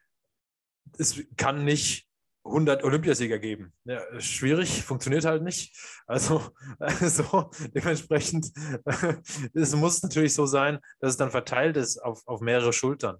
es 0.98 1.22
kann 1.36 1.64
nicht 1.64 2.08
100 2.44 2.82
Olympiasieger 2.82 3.38
geben. 3.38 3.72
Ja, 3.84 4.02
schwierig, 4.20 4.82
funktioniert 4.82 5.24
halt 5.24 5.44
nicht. 5.44 5.76
Also, 6.08 6.50
also 6.80 7.50
dementsprechend, 7.74 8.50
es 9.54 9.76
muss 9.76 10.02
natürlich 10.02 10.34
so 10.34 10.46
sein, 10.46 10.80
dass 10.98 11.12
es 11.12 11.16
dann 11.16 11.30
verteilt 11.30 11.76
ist 11.76 11.98
auf, 11.98 12.26
auf 12.26 12.40
mehrere 12.40 12.72
Schultern. 12.72 13.18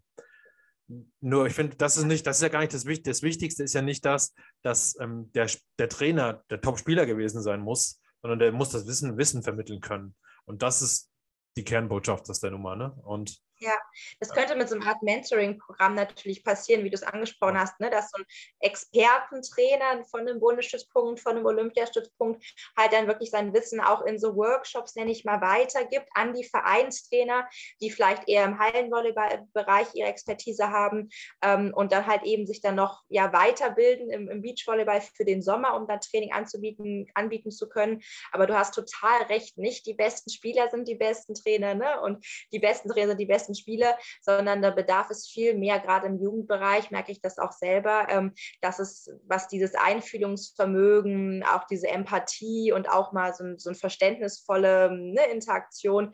Nur 1.20 1.46
ich 1.46 1.54
finde, 1.54 1.76
das 1.76 1.96
ist 1.96 2.04
nicht, 2.06 2.26
das 2.26 2.38
ist 2.38 2.42
ja 2.42 2.48
gar 2.48 2.60
nicht 2.60 2.74
das 2.74 2.86
Wichtigste. 2.86 3.10
Das 3.10 3.22
Wichtigste 3.22 3.62
ist 3.62 3.74
ja 3.74 3.82
nicht 3.82 4.04
das, 4.04 4.34
dass 4.62 4.98
ähm, 5.00 5.30
der, 5.32 5.48
der 5.78 5.88
Trainer 5.88 6.44
der 6.50 6.60
Top-Spieler 6.60 7.06
gewesen 7.06 7.40
sein 7.40 7.60
muss, 7.60 8.00
sondern 8.26 8.40
der 8.40 8.52
muss 8.52 8.70
das 8.70 8.88
Wissen, 8.88 9.16
Wissen 9.16 9.44
vermitteln 9.44 9.80
können. 9.80 10.16
Und 10.46 10.62
das 10.62 10.82
ist 10.82 11.12
die 11.56 11.62
Kernbotschaft 11.62 12.28
aus 12.28 12.40
der 12.40 12.50
Nummer. 12.50 12.74
Ne? 12.74 12.92
Und 13.04 13.38
ja, 13.58 13.74
das 14.20 14.30
könnte 14.30 14.54
mit 14.54 14.68
so 14.68 14.74
einem 14.74 14.86
Art 14.86 15.02
Mentoring-Programm 15.02 15.94
natürlich 15.94 16.44
passieren, 16.44 16.84
wie 16.84 16.90
du 16.90 16.94
es 16.94 17.02
angesprochen 17.02 17.58
hast, 17.58 17.80
ne? 17.80 17.90
dass 17.90 18.10
so 18.10 18.18
ein 18.18 18.26
Expertentrainer 18.60 20.04
von 20.04 20.20
einem 20.20 20.40
Bundesstützpunkt, 20.40 21.20
von 21.20 21.36
einem 21.36 21.46
Olympiastützpunkt 21.46 22.44
halt 22.76 22.92
dann 22.92 23.06
wirklich 23.06 23.30
sein 23.30 23.54
Wissen 23.54 23.80
auch 23.80 24.02
in 24.02 24.18
so 24.18 24.36
Workshops, 24.36 24.94
nenne 24.94 25.10
ich 25.10 25.24
mal, 25.24 25.40
weitergibt 25.40 26.08
an 26.14 26.34
die 26.34 26.44
Vereinstrainer, 26.44 27.48
die 27.80 27.90
vielleicht 27.90 28.28
eher 28.28 28.44
im 28.44 28.58
Hallenvolleyball-Bereich 28.58 29.88
ihre 29.94 30.08
Expertise 30.08 30.70
haben 30.70 31.08
ähm, 31.42 31.72
und 31.74 31.92
dann 31.92 32.06
halt 32.06 32.24
eben 32.24 32.46
sich 32.46 32.60
dann 32.60 32.74
noch 32.74 33.02
ja, 33.08 33.32
weiterbilden 33.32 34.10
im, 34.10 34.28
im 34.28 34.42
Beachvolleyball 34.42 35.00
für 35.00 35.24
den 35.24 35.42
Sommer, 35.42 35.74
um 35.74 35.86
dann 35.86 36.00
Training 36.00 36.32
anzubieten, 36.32 37.06
anbieten 37.14 37.50
zu 37.50 37.68
können. 37.68 38.02
Aber 38.32 38.46
du 38.46 38.56
hast 38.56 38.74
total 38.74 39.22
recht, 39.24 39.56
nicht 39.56 39.86
die 39.86 39.94
besten 39.94 40.30
Spieler 40.30 40.68
sind 40.70 40.88
die 40.88 40.94
besten 40.94 41.34
Trainer 41.34 41.74
ne? 41.74 42.00
und 42.02 42.24
die 42.52 42.58
besten 42.58 42.88
Trainer 42.88 43.08
sind 43.08 43.20
die 43.20 43.26
besten 43.26 43.45
besten 43.46 43.54
Spiele, 43.54 43.94
sondern 44.20 44.62
da 44.62 44.70
bedarf 44.70 45.10
es 45.10 45.26
viel 45.26 45.56
mehr, 45.56 45.78
gerade 45.78 46.06
im 46.06 46.18
Jugendbereich 46.18 46.90
merke 46.90 47.12
ich 47.12 47.20
das 47.20 47.38
auch 47.38 47.52
selber, 47.52 48.06
ähm, 48.10 48.32
dass 48.60 48.78
es, 48.78 49.10
was 49.26 49.48
dieses 49.48 49.74
Einfühlungsvermögen, 49.74 51.44
auch 51.44 51.64
diese 51.64 51.88
Empathie 51.88 52.72
und 52.72 52.88
auch 52.88 53.12
mal 53.12 53.34
so, 53.34 53.44
so 53.56 53.70
ein 53.70 53.76
verständnisvolle 53.76 54.90
ne, 54.92 55.24
Interaktion 55.32 56.12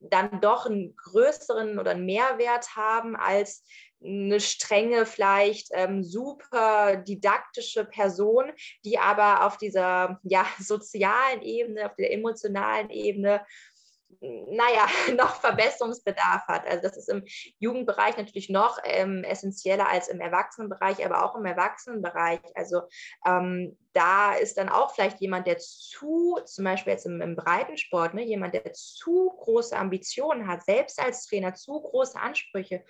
dann 0.00 0.40
doch 0.40 0.66
einen 0.66 0.96
größeren 0.96 1.78
oder 1.78 1.92
einen 1.92 2.06
Mehrwert 2.06 2.76
haben 2.76 3.16
als 3.16 3.64
eine 4.04 4.40
strenge, 4.40 5.06
vielleicht 5.06 5.68
ähm, 5.72 6.02
super 6.02 6.96
didaktische 6.96 7.84
Person, 7.84 8.50
die 8.84 8.98
aber 8.98 9.46
auf 9.46 9.58
dieser 9.58 10.18
ja, 10.24 10.44
sozialen 10.58 11.42
Ebene, 11.42 11.86
auf 11.86 11.94
der 11.96 12.12
emotionalen 12.12 12.90
Ebene 12.90 13.44
naja, 14.20 14.86
noch 15.16 15.36
Verbesserungsbedarf 15.36 16.46
hat. 16.46 16.66
Also 16.66 16.82
das 16.82 16.96
ist 16.96 17.08
im 17.08 17.24
Jugendbereich 17.58 18.16
natürlich 18.16 18.48
noch 18.48 18.78
ähm, 18.84 19.24
essentieller 19.24 19.88
als 19.88 20.08
im 20.08 20.20
Erwachsenenbereich, 20.20 21.04
aber 21.04 21.24
auch 21.24 21.36
im 21.36 21.44
Erwachsenenbereich. 21.44 22.40
Also 22.54 22.82
ähm, 23.26 23.76
da 23.92 24.34
ist 24.34 24.58
dann 24.58 24.68
auch 24.68 24.94
vielleicht 24.94 25.20
jemand, 25.20 25.46
der 25.46 25.58
zu, 25.58 26.38
zum 26.44 26.64
Beispiel 26.64 26.92
jetzt 26.92 27.06
im, 27.06 27.20
im 27.20 27.36
Breitensport, 27.36 28.14
ne, 28.14 28.24
jemand, 28.24 28.54
der 28.54 28.72
zu 28.72 29.34
große 29.38 29.76
Ambitionen 29.76 30.46
hat, 30.46 30.64
selbst 30.64 31.00
als 31.00 31.26
Trainer 31.26 31.54
zu 31.54 31.80
große 31.80 32.18
Ansprüche, 32.18 32.84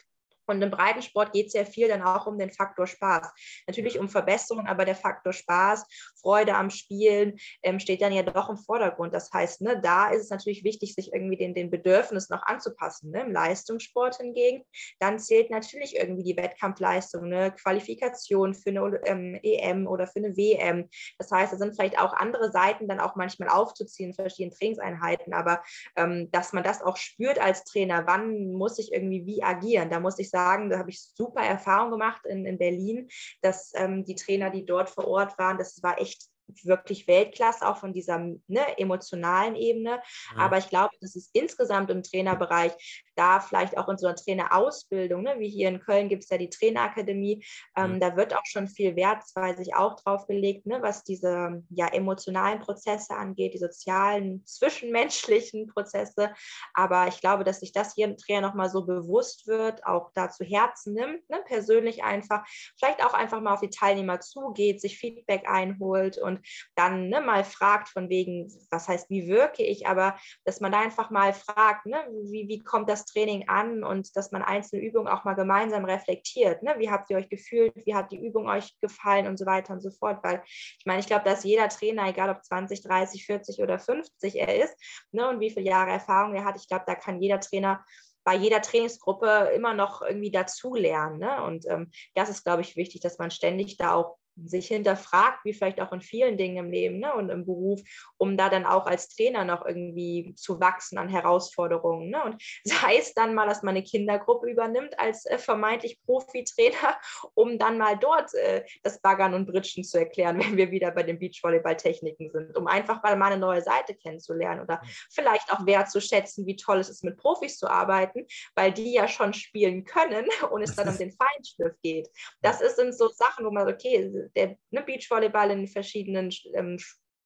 und 0.47 0.63
im 0.63 0.71
Breitensport 0.71 1.33
geht 1.33 1.49
es 1.49 1.53
ja 1.53 1.65
viel 1.65 1.89
dann 1.89 2.03
auch 2.03 2.27
um 2.27 2.39
den 2.39 2.51
Faktor 2.51 2.87
Spaß. 2.87 3.31
Natürlich 3.67 3.99
um 3.99 4.09
Verbesserung, 4.09 4.67
aber 4.67 4.85
der 4.85 4.97
Faktor 4.97 5.33
Spaß, 5.33 5.85
Freude 6.21 6.55
am 6.55 6.71
Spielen 6.71 7.39
ähm, 7.63 7.81
steht 7.81 8.03
dann 8.03 8.13
ja 8.13 8.23
doch 8.23 8.49
im 8.49 8.57
Vordergrund. 8.57 9.15
Das 9.15 9.33
heißt, 9.33 9.63
ne, 9.63 9.81
da 9.81 10.11
ist 10.11 10.25
es 10.25 10.31
natürlich 10.31 10.65
wichtig, 10.65 10.95
sich 10.95 11.13
irgendwie 11.13 11.37
den, 11.37 11.55
den 11.55 11.71
Bedürfnissen 11.71 12.35
noch 12.35 12.45
anzupassen. 12.47 13.11
Ne? 13.11 13.23
Im 13.23 13.33
Leistungssport 13.33 14.17
hingegen, 14.17 14.65
dann 14.99 15.19
zählt 15.19 15.51
natürlich 15.51 15.97
irgendwie 15.97 16.25
die 16.25 16.37
Wettkampfleistung, 16.37 17.25
eine 17.25 17.53
Qualifikation 17.53 18.55
für 18.55 18.71
eine 18.71 19.01
ähm, 19.07 19.39
EM 19.43 19.87
oder 19.87 20.07
für 20.07 20.19
eine 20.19 20.37
WM. 20.37 20.89
Das 21.19 21.31
heißt, 21.31 21.53
da 21.53 21.57
sind 21.57 21.75
vielleicht 21.75 21.99
auch 21.99 22.13
andere 22.13 22.51
Seiten 22.51 22.89
dann 22.89 23.01
auch 23.01 23.17
manchmal 23.17 23.49
aufzuziehen 23.49 24.11
in 24.11 24.15
verschiedenen 24.15 24.57
Trainingseinheiten, 24.57 25.33
aber 25.33 25.63
ähm, 25.97 26.31
dass 26.31 26.53
man 26.53 26.63
das 26.63 26.83
auch 26.83 26.97
spürt 26.97 27.39
als 27.39 27.65
Trainer, 27.65 28.07
wann 28.07 28.53
muss 28.53 28.79
ich 28.79 28.93
irgendwie 28.93 29.27
wie 29.27 29.43
agieren, 29.43 29.91
da 29.91 30.01
muss 30.01 30.19
ich 30.19 30.31
sagen, 30.33 30.71
da 30.71 30.79
habe 30.79 30.91
ich 30.91 31.01
super 31.15 31.43
Erfahrung 31.43 31.93
gemacht 31.93 32.27
in, 32.27 32.45
in 32.45 32.59
Berlin, 32.59 33.09
dass 33.41 33.73
ähm, 33.77 34.05
die 34.05 34.17
Trainer, 34.17 34.51
die 34.51 34.67
dort 34.67 34.91
vor 34.91 35.07
Ort 35.07 35.39
waren, 35.39 35.59
das 35.59 35.81
war 35.85 36.01
echt 36.01 36.32
wirklich 36.65 37.09
Weltklasse, 37.09 37.67
auch 37.67 37.79
von 37.79 37.93
dieser 37.93 38.19
ne, 38.19 38.79
emotionalen 38.79 39.57
Ebene. 39.57 40.03
Mhm. 40.35 40.41
Aber 40.41 40.59
ich 40.59 40.69
glaube, 40.69 40.95
dass 41.01 41.17
es 41.17 41.31
insgesamt 41.33 41.91
im 41.91 42.03
Trainerbereich 42.03 42.73
da 43.17 43.41
vielleicht 43.41 43.77
auch 43.77 43.89
in 43.89 43.99
so 43.99 44.07
einer 44.07 44.17
Trainerausbildung, 44.17 45.23
ne, 45.23 45.35
wie 45.39 45.49
hier 45.49 45.69
in 45.69 45.81
Köln 45.81 46.09
gibt 46.09 46.25
es 46.25 46.31
ja 46.31 46.39
die 46.39 46.49
Trainerakademie, 46.49 47.45
ähm, 47.77 47.95
mhm. 47.95 48.01
da 48.01 48.17
wird 48.17 48.35
auch 48.35 48.45
schon 48.45 48.69
viel 48.69 48.97
Wert, 48.97 49.23
das 49.23 49.35
weiß 49.35 49.59
ich 49.61 49.75
auch 49.75 49.97
drauf 49.97 50.27
gelegt, 50.27 50.67
ne, 50.67 50.81
was 50.81 51.05
diese 51.05 51.63
ja, 51.71 51.89
emotionalen 51.89 52.61
Prozesse 52.61 53.15
angeht, 53.15 53.55
die 53.55 53.59
sozialen, 53.59 54.45
zwischenmenschlichen 54.47 55.67
Prozesse. 55.67 56.33
Aber 56.75 57.09
ich 57.09 57.21
glaube, 57.21 57.45
dass 57.45 57.61
sich 57.61 57.73
das 57.73 57.97
jedem 57.97 58.17
Trainer 58.17 58.49
nochmal 58.49 58.71
so 58.71 58.85
bewusst 58.85 59.47
wird, 59.47 59.85
auch 59.87 60.11
da 60.15 60.31
zu 60.31 60.45
Herzen 60.45 60.95
nimmt, 60.95 61.29
ne, 61.29 61.43
persönlich 61.47 62.03
einfach, 62.03 62.45
vielleicht 62.79 63.05
auch 63.05 63.15
einfach 63.15 63.41
mal 63.41 63.55
auf 63.55 63.61
die 63.61 63.71
Teilnehmer 63.71 64.21
zugeht, 64.21 64.81
sich 64.81 64.99
Feedback 64.99 65.49
einholt 65.49 66.19
und 66.19 66.32
dann 66.75 67.09
ne, 67.09 67.21
mal 67.21 67.45
fragt 67.45 67.89
von 67.89 68.09
wegen, 68.09 68.51
was 68.71 68.89
heißt, 68.89 69.11
wie 69.11 69.29
wirke 69.29 69.63
ich, 69.63 69.87
aber 69.87 70.17
dass 70.45 70.61
man 70.61 70.73
da 70.73 70.81
einfach 70.81 71.11
mal 71.11 71.33
fragt, 71.33 71.87
ne, 71.87 71.99
wie, 72.31 72.49
wie 72.49 72.59
kommt 72.59 72.89
das 72.89 73.05
Training 73.05 73.49
an 73.49 73.85
und 73.85 74.17
dass 74.17 74.33
man 74.33 74.43
einzelne 74.43 74.83
Übungen 74.83 75.09
auch 75.09 75.25
mal 75.25 75.35
gemeinsam 75.35 75.85
reflektiert. 75.85 76.63
Ne? 76.63 76.75
Wie 76.79 76.91
habt 76.91 77.11
ihr 77.11 77.17
euch 77.17 77.29
gefühlt? 77.29 77.73
Wie 77.87 77.95
hat 77.95 78.13
die 78.13 78.25
Übung 78.25 78.49
euch 78.49 78.79
gefallen 78.81 79.27
und 79.27 79.39
so 79.39 79.47
weiter 79.47 79.73
und 79.73 79.81
so 79.81 79.91
fort? 79.91 80.23
Weil 80.23 80.43
ich 80.47 80.87
meine, 80.87 81.01
ich 81.01 81.07
glaube, 81.07 81.25
dass 81.25 81.45
jeder 81.45 81.69
Trainer, 81.69 82.09
egal 82.09 82.31
ob 82.31 82.45
20, 82.45 82.83
30, 82.83 83.27
40 83.27 83.63
oder 83.63 83.79
50 83.79 84.37
er 84.37 84.63
ist 84.63 84.77
ne, 85.13 85.29
und 85.29 85.41
wie 85.41 85.51
viele 85.51 85.67
Jahre 85.67 85.91
Erfahrung 85.91 86.35
er 86.35 86.45
hat, 86.45 86.57
ich 86.57 86.69
glaube, 86.69 86.85
da 86.87 86.95
kann 86.95 87.21
jeder 87.21 87.41
Trainer 87.41 87.85
bei 88.25 88.37
jeder 88.37 88.63
Trainingsgruppe 88.63 89.51
immer 89.55 89.75
noch 89.75 90.03
irgendwie 90.03 90.31
dazulernen. 90.31 91.19
Ne? 91.19 91.43
Und 91.43 91.67
ähm, 91.69 91.91
das 92.15 92.29
ist, 92.29 92.45
glaube 92.45 92.63
ich, 92.63 92.77
wichtig, 92.77 93.01
dass 93.01 93.19
man 93.19 93.31
ständig 93.31 93.77
da 93.77 93.95
auch 93.95 94.19
sich 94.37 94.69
hinterfragt, 94.69 95.45
wie 95.45 95.53
vielleicht 95.53 95.81
auch 95.81 95.93
in 95.93 96.01
vielen 96.01 96.37
Dingen 96.37 96.57
im 96.57 96.71
Leben 96.71 96.99
ne, 96.99 97.15
und 97.15 97.31
im 97.31 97.45
Beruf, 97.45 97.81
um 98.17 98.37
da 98.37 98.49
dann 98.49 98.65
auch 98.65 98.87
als 98.87 99.09
Trainer 99.09 99.45
noch 99.45 99.65
irgendwie 99.65 100.35
zu 100.37 100.61
wachsen 100.61 100.99
an 100.99 101.09
Herausforderungen. 101.09 102.11
Ne? 102.11 102.23
Und 102.25 102.43
sei 102.65 102.97
es 102.97 103.15
dann 103.15 103.35
mal, 103.35 103.47
dass 103.47 103.63
man 103.63 103.77
eine 103.77 103.85
Kindergruppe 103.85 104.51
übernimmt 104.51 104.99
als 104.99 105.27
äh, 105.27 105.39
vermeintlich 105.39 106.01
Profi-Trainer, 106.05 106.99
um 107.35 107.59
dann 107.59 107.79
mal 107.79 107.99
dort 107.99 108.33
äh, 108.35 108.65
das 108.83 109.01
Baggern 109.01 109.35
und 109.35 109.47
Britschen 109.47 109.85
zu 109.85 109.99
erklären, 109.99 110.39
wenn 110.43 110.57
wir 110.57 110.71
wieder 110.71 110.91
bei 110.91 111.03
den 111.03 111.19
Beachvolleyball-Techniken 111.19 112.31
sind, 112.31 112.57
um 112.57 112.67
einfach 112.67 113.03
mal 113.03 113.23
eine 113.23 113.39
neue 113.39 113.63
Seite 113.63 113.95
kennenzulernen 113.95 114.61
oder 114.61 114.81
vielleicht 115.11 115.53
auch 115.53 115.67
wertzuschätzen, 115.67 116.47
wie 116.47 116.57
toll 116.57 116.79
es 116.79 116.89
ist, 116.89 117.05
mit 117.05 117.17
Profis 117.17 117.59
zu 117.59 117.69
arbeiten, 117.69 118.27
weil 118.55 118.73
die 118.73 118.93
ja 118.93 119.09
schon 119.09 119.33
spielen 119.35 119.85
können 119.85 120.27
und 120.51 120.63
es 120.63 120.75
dann 120.75 120.89
um 120.89 120.97
den 120.97 121.13
Feinschliff 121.13 121.75
geht. 121.83 122.09
Das 122.41 122.61
sind 122.77 122.95
so 122.95 123.09
Sachen, 123.09 123.45
wo 123.45 123.51
man, 123.51 123.69
okay, 123.69 124.22
der 124.37 124.57
ne, 124.71 124.83
Beachvolleyball 124.83 125.51
in 125.51 125.69
verschiedenen 125.69 126.31
ähm, 126.55 126.79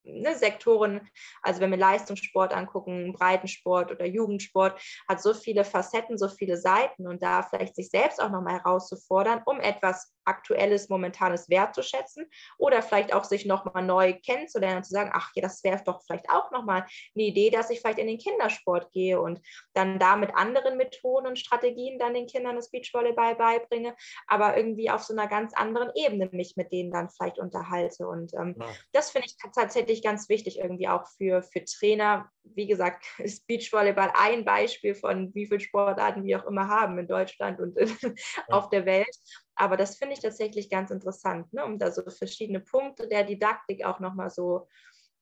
ne, 0.07 0.37
Sektoren, 0.37 1.09
also 1.43 1.61
wenn 1.61 1.71
wir 1.71 1.79
Leistungssport 1.79 2.55
angucken, 2.55 3.13
Breitensport 3.13 3.91
oder 3.91 4.07
Jugendsport, 4.07 4.81
hat 5.09 5.23
so 5.23 5.35
viele 5.35 5.65
Facetten, 5.65 6.19
so 6.19 6.29
viele 6.29 6.57
Seiten 6.57 7.07
und 7.07 7.23
da 7.23 7.43
vielleicht 7.43 7.77
sich 7.77 7.91
selbst 7.91 8.21
auch 8.21 8.31
nochmal 8.31 8.55
herauszufordern, 8.55 9.43
um 9.45 9.61
etwas 9.61 10.16
aktuelles, 10.27 10.89
momentanes 10.89 11.49
wertzuschätzen 11.49 12.27
oder 12.59 12.83
vielleicht 12.83 13.13
auch 13.13 13.25
sich 13.25 13.47
nochmal 13.47 13.85
neu 13.85 14.15
kennenzulernen 14.15 14.79
und 14.79 14.85
zu 14.85 14.93
sagen, 14.93 15.11
ach 15.13 15.31
ja, 15.35 15.43
das 15.43 15.63
wäre 15.65 15.83
doch 15.85 16.03
vielleicht 16.03 16.29
auch 16.31 16.51
nochmal 16.51 16.87
eine 17.15 17.25
Idee, 17.25 17.51
dass 17.51 17.71
ich 17.71 17.81
vielleicht 17.81 17.99
in 17.99 18.07
den 18.07 18.19
Kindersport 18.19 18.93
gehe 18.93 19.21
und 19.21 19.41
dann 19.75 19.99
da 19.99 20.17
mit 20.17 20.35
anderen 20.35 20.77
Methoden 20.77 21.27
und 21.27 21.39
Strategien 21.39 21.99
dann 21.99 22.15
den 22.15 22.27
Kindern 22.27 22.57
das 22.57 22.71
Beachvolleyball 22.71 23.37
beibringe, 23.37 23.95
aber 24.27 24.57
irgendwie 24.57 24.91
auf 24.91 25.03
so 25.03 25.13
einer 25.13 25.29
ganz 25.29 25.55
anderen 25.55 25.91
Ebene 25.95 26.29
mich 26.33 26.57
mit 26.57 26.73
denen 26.73 26.91
dann 26.91 27.11
vielleicht 27.11 27.39
unterhalte. 27.39 28.07
Und 28.07 28.35
ähm, 28.35 28.57
ja. 28.59 28.67
das 28.93 29.11
finde 29.11 29.27
ich 29.29 29.37
tatsächlich 29.55 30.03
ganz 30.03 30.29
wichtig 30.29 30.59
irgendwie 30.59 30.89
auch 30.89 31.07
für, 31.17 31.43
für 31.43 31.65
Trainer. 31.65 32.31
Wie 32.45 32.67
gesagt, 32.67 33.05
ist 33.19 33.47
Beachvolleyball 33.47 34.13
ein 34.15 34.45
Beispiel 34.45 34.95
von 34.95 35.35
wie 35.35 35.47
vielen 35.47 35.61
Sportarten 35.61 36.25
wir 36.25 36.41
auch 36.41 36.47
immer 36.47 36.69
haben 36.69 36.99
in 36.99 37.09
Deutschland 37.09 37.61
und 37.61 37.77
ja. 38.03 38.11
auf 38.51 38.69
der 38.71 38.87
Welt. 38.87 39.17
Aber 39.57 39.77
das 39.77 39.97
finde 39.97 40.15
ich 40.15 40.21
tatsächlich 40.21 40.71
ganz 40.71 40.91
interessant, 40.91 41.53
ne? 41.53 41.65
um 41.65 41.79
da 41.79 41.91
so 41.91 42.03
verschiedene 42.11 42.61
Punkte 42.61 43.09
der 43.09 43.25
Didaktik 43.25 43.85
auch 43.85 44.01
nochmal 44.01 44.31
so 44.31 44.69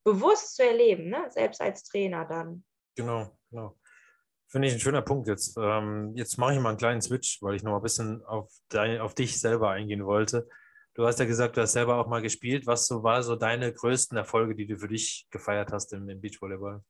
bewusst 0.04 0.56
zu 0.56 0.64
erleben, 0.64 1.08
ne? 1.08 1.26
selbst 1.30 1.60
als 1.60 1.84
Trainer 1.84 2.24
dann. 2.24 2.64
Genau, 2.96 3.30
genau. 3.50 3.78
Finde 4.48 4.68
ich 4.68 4.74
ein 4.74 4.80
schöner 4.80 5.02
Punkt 5.02 5.28
jetzt. 5.28 5.56
Ähm, 5.56 6.12
jetzt 6.14 6.36
mache 6.36 6.54
ich 6.54 6.60
mal 6.60 6.70
einen 6.70 6.78
kleinen 6.78 7.00
Switch, 7.00 7.40
weil 7.42 7.54
ich 7.54 7.62
noch 7.62 7.76
ein 7.76 7.82
bisschen 7.82 8.24
auf, 8.24 8.52
dein, 8.68 9.00
auf 9.00 9.14
dich 9.14 9.40
selber 9.40 9.70
eingehen 9.70 10.04
wollte. 10.04 10.48
Du 10.94 11.06
hast 11.06 11.18
ja 11.18 11.24
gesagt, 11.24 11.56
du 11.56 11.60
hast 11.60 11.72
selber 11.72 11.96
auch 11.96 12.06
mal 12.06 12.22
gespielt. 12.22 12.66
Was 12.66 12.86
so 12.86 13.02
war 13.02 13.22
so 13.22 13.34
deine 13.34 13.72
größten 13.72 14.16
Erfolge, 14.16 14.54
die 14.54 14.66
du 14.66 14.78
für 14.78 14.88
dich 14.88 15.26
gefeiert 15.30 15.72
hast 15.72 15.92
im, 15.92 16.08
im 16.08 16.20
Beachvolleyball? 16.20 16.84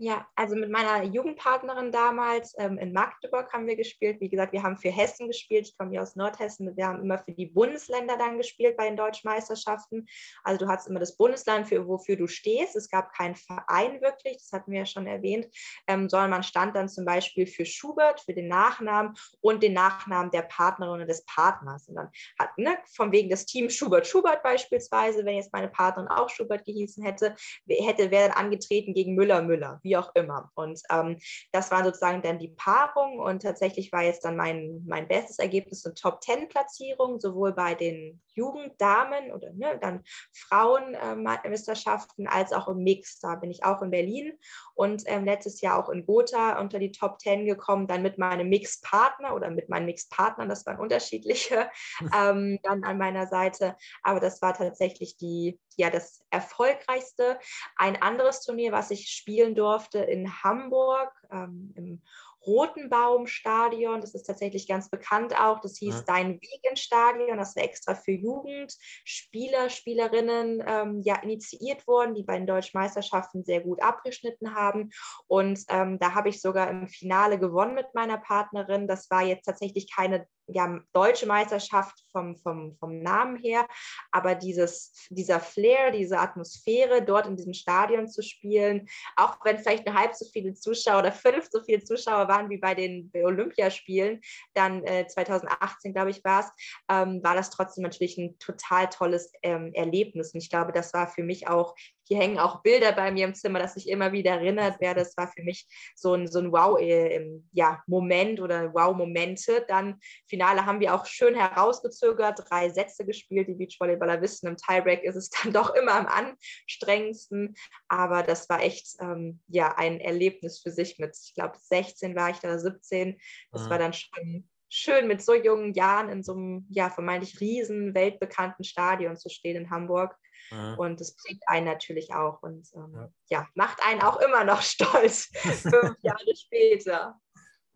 Ja, 0.00 0.28
also 0.36 0.54
mit 0.54 0.70
meiner 0.70 1.02
Jugendpartnerin 1.02 1.90
damals 1.90 2.54
ähm, 2.56 2.78
in 2.78 2.92
Magdeburg 2.92 3.52
haben 3.52 3.66
wir 3.66 3.74
gespielt. 3.74 4.20
Wie 4.20 4.28
gesagt, 4.28 4.52
wir 4.52 4.62
haben 4.62 4.76
für 4.76 4.92
Hessen 4.92 5.26
gespielt. 5.26 5.66
Ich 5.66 5.76
komme 5.76 5.90
hier 5.90 6.02
aus 6.02 6.14
Nordhessen. 6.14 6.76
Wir 6.76 6.86
haben 6.86 7.02
immer 7.02 7.18
für 7.18 7.32
die 7.32 7.46
Bundesländer 7.46 8.16
dann 8.16 8.38
gespielt 8.38 8.76
bei 8.76 8.86
den 8.86 8.96
deutschen 8.96 9.28
Meisterschaften. 9.28 10.06
Also 10.44 10.64
du 10.64 10.70
hast 10.70 10.86
immer 10.86 11.00
das 11.00 11.16
Bundesland, 11.16 11.66
für 11.66 11.88
wofür 11.88 12.14
du 12.14 12.28
stehst. 12.28 12.76
Es 12.76 12.88
gab 12.88 13.12
keinen 13.12 13.34
Verein 13.34 14.00
wirklich, 14.00 14.36
das 14.36 14.52
hatten 14.52 14.70
wir 14.70 14.78
ja 14.78 14.86
schon 14.86 15.08
erwähnt, 15.08 15.48
ähm, 15.88 16.08
sondern 16.08 16.30
man 16.30 16.44
stand 16.44 16.76
dann 16.76 16.88
zum 16.88 17.04
Beispiel 17.04 17.48
für 17.48 17.66
Schubert, 17.66 18.20
für 18.20 18.34
den 18.34 18.46
Nachnamen 18.46 19.14
und 19.40 19.64
den 19.64 19.72
Nachnamen 19.72 20.30
der 20.30 20.42
Partnerin 20.42 20.94
oder 20.94 21.06
des 21.06 21.24
Partners. 21.24 21.88
Und 21.88 21.96
dann 21.96 22.10
hat, 22.38 22.56
ne, 22.56 22.78
von 22.94 23.10
wegen 23.10 23.30
des 23.30 23.46
Teams 23.46 23.74
Schubert, 23.74 24.06
Schubert 24.06 24.44
beispielsweise, 24.44 25.24
wenn 25.24 25.34
jetzt 25.34 25.52
meine 25.52 25.68
Partnerin 25.68 26.08
auch 26.08 26.28
Schubert 26.28 26.64
gehießen 26.64 27.02
hätte, 27.02 27.34
hätte 27.68 28.12
wäre 28.12 28.28
dann 28.28 28.36
angetreten 28.36 28.94
gegen 28.94 29.16
Müller, 29.16 29.42
Müller 29.42 29.80
wie 29.88 29.96
auch 29.96 30.10
immer. 30.14 30.50
Und 30.54 30.80
ähm, 30.90 31.18
das 31.52 31.70
war 31.70 31.82
sozusagen 31.82 32.22
dann 32.22 32.38
die 32.38 32.48
Paarung 32.48 33.18
und 33.18 33.42
tatsächlich 33.42 33.90
war 33.92 34.02
jetzt 34.02 34.24
dann 34.24 34.36
mein, 34.36 34.84
mein 34.86 35.08
bestes 35.08 35.38
Ergebnis 35.38 35.84
eine 35.84 35.94
Top-10-Platzierung, 35.94 37.20
sowohl 37.20 37.52
bei 37.52 37.74
den 37.74 38.20
Jugenddamen 38.34 39.32
oder 39.32 39.52
ne, 39.54 39.78
dann 39.80 40.04
Frauenmeisterschaften 40.32 42.26
äh, 42.26 42.28
als 42.28 42.52
auch 42.52 42.68
im 42.68 42.84
Mix. 42.84 43.18
Da 43.18 43.34
bin 43.34 43.50
ich 43.50 43.64
auch 43.64 43.82
in 43.82 43.90
Berlin 43.90 44.32
und 44.74 45.02
ähm, 45.06 45.24
letztes 45.24 45.60
Jahr 45.60 45.82
auch 45.82 45.88
in 45.88 46.06
Gotha 46.06 46.60
unter 46.60 46.78
die 46.78 46.92
Top 46.92 47.20
10 47.20 47.46
gekommen, 47.46 47.86
dann 47.86 48.02
mit 48.02 48.18
meinem 48.18 48.48
Mix-Partner 48.48 49.34
oder 49.34 49.50
mit 49.50 49.68
meinen 49.68 49.86
Mix-Partnern, 49.86 50.48
das 50.48 50.66
waren 50.66 50.78
unterschiedliche, 50.78 51.70
ähm, 52.14 52.58
dann 52.62 52.84
an 52.84 52.98
meiner 52.98 53.26
Seite. 53.26 53.76
Aber 54.02 54.20
das 54.20 54.40
war 54.42 54.54
tatsächlich 54.54 55.16
die, 55.16 55.58
ja, 55.78 55.90
das 55.90 56.24
erfolgreichste. 56.30 57.38
Ein 57.76 58.02
anderes 58.02 58.42
Turnier, 58.42 58.72
was 58.72 58.90
ich 58.90 59.08
spielen 59.08 59.54
durfte 59.54 60.00
in 60.00 60.42
Hamburg, 60.42 61.12
ähm, 61.30 61.72
im 61.76 62.02
Rotenbaum-Stadion. 62.46 64.00
Das 64.00 64.14
ist 64.14 64.24
tatsächlich 64.24 64.66
ganz 64.66 64.90
bekannt 64.90 65.38
auch. 65.38 65.60
Das 65.60 65.76
hieß 65.78 65.96
ja. 65.96 66.04
Dein 66.06 66.40
Wegen-Stadion. 66.40 67.38
Das 67.38 67.54
war 67.54 67.62
extra 67.62 67.94
für 67.94 68.12
Jugend, 68.12 68.76
Spieler, 69.04 69.70
Spielerinnen 69.70 70.64
ähm, 70.66 71.00
ja, 71.04 71.16
initiiert 71.16 71.86
worden, 71.86 72.14
die 72.14 72.24
bei 72.24 72.36
den 72.36 72.46
deutschen 72.46 72.78
Meisterschaften 72.78 73.44
sehr 73.44 73.60
gut 73.60 73.82
abgeschnitten 73.82 74.54
haben. 74.54 74.90
Und 75.26 75.60
ähm, 75.68 75.98
da 75.98 76.14
habe 76.14 76.28
ich 76.28 76.40
sogar 76.40 76.70
im 76.70 76.88
Finale 76.88 77.38
gewonnen 77.38 77.74
mit 77.74 77.94
meiner 77.94 78.18
Partnerin. 78.18 78.88
Das 78.88 79.10
war 79.10 79.22
jetzt 79.22 79.44
tatsächlich 79.44 79.92
keine 79.94 80.26
ja, 80.48 80.80
deutsche 80.92 81.26
Meisterschaft 81.26 82.04
vom, 82.10 82.36
vom, 82.36 82.76
vom 82.78 83.02
Namen 83.02 83.36
her, 83.36 83.66
aber 84.10 84.34
dieses, 84.34 84.92
dieser 85.10 85.40
Flair, 85.40 85.90
diese 85.90 86.18
Atmosphäre, 86.18 87.04
dort 87.04 87.26
in 87.26 87.36
diesem 87.36 87.54
Stadion 87.54 88.08
zu 88.08 88.22
spielen, 88.22 88.88
auch 89.16 89.38
wenn 89.44 89.58
vielleicht 89.58 89.86
nur 89.86 89.94
halb 89.94 90.14
so 90.14 90.26
viele 90.32 90.54
Zuschauer 90.54 91.00
oder 91.00 91.12
fünf 91.12 91.48
so 91.50 91.62
viele 91.62 91.84
Zuschauer 91.84 92.28
waren 92.28 92.50
wie 92.50 92.58
bei 92.58 92.74
den 92.74 93.10
Olympiaspielen, 93.14 94.20
dann 94.54 94.84
äh, 94.84 95.06
2018, 95.06 95.92
glaube 95.92 96.10
ich, 96.10 96.24
war 96.24 96.40
es, 96.40 96.50
ähm, 96.88 97.22
war 97.22 97.34
das 97.34 97.50
trotzdem 97.50 97.82
natürlich 97.82 98.18
ein 98.18 98.38
total 98.38 98.88
tolles 98.88 99.32
ähm, 99.42 99.72
Erlebnis. 99.74 100.32
Und 100.32 100.40
ich 100.40 100.50
glaube, 100.50 100.72
das 100.72 100.92
war 100.94 101.08
für 101.08 101.22
mich 101.22 101.48
auch 101.48 101.74
hier 102.08 102.18
hängen 102.18 102.38
auch 102.38 102.62
Bilder 102.62 102.92
bei 102.92 103.12
mir 103.12 103.26
im 103.26 103.34
Zimmer, 103.34 103.58
dass 103.58 103.76
ich 103.76 103.88
immer 103.88 104.12
wieder 104.12 104.32
erinnert 104.32 104.80
werde. 104.80 105.00
Das 105.00 105.16
war 105.18 105.28
für 105.28 105.42
mich 105.42 105.66
so 105.94 106.14
ein, 106.14 106.26
so 106.26 106.38
ein 106.38 106.50
Wow-Moment 106.50 107.44
ja, 107.52 108.44
oder 108.44 108.72
Wow-Momente. 108.72 109.64
Dann 109.68 110.00
Finale 110.26 110.64
haben 110.64 110.80
wir 110.80 110.94
auch 110.94 111.04
schön 111.04 111.34
herausgezögert, 111.34 112.48
drei 112.48 112.70
Sätze 112.70 113.04
gespielt. 113.04 113.48
Die 113.48 113.54
Beachvolleyballer 113.54 114.22
wissen, 114.22 114.48
im 114.48 114.56
Tiebreak 114.56 115.04
ist 115.04 115.16
es 115.16 115.28
dann 115.42 115.52
doch 115.52 115.74
immer 115.74 115.92
am 115.92 116.06
anstrengendsten. 116.06 117.54
Aber 117.88 118.22
das 118.22 118.48
war 118.48 118.62
echt 118.62 118.96
ähm, 119.00 119.40
ja, 119.48 119.76
ein 119.76 120.00
Erlebnis 120.00 120.60
für 120.60 120.70
sich 120.70 120.98
mit, 120.98 121.14
ich 121.22 121.34
glaube, 121.34 121.58
16 121.60 122.16
war 122.16 122.30
ich 122.30 122.38
da, 122.38 122.58
17. 122.58 123.20
Das 123.52 123.66
mhm. 123.66 123.70
war 123.70 123.78
dann 123.78 123.92
schon 123.92 124.48
schön 124.70 125.08
mit 125.08 125.22
so 125.22 125.34
jungen 125.34 125.72
Jahren 125.74 126.08
in 126.08 126.22
so 126.22 126.32
einem 126.32 126.66
ja 126.70 126.90
vermeintlich 126.90 127.40
riesen 127.40 127.94
weltbekannten 127.94 128.64
Stadion 128.64 129.16
zu 129.16 129.28
stehen 129.28 129.56
in 129.56 129.70
Hamburg. 129.70 130.16
Ja. 130.50 130.74
Und 130.74 131.00
das 131.00 131.14
bringt 131.16 131.42
einen 131.46 131.66
natürlich 131.66 132.12
auch 132.14 132.42
und 132.42 132.68
ähm, 132.74 132.92
ja. 132.94 133.10
ja. 133.30 133.48
macht 133.54 133.78
einen 133.84 134.02
auch 134.02 134.20
immer 134.20 134.44
noch 134.44 134.62
stolz, 134.62 135.30
fünf 135.34 135.96
Jahre 136.02 136.36
später. 136.36 137.20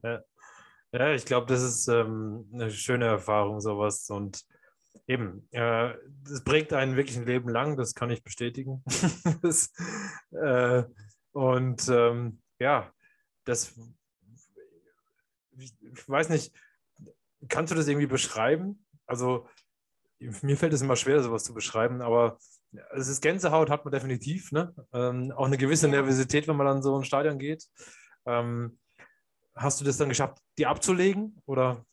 Ja, 0.02 0.22
ja 0.92 1.12
ich 1.12 1.24
glaube, 1.24 1.46
das 1.46 1.62
ist 1.62 1.88
ähm, 1.88 2.48
eine 2.52 2.70
schöne 2.70 3.06
Erfahrung, 3.06 3.60
sowas. 3.60 4.08
Und 4.10 4.44
eben, 5.06 5.48
äh, 5.52 5.94
das 6.24 6.44
prägt 6.44 6.72
einen 6.72 6.96
wirklich 6.96 7.16
ein 7.16 7.26
Leben 7.26 7.48
lang, 7.48 7.76
das 7.76 7.94
kann 7.94 8.10
ich 8.10 8.22
bestätigen. 8.22 8.82
das, 9.42 9.72
äh, 10.30 10.84
und 11.32 11.88
ähm, 11.88 12.42
ja, 12.58 12.92
das, 13.44 13.74
ich 15.58 16.08
weiß 16.08 16.28
nicht, 16.28 16.54
kannst 17.48 17.72
du 17.72 17.76
das 17.76 17.88
irgendwie 17.88 18.06
beschreiben? 18.06 18.86
Also, 19.06 19.48
mir 20.18 20.56
fällt 20.56 20.72
es 20.72 20.82
immer 20.82 20.96
schwer, 20.96 21.22
sowas 21.22 21.44
zu 21.44 21.52
beschreiben, 21.52 22.00
aber 22.00 22.38
es 22.92 23.08
ist 23.08 23.20
Gänsehaut, 23.20 23.70
hat 23.70 23.84
man 23.84 23.92
definitiv. 23.92 24.52
Ne? 24.52 24.74
Ähm, 24.92 25.32
auch 25.32 25.46
eine 25.46 25.58
gewisse 25.58 25.88
Nervosität, 25.88 26.48
wenn 26.48 26.56
man 26.56 26.66
dann 26.66 26.82
so 26.82 26.96
ins 26.96 27.06
Stadion 27.06 27.38
geht. 27.38 27.66
Ähm, 28.26 28.78
hast 29.54 29.80
du 29.80 29.84
das 29.84 29.96
dann 29.96 30.08
geschafft, 30.08 30.38
die 30.58 30.66
abzulegen 30.66 31.40
oder 31.46 31.84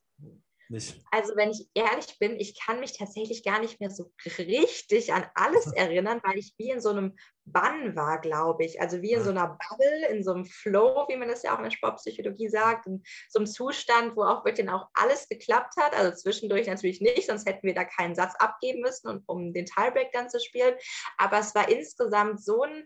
nicht? 0.70 1.02
Also 1.12 1.36
wenn 1.36 1.50
ich 1.50 1.68
ehrlich 1.74 2.18
bin, 2.20 2.40
ich 2.40 2.60
kann 2.60 2.80
mich 2.80 2.98
tatsächlich 2.98 3.44
gar 3.44 3.60
nicht 3.60 3.80
mehr 3.80 3.90
so 3.90 4.12
richtig 4.38 5.12
an 5.12 5.26
alles 5.34 5.68
erinnern, 5.74 6.22
weil 6.24 6.38
ich 6.38 6.54
wie 6.58 6.70
in 6.70 6.80
so 6.80 6.90
einem 6.90 7.18
Bann 7.46 7.96
war, 7.96 8.22
glaube 8.22 8.64
ich. 8.64 8.80
Also 8.80 9.02
wie 9.02 9.14
in 9.14 9.24
so 9.24 9.32
einer 9.32 9.48
Bubble, 9.48 10.08
in 10.10 10.24
so 10.24 10.34
einem 10.34 10.46
Flow, 10.46 11.06
wie 11.08 11.18
man 11.18 11.28
das 11.28 11.42
ja 11.42 11.54
auch 11.54 11.58
in 11.58 11.64
der 11.64 11.72
Sportpsychologie 11.72 12.50
sagt, 12.50 12.86
in 12.86 13.04
so 13.30 13.40
einem 13.40 13.48
Zustand, 13.48 14.16
wo 14.16 14.24
auch 14.24 14.46
wirklich 14.46 14.70
auch 14.70 14.88
alles 14.94 15.28
geklappt 15.28 15.74
hat. 15.78 15.96
Also 15.96 16.16
zwischendurch 16.16 16.68
natürlich 16.68 17.02
nicht, 17.02 17.26
sonst 17.26 17.48
hätten 17.48 17.66
wir 17.66 17.74
da 17.74 17.86
keinen 17.86 18.14
Satz 18.14 18.36
abgeben 18.38 18.82
müssen, 18.82 19.24
um 19.26 19.54
den 19.54 19.66
Tiebreak 19.66 20.12
dann 20.12 20.30
zu 20.30 20.40
spielen. 20.40 20.76
Aber 21.18 21.40
es 21.40 21.56
war 21.56 21.70
insgesamt 21.70 22.44
so 22.44 22.62
ein 22.62 22.86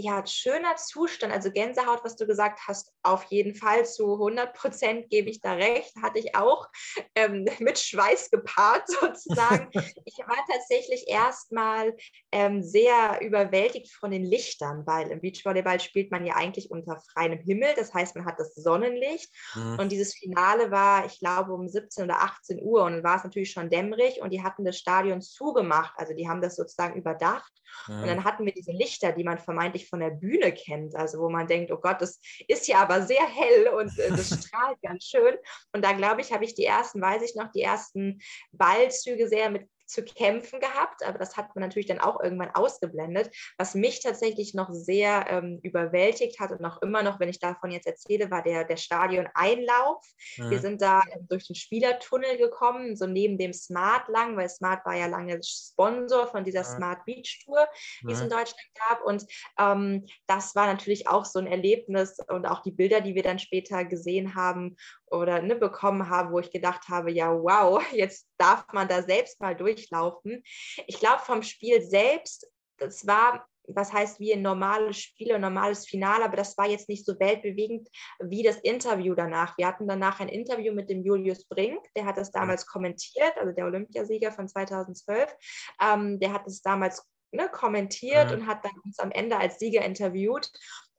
ja, 0.00 0.24
schöner 0.26 0.76
Zustand, 0.76 1.32
also 1.32 1.50
Gänsehaut, 1.50 2.04
was 2.04 2.16
du 2.16 2.26
gesagt 2.26 2.60
hast, 2.66 2.92
auf 3.02 3.24
jeden 3.24 3.54
Fall 3.54 3.84
zu 3.86 4.14
100 4.14 4.54
Prozent 4.54 5.10
gebe 5.10 5.30
ich 5.30 5.40
da 5.40 5.52
recht, 5.52 5.94
hatte 6.02 6.18
ich 6.18 6.34
auch 6.34 6.68
ähm, 7.14 7.46
mit 7.58 7.78
Schweiß 7.78 8.30
gepaart 8.30 8.88
sozusagen. 9.00 9.68
ich 10.04 10.18
war 10.18 10.38
tatsächlich 10.50 11.04
erstmal 11.08 11.96
ähm, 12.32 12.62
sehr 12.62 13.20
überwältigt 13.20 13.92
von 13.92 14.10
den 14.10 14.24
Lichtern, 14.24 14.86
weil 14.86 15.10
im 15.10 15.20
Beachvolleyball 15.20 15.80
spielt 15.80 16.10
man 16.10 16.24
ja 16.24 16.34
eigentlich 16.36 16.70
unter 16.70 16.98
freiem 17.12 17.38
Himmel, 17.38 17.74
das 17.76 17.92
heißt, 17.92 18.16
man 18.16 18.24
hat 18.24 18.38
das 18.38 18.54
Sonnenlicht. 18.54 19.30
Mhm. 19.54 19.78
und 19.78 19.92
dieses 19.92 20.14
Finale 20.14 20.70
war, 20.70 21.06
ich 21.06 21.18
glaube, 21.18 21.52
um 21.52 21.68
17 21.68 22.04
oder 22.04 22.22
18 22.22 22.62
Uhr. 22.62 22.84
Und 22.84 22.92
dann 22.92 23.04
war 23.04 23.16
es 23.16 23.24
natürlich 23.24 23.50
schon 23.50 23.70
dämmerig. 23.70 24.20
Und 24.20 24.30
die 24.30 24.42
hatten 24.42 24.64
das 24.64 24.78
Stadion 24.78 25.20
zugemacht, 25.20 25.94
also 25.96 26.14
die 26.14 26.28
haben 26.28 26.40
das 26.40 26.56
sozusagen 26.56 26.96
überdacht. 26.96 27.52
Mhm. 27.86 28.00
und 28.00 28.06
dann 28.06 28.24
hatten 28.24 28.44
wir 28.44 28.52
diese 28.52 28.72
Lichter, 28.72 29.12
die 29.12 29.24
man 29.24 29.38
vermeintlich 29.38 29.88
von 29.90 30.00
der 30.00 30.10
Bühne 30.10 30.52
kennt, 30.52 30.94
also 30.94 31.18
wo 31.18 31.28
man 31.28 31.46
denkt, 31.46 31.70
oh 31.72 31.76
Gott, 31.76 32.00
das 32.00 32.20
ist 32.48 32.66
ja 32.68 32.78
aber 32.78 33.02
sehr 33.02 33.26
hell 33.26 33.68
und 33.68 33.98
äh, 33.98 34.08
das 34.10 34.28
strahlt 34.46 34.80
ganz 34.82 35.04
schön. 35.04 35.36
Und 35.72 35.84
da 35.84 35.92
glaube 35.92 36.20
ich, 36.22 36.32
habe 36.32 36.44
ich 36.44 36.54
die 36.54 36.64
ersten, 36.64 37.02
weiß 37.02 37.22
ich 37.22 37.34
noch, 37.34 37.50
die 37.50 37.62
ersten 37.62 38.20
Ballzüge 38.52 39.28
sehr 39.28 39.50
mit 39.50 39.68
zu 39.90 40.04
kämpfen 40.04 40.60
gehabt, 40.60 41.04
aber 41.04 41.18
das 41.18 41.36
hat 41.36 41.54
man 41.54 41.62
natürlich 41.62 41.86
dann 41.86 42.00
auch 42.00 42.22
irgendwann 42.22 42.54
ausgeblendet. 42.54 43.34
Was 43.58 43.74
mich 43.74 44.00
tatsächlich 44.00 44.54
noch 44.54 44.70
sehr 44.72 45.26
ähm, 45.28 45.60
überwältigt 45.62 46.40
hat 46.40 46.52
und 46.52 46.64
auch 46.64 46.80
immer 46.82 47.02
noch, 47.02 47.20
wenn 47.20 47.28
ich 47.28 47.40
davon 47.40 47.70
jetzt 47.70 47.86
erzähle, 47.86 48.30
war 48.30 48.42
der, 48.42 48.64
der 48.64 48.76
Stadion-Einlauf. 48.76 50.04
Mhm. 50.36 50.50
Wir 50.50 50.58
sind 50.60 50.82
da 50.82 51.02
ähm, 51.12 51.26
durch 51.28 51.46
den 51.46 51.56
Spielertunnel 51.56 52.38
gekommen, 52.38 52.96
so 52.96 53.06
neben 53.06 53.38
dem 53.38 53.52
Smart 53.52 54.08
lang, 54.08 54.36
weil 54.36 54.48
Smart 54.48 54.84
war 54.86 54.96
ja 54.96 55.06
lange 55.06 55.40
Sponsor 55.42 56.26
von 56.28 56.44
dieser 56.44 56.60
mhm. 56.60 56.76
Smart 56.76 57.04
Beach 57.04 57.42
Tour, 57.44 57.66
die 58.02 58.06
mhm. 58.06 58.12
es 58.12 58.20
in 58.20 58.28
Deutschland 58.28 58.68
gab. 58.88 59.04
Und 59.04 59.26
ähm, 59.58 60.06
das 60.26 60.54
war 60.54 60.66
natürlich 60.66 61.08
auch 61.08 61.24
so 61.24 61.38
ein 61.38 61.46
Erlebnis 61.46 62.18
und 62.28 62.46
auch 62.46 62.62
die 62.62 62.72
Bilder, 62.72 63.00
die 63.00 63.14
wir 63.14 63.22
dann 63.22 63.38
später 63.38 63.84
gesehen 63.84 64.34
haben 64.34 64.76
oder 65.10 65.42
ne, 65.42 65.56
bekommen 65.56 66.08
habe, 66.08 66.32
wo 66.32 66.38
ich 66.38 66.50
gedacht 66.50 66.88
habe, 66.88 67.10
ja, 67.10 67.32
wow, 67.32 67.82
jetzt 67.92 68.28
darf 68.38 68.64
man 68.72 68.88
da 68.88 69.02
selbst 69.02 69.40
mal 69.40 69.56
durchlaufen. 69.56 70.42
Ich 70.86 70.98
glaube, 70.98 71.20
vom 71.20 71.42
Spiel 71.42 71.82
selbst, 71.82 72.50
das 72.78 73.06
war, 73.06 73.46
was 73.68 73.92
heißt 73.92 74.20
wie 74.20 74.32
ein 74.32 74.42
normales 74.42 74.98
Spiel, 74.98 75.32
ein 75.32 75.40
normales 75.40 75.86
Finale, 75.86 76.24
aber 76.24 76.36
das 76.36 76.56
war 76.56 76.66
jetzt 76.66 76.88
nicht 76.88 77.04
so 77.04 77.18
weltbewegend 77.20 77.88
wie 78.20 78.42
das 78.42 78.56
Interview 78.58 79.14
danach. 79.14 79.56
Wir 79.58 79.66
hatten 79.66 79.86
danach 79.86 80.20
ein 80.20 80.28
Interview 80.28 80.72
mit 80.72 80.90
dem 80.90 81.04
Julius 81.04 81.46
Brink, 81.46 81.80
der 81.94 82.06
hat 82.06 82.16
das 82.16 82.30
damals 82.30 82.66
kommentiert, 82.66 83.36
also 83.38 83.52
der 83.52 83.66
Olympiasieger 83.66 84.32
von 84.32 84.48
2012, 84.48 85.34
ähm, 85.80 86.18
der 86.18 86.32
hat 86.32 86.46
es 86.46 86.62
damals 86.62 87.06
ne, 87.32 87.48
kommentiert 87.48 88.30
ja. 88.30 88.36
und 88.36 88.46
hat 88.46 88.64
dann 88.64 88.78
uns 88.84 88.98
am 88.98 89.10
Ende 89.10 89.36
als 89.36 89.58
Sieger 89.58 89.84
interviewt. 89.84 90.50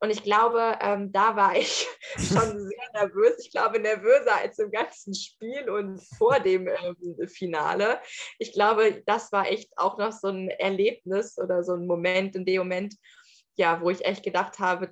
Und 0.02 0.10
ich 0.10 0.24
glaube, 0.24 0.80
ähm, 0.82 1.12
da 1.12 1.36
war 1.36 1.56
ich 1.56 1.88
schon 2.18 2.68
sehr 2.68 2.92
nervös. 2.94 3.36
Ich 3.40 3.52
glaube, 3.52 3.80
nervöser 3.80 4.36
als 4.36 4.58
im 4.58 4.72
ganzen 4.72 5.14
Spiel 5.14 5.70
und 5.70 6.02
vor 6.18 6.40
dem 6.40 6.68
ähm, 6.68 7.28
Finale. 7.28 8.00
Ich 8.40 8.52
glaube, 8.52 9.04
das 9.06 9.32
war 9.32 9.48
echt 9.48 9.72
auch 9.78 10.00
noch 10.00 10.12
so 10.12 10.30
ein 10.30 10.50
Erlebnis 10.50 11.38
oder 11.38 11.64
so 11.64 11.74
ein 11.74 11.86
Moment 11.86 12.36
in 12.36 12.46
dem 12.46 12.60
Moment, 12.60 12.96
ja, 13.56 13.80
wo 13.80 13.92
ich 13.92 14.04
echt 14.04 14.24
gedacht 14.24 14.58
habe, 14.58 14.92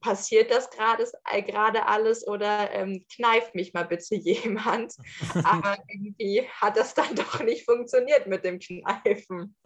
passiert 0.00 0.50
das 0.50 0.68
gerade 0.68 1.04
äh, 1.32 1.80
alles 1.80 2.26
oder 2.26 2.70
ähm, 2.72 3.06
kneift 3.16 3.54
mich 3.54 3.72
mal 3.72 3.86
bitte 3.86 4.14
jemand. 4.16 4.94
Aber 5.32 5.78
irgendwie 5.88 6.46
hat 6.60 6.76
das 6.76 6.92
dann 6.92 7.14
doch 7.14 7.42
nicht 7.42 7.64
funktioniert 7.64 8.26
mit 8.26 8.44
dem 8.44 8.58
Kneifen. 8.58 9.56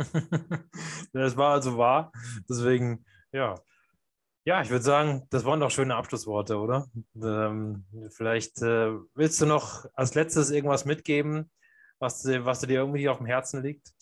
das 1.12 1.36
war 1.36 1.54
also 1.54 1.76
wahr. 1.76 2.12
Deswegen, 2.48 3.04
ja, 3.32 3.56
ja, 4.48 4.62
ich 4.62 4.70
würde 4.70 4.82
sagen, 4.82 5.26
das 5.28 5.44
waren 5.44 5.60
doch 5.60 5.70
schöne 5.70 5.94
Abschlussworte, 5.94 6.56
oder? 6.56 6.86
Ähm, 7.22 7.84
vielleicht 8.08 8.62
äh, 8.62 8.92
willst 9.14 9.38
du 9.42 9.44
noch 9.44 9.84
als 9.92 10.14
letztes 10.14 10.50
irgendwas 10.50 10.86
mitgeben, 10.86 11.50
was, 11.98 12.24
was 12.24 12.60
dir 12.60 12.70
irgendwie 12.70 13.10
auf 13.10 13.18
dem 13.18 13.26
Herzen 13.26 13.62
liegt? 13.62 13.92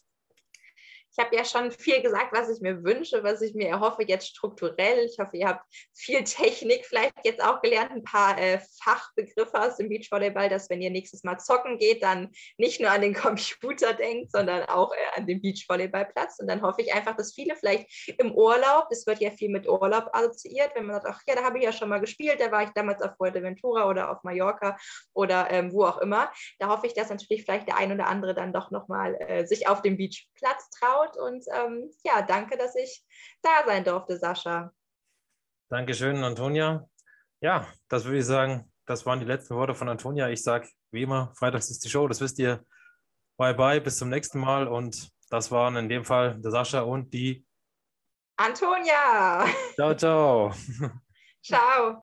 Ich 1.16 1.24
habe 1.24 1.34
ja 1.34 1.44
schon 1.46 1.70
viel 1.70 2.02
gesagt, 2.02 2.32
was 2.32 2.50
ich 2.50 2.60
mir 2.60 2.84
wünsche, 2.84 3.24
was 3.24 3.40
ich 3.40 3.54
mir 3.54 3.68
erhoffe 3.68 4.02
jetzt 4.06 4.28
strukturell. 4.28 5.06
Ich 5.06 5.18
hoffe, 5.18 5.38
ihr 5.38 5.48
habt 5.48 5.64
viel 5.94 6.22
Technik 6.24 6.84
vielleicht 6.84 7.14
jetzt 7.24 7.42
auch 7.42 7.62
gelernt, 7.62 7.90
ein 7.90 8.04
paar 8.04 8.38
äh, 8.38 8.60
Fachbegriffe 8.82 9.58
aus 9.58 9.76
dem 9.76 9.88
Beachvolleyball, 9.88 10.50
dass 10.50 10.68
wenn 10.68 10.82
ihr 10.82 10.90
nächstes 10.90 11.24
Mal 11.24 11.38
zocken 11.38 11.78
geht, 11.78 12.02
dann 12.02 12.32
nicht 12.58 12.82
nur 12.82 12.90
an 12.90 13.00
den 13.00 13.14
Computer 13.14 13.94
denkt, 13.94 14.30
sondern 14.30 14.64
auch 14.64 14.92
äh, 14.92 15.18
an 15.18 15.26
den 15.26 15.40
Beachvolleyballplatz. 15.40 16.38
Und 16.38 16.48
dann 16.48 16.60
hoffe 16.60 16.82
ich 16.82 16.92
einfach, 16.92 17.16
dass 17.16 17.32
viele 17.32 17.56
vielleicht 17.56 18.12
im 18.18 18.32
Urlaub, 18.32 18.88
es 18.90 19.06
wird 19.06 19.20
ja 19.20 19.30
viel 19.30 19.48
mit 19.48 19.66
Urlaub 19.66 20.10
assoziiert, 20.12 20.72
wenn 20.74 20.84
man 20.84 21.00
sagt, 21.00 21.06
ach 21.08 21.22
ja, 21.26 21.34
da 21.34 21.44
habe 21.44 21.56
ich 21.56 21.64
ja 21.64 21.72
schon 21.72 21.88
mal 21.88 22.00
gespielt, 22.00 22.40
da 22.40 22.52
war 22.52 22.64
ich 22.64 22.70
damals 22.74 23.00
auf 23.00 23.16
Fuerteventura 23.16 23.88
oder 23.88 24.10
auf 24.10 24.22
Mallorca 24.22 24.76
oder 25.14 25.50
ähm, 25.50 25.72
wo 25.72 25.84
auch 25.84 25.98
immer. 25.98 26.30
Da 26.58 26.68
hoffe 26.68 26.86
ich, 26.86 26.92
dass 26.92 27.08
natürlich 27.08 27.44
vielleicht 27.44 27.68
der 27.68 27.78
ein 27.78 27.90
oder 27.90 28.06
andere 28.06 28.34
dann 28.34 28.52
doch 28.52 28.70
nochmal 28.70 29.16
äh, 29.20 29.46
sich 29.46 29.66
auf 29.66 29.80
dem 29.80 29.96
Beachplatz 29.96 30.68
traut 30.68 31.05
angeschaut 31.06 31.16
und 31.16 31.44
ähm, 31.52 31.90
ja, 32.04 32.22
danke, 32.22 32.56
dass 32.56 32.74
ich 32.74 33.04
da 33.42 33.64
sein 33.66 33.84
durfte, 33.84 34.18
Sascha. 34.18 34.72
Dankeschön, 35.68 36.22
Antonia. 36.22 36.88
Ja, 37.40 37.66
das 37.88 38.04
würde 38.04 38.18
ich 38.18 38.26
sagen, 38.26 38.70
das 38.86 39.04
waren 39.04 39.20
die 39.20 39.26
letzten 39.26 39.56
Worte 39.56 39.74
von 39.74 39.88
Antonia. 39.88 40.28
Ich 40.28 40.42
sage, 40.42 40.68
wie 40.92 41.02
immer, 41.02 41.32
freitags 41.36 41.70
ist 41.70 41.84
die 41.84 41.90
Show, 41.90 42.06
das 42.08 42.20
wisst 42.20 42.38
ihr. 42.38 42.64
Bye 43.38 43.54
bye, 43.54 43.80
bis 43.80 43.98
zum 43.98 44.08
nächsten 44.08 44.40
Mal. 44.40 44.66
Und 44.66 45.10
das 45.28 45.50
waren 45.50 45.76
in 45.76 45.88
dem 45.88 46.04
Fall 46.04 46.40
der 46.40 46.50
Sascha 46.50 46.80
und 46.80 47.12
die 47.12 47.44
Antonia. 48.36 49.46
Ciao, 49.74 49.94
ciao. 49.94 50.52
ciao. 51.42 52.02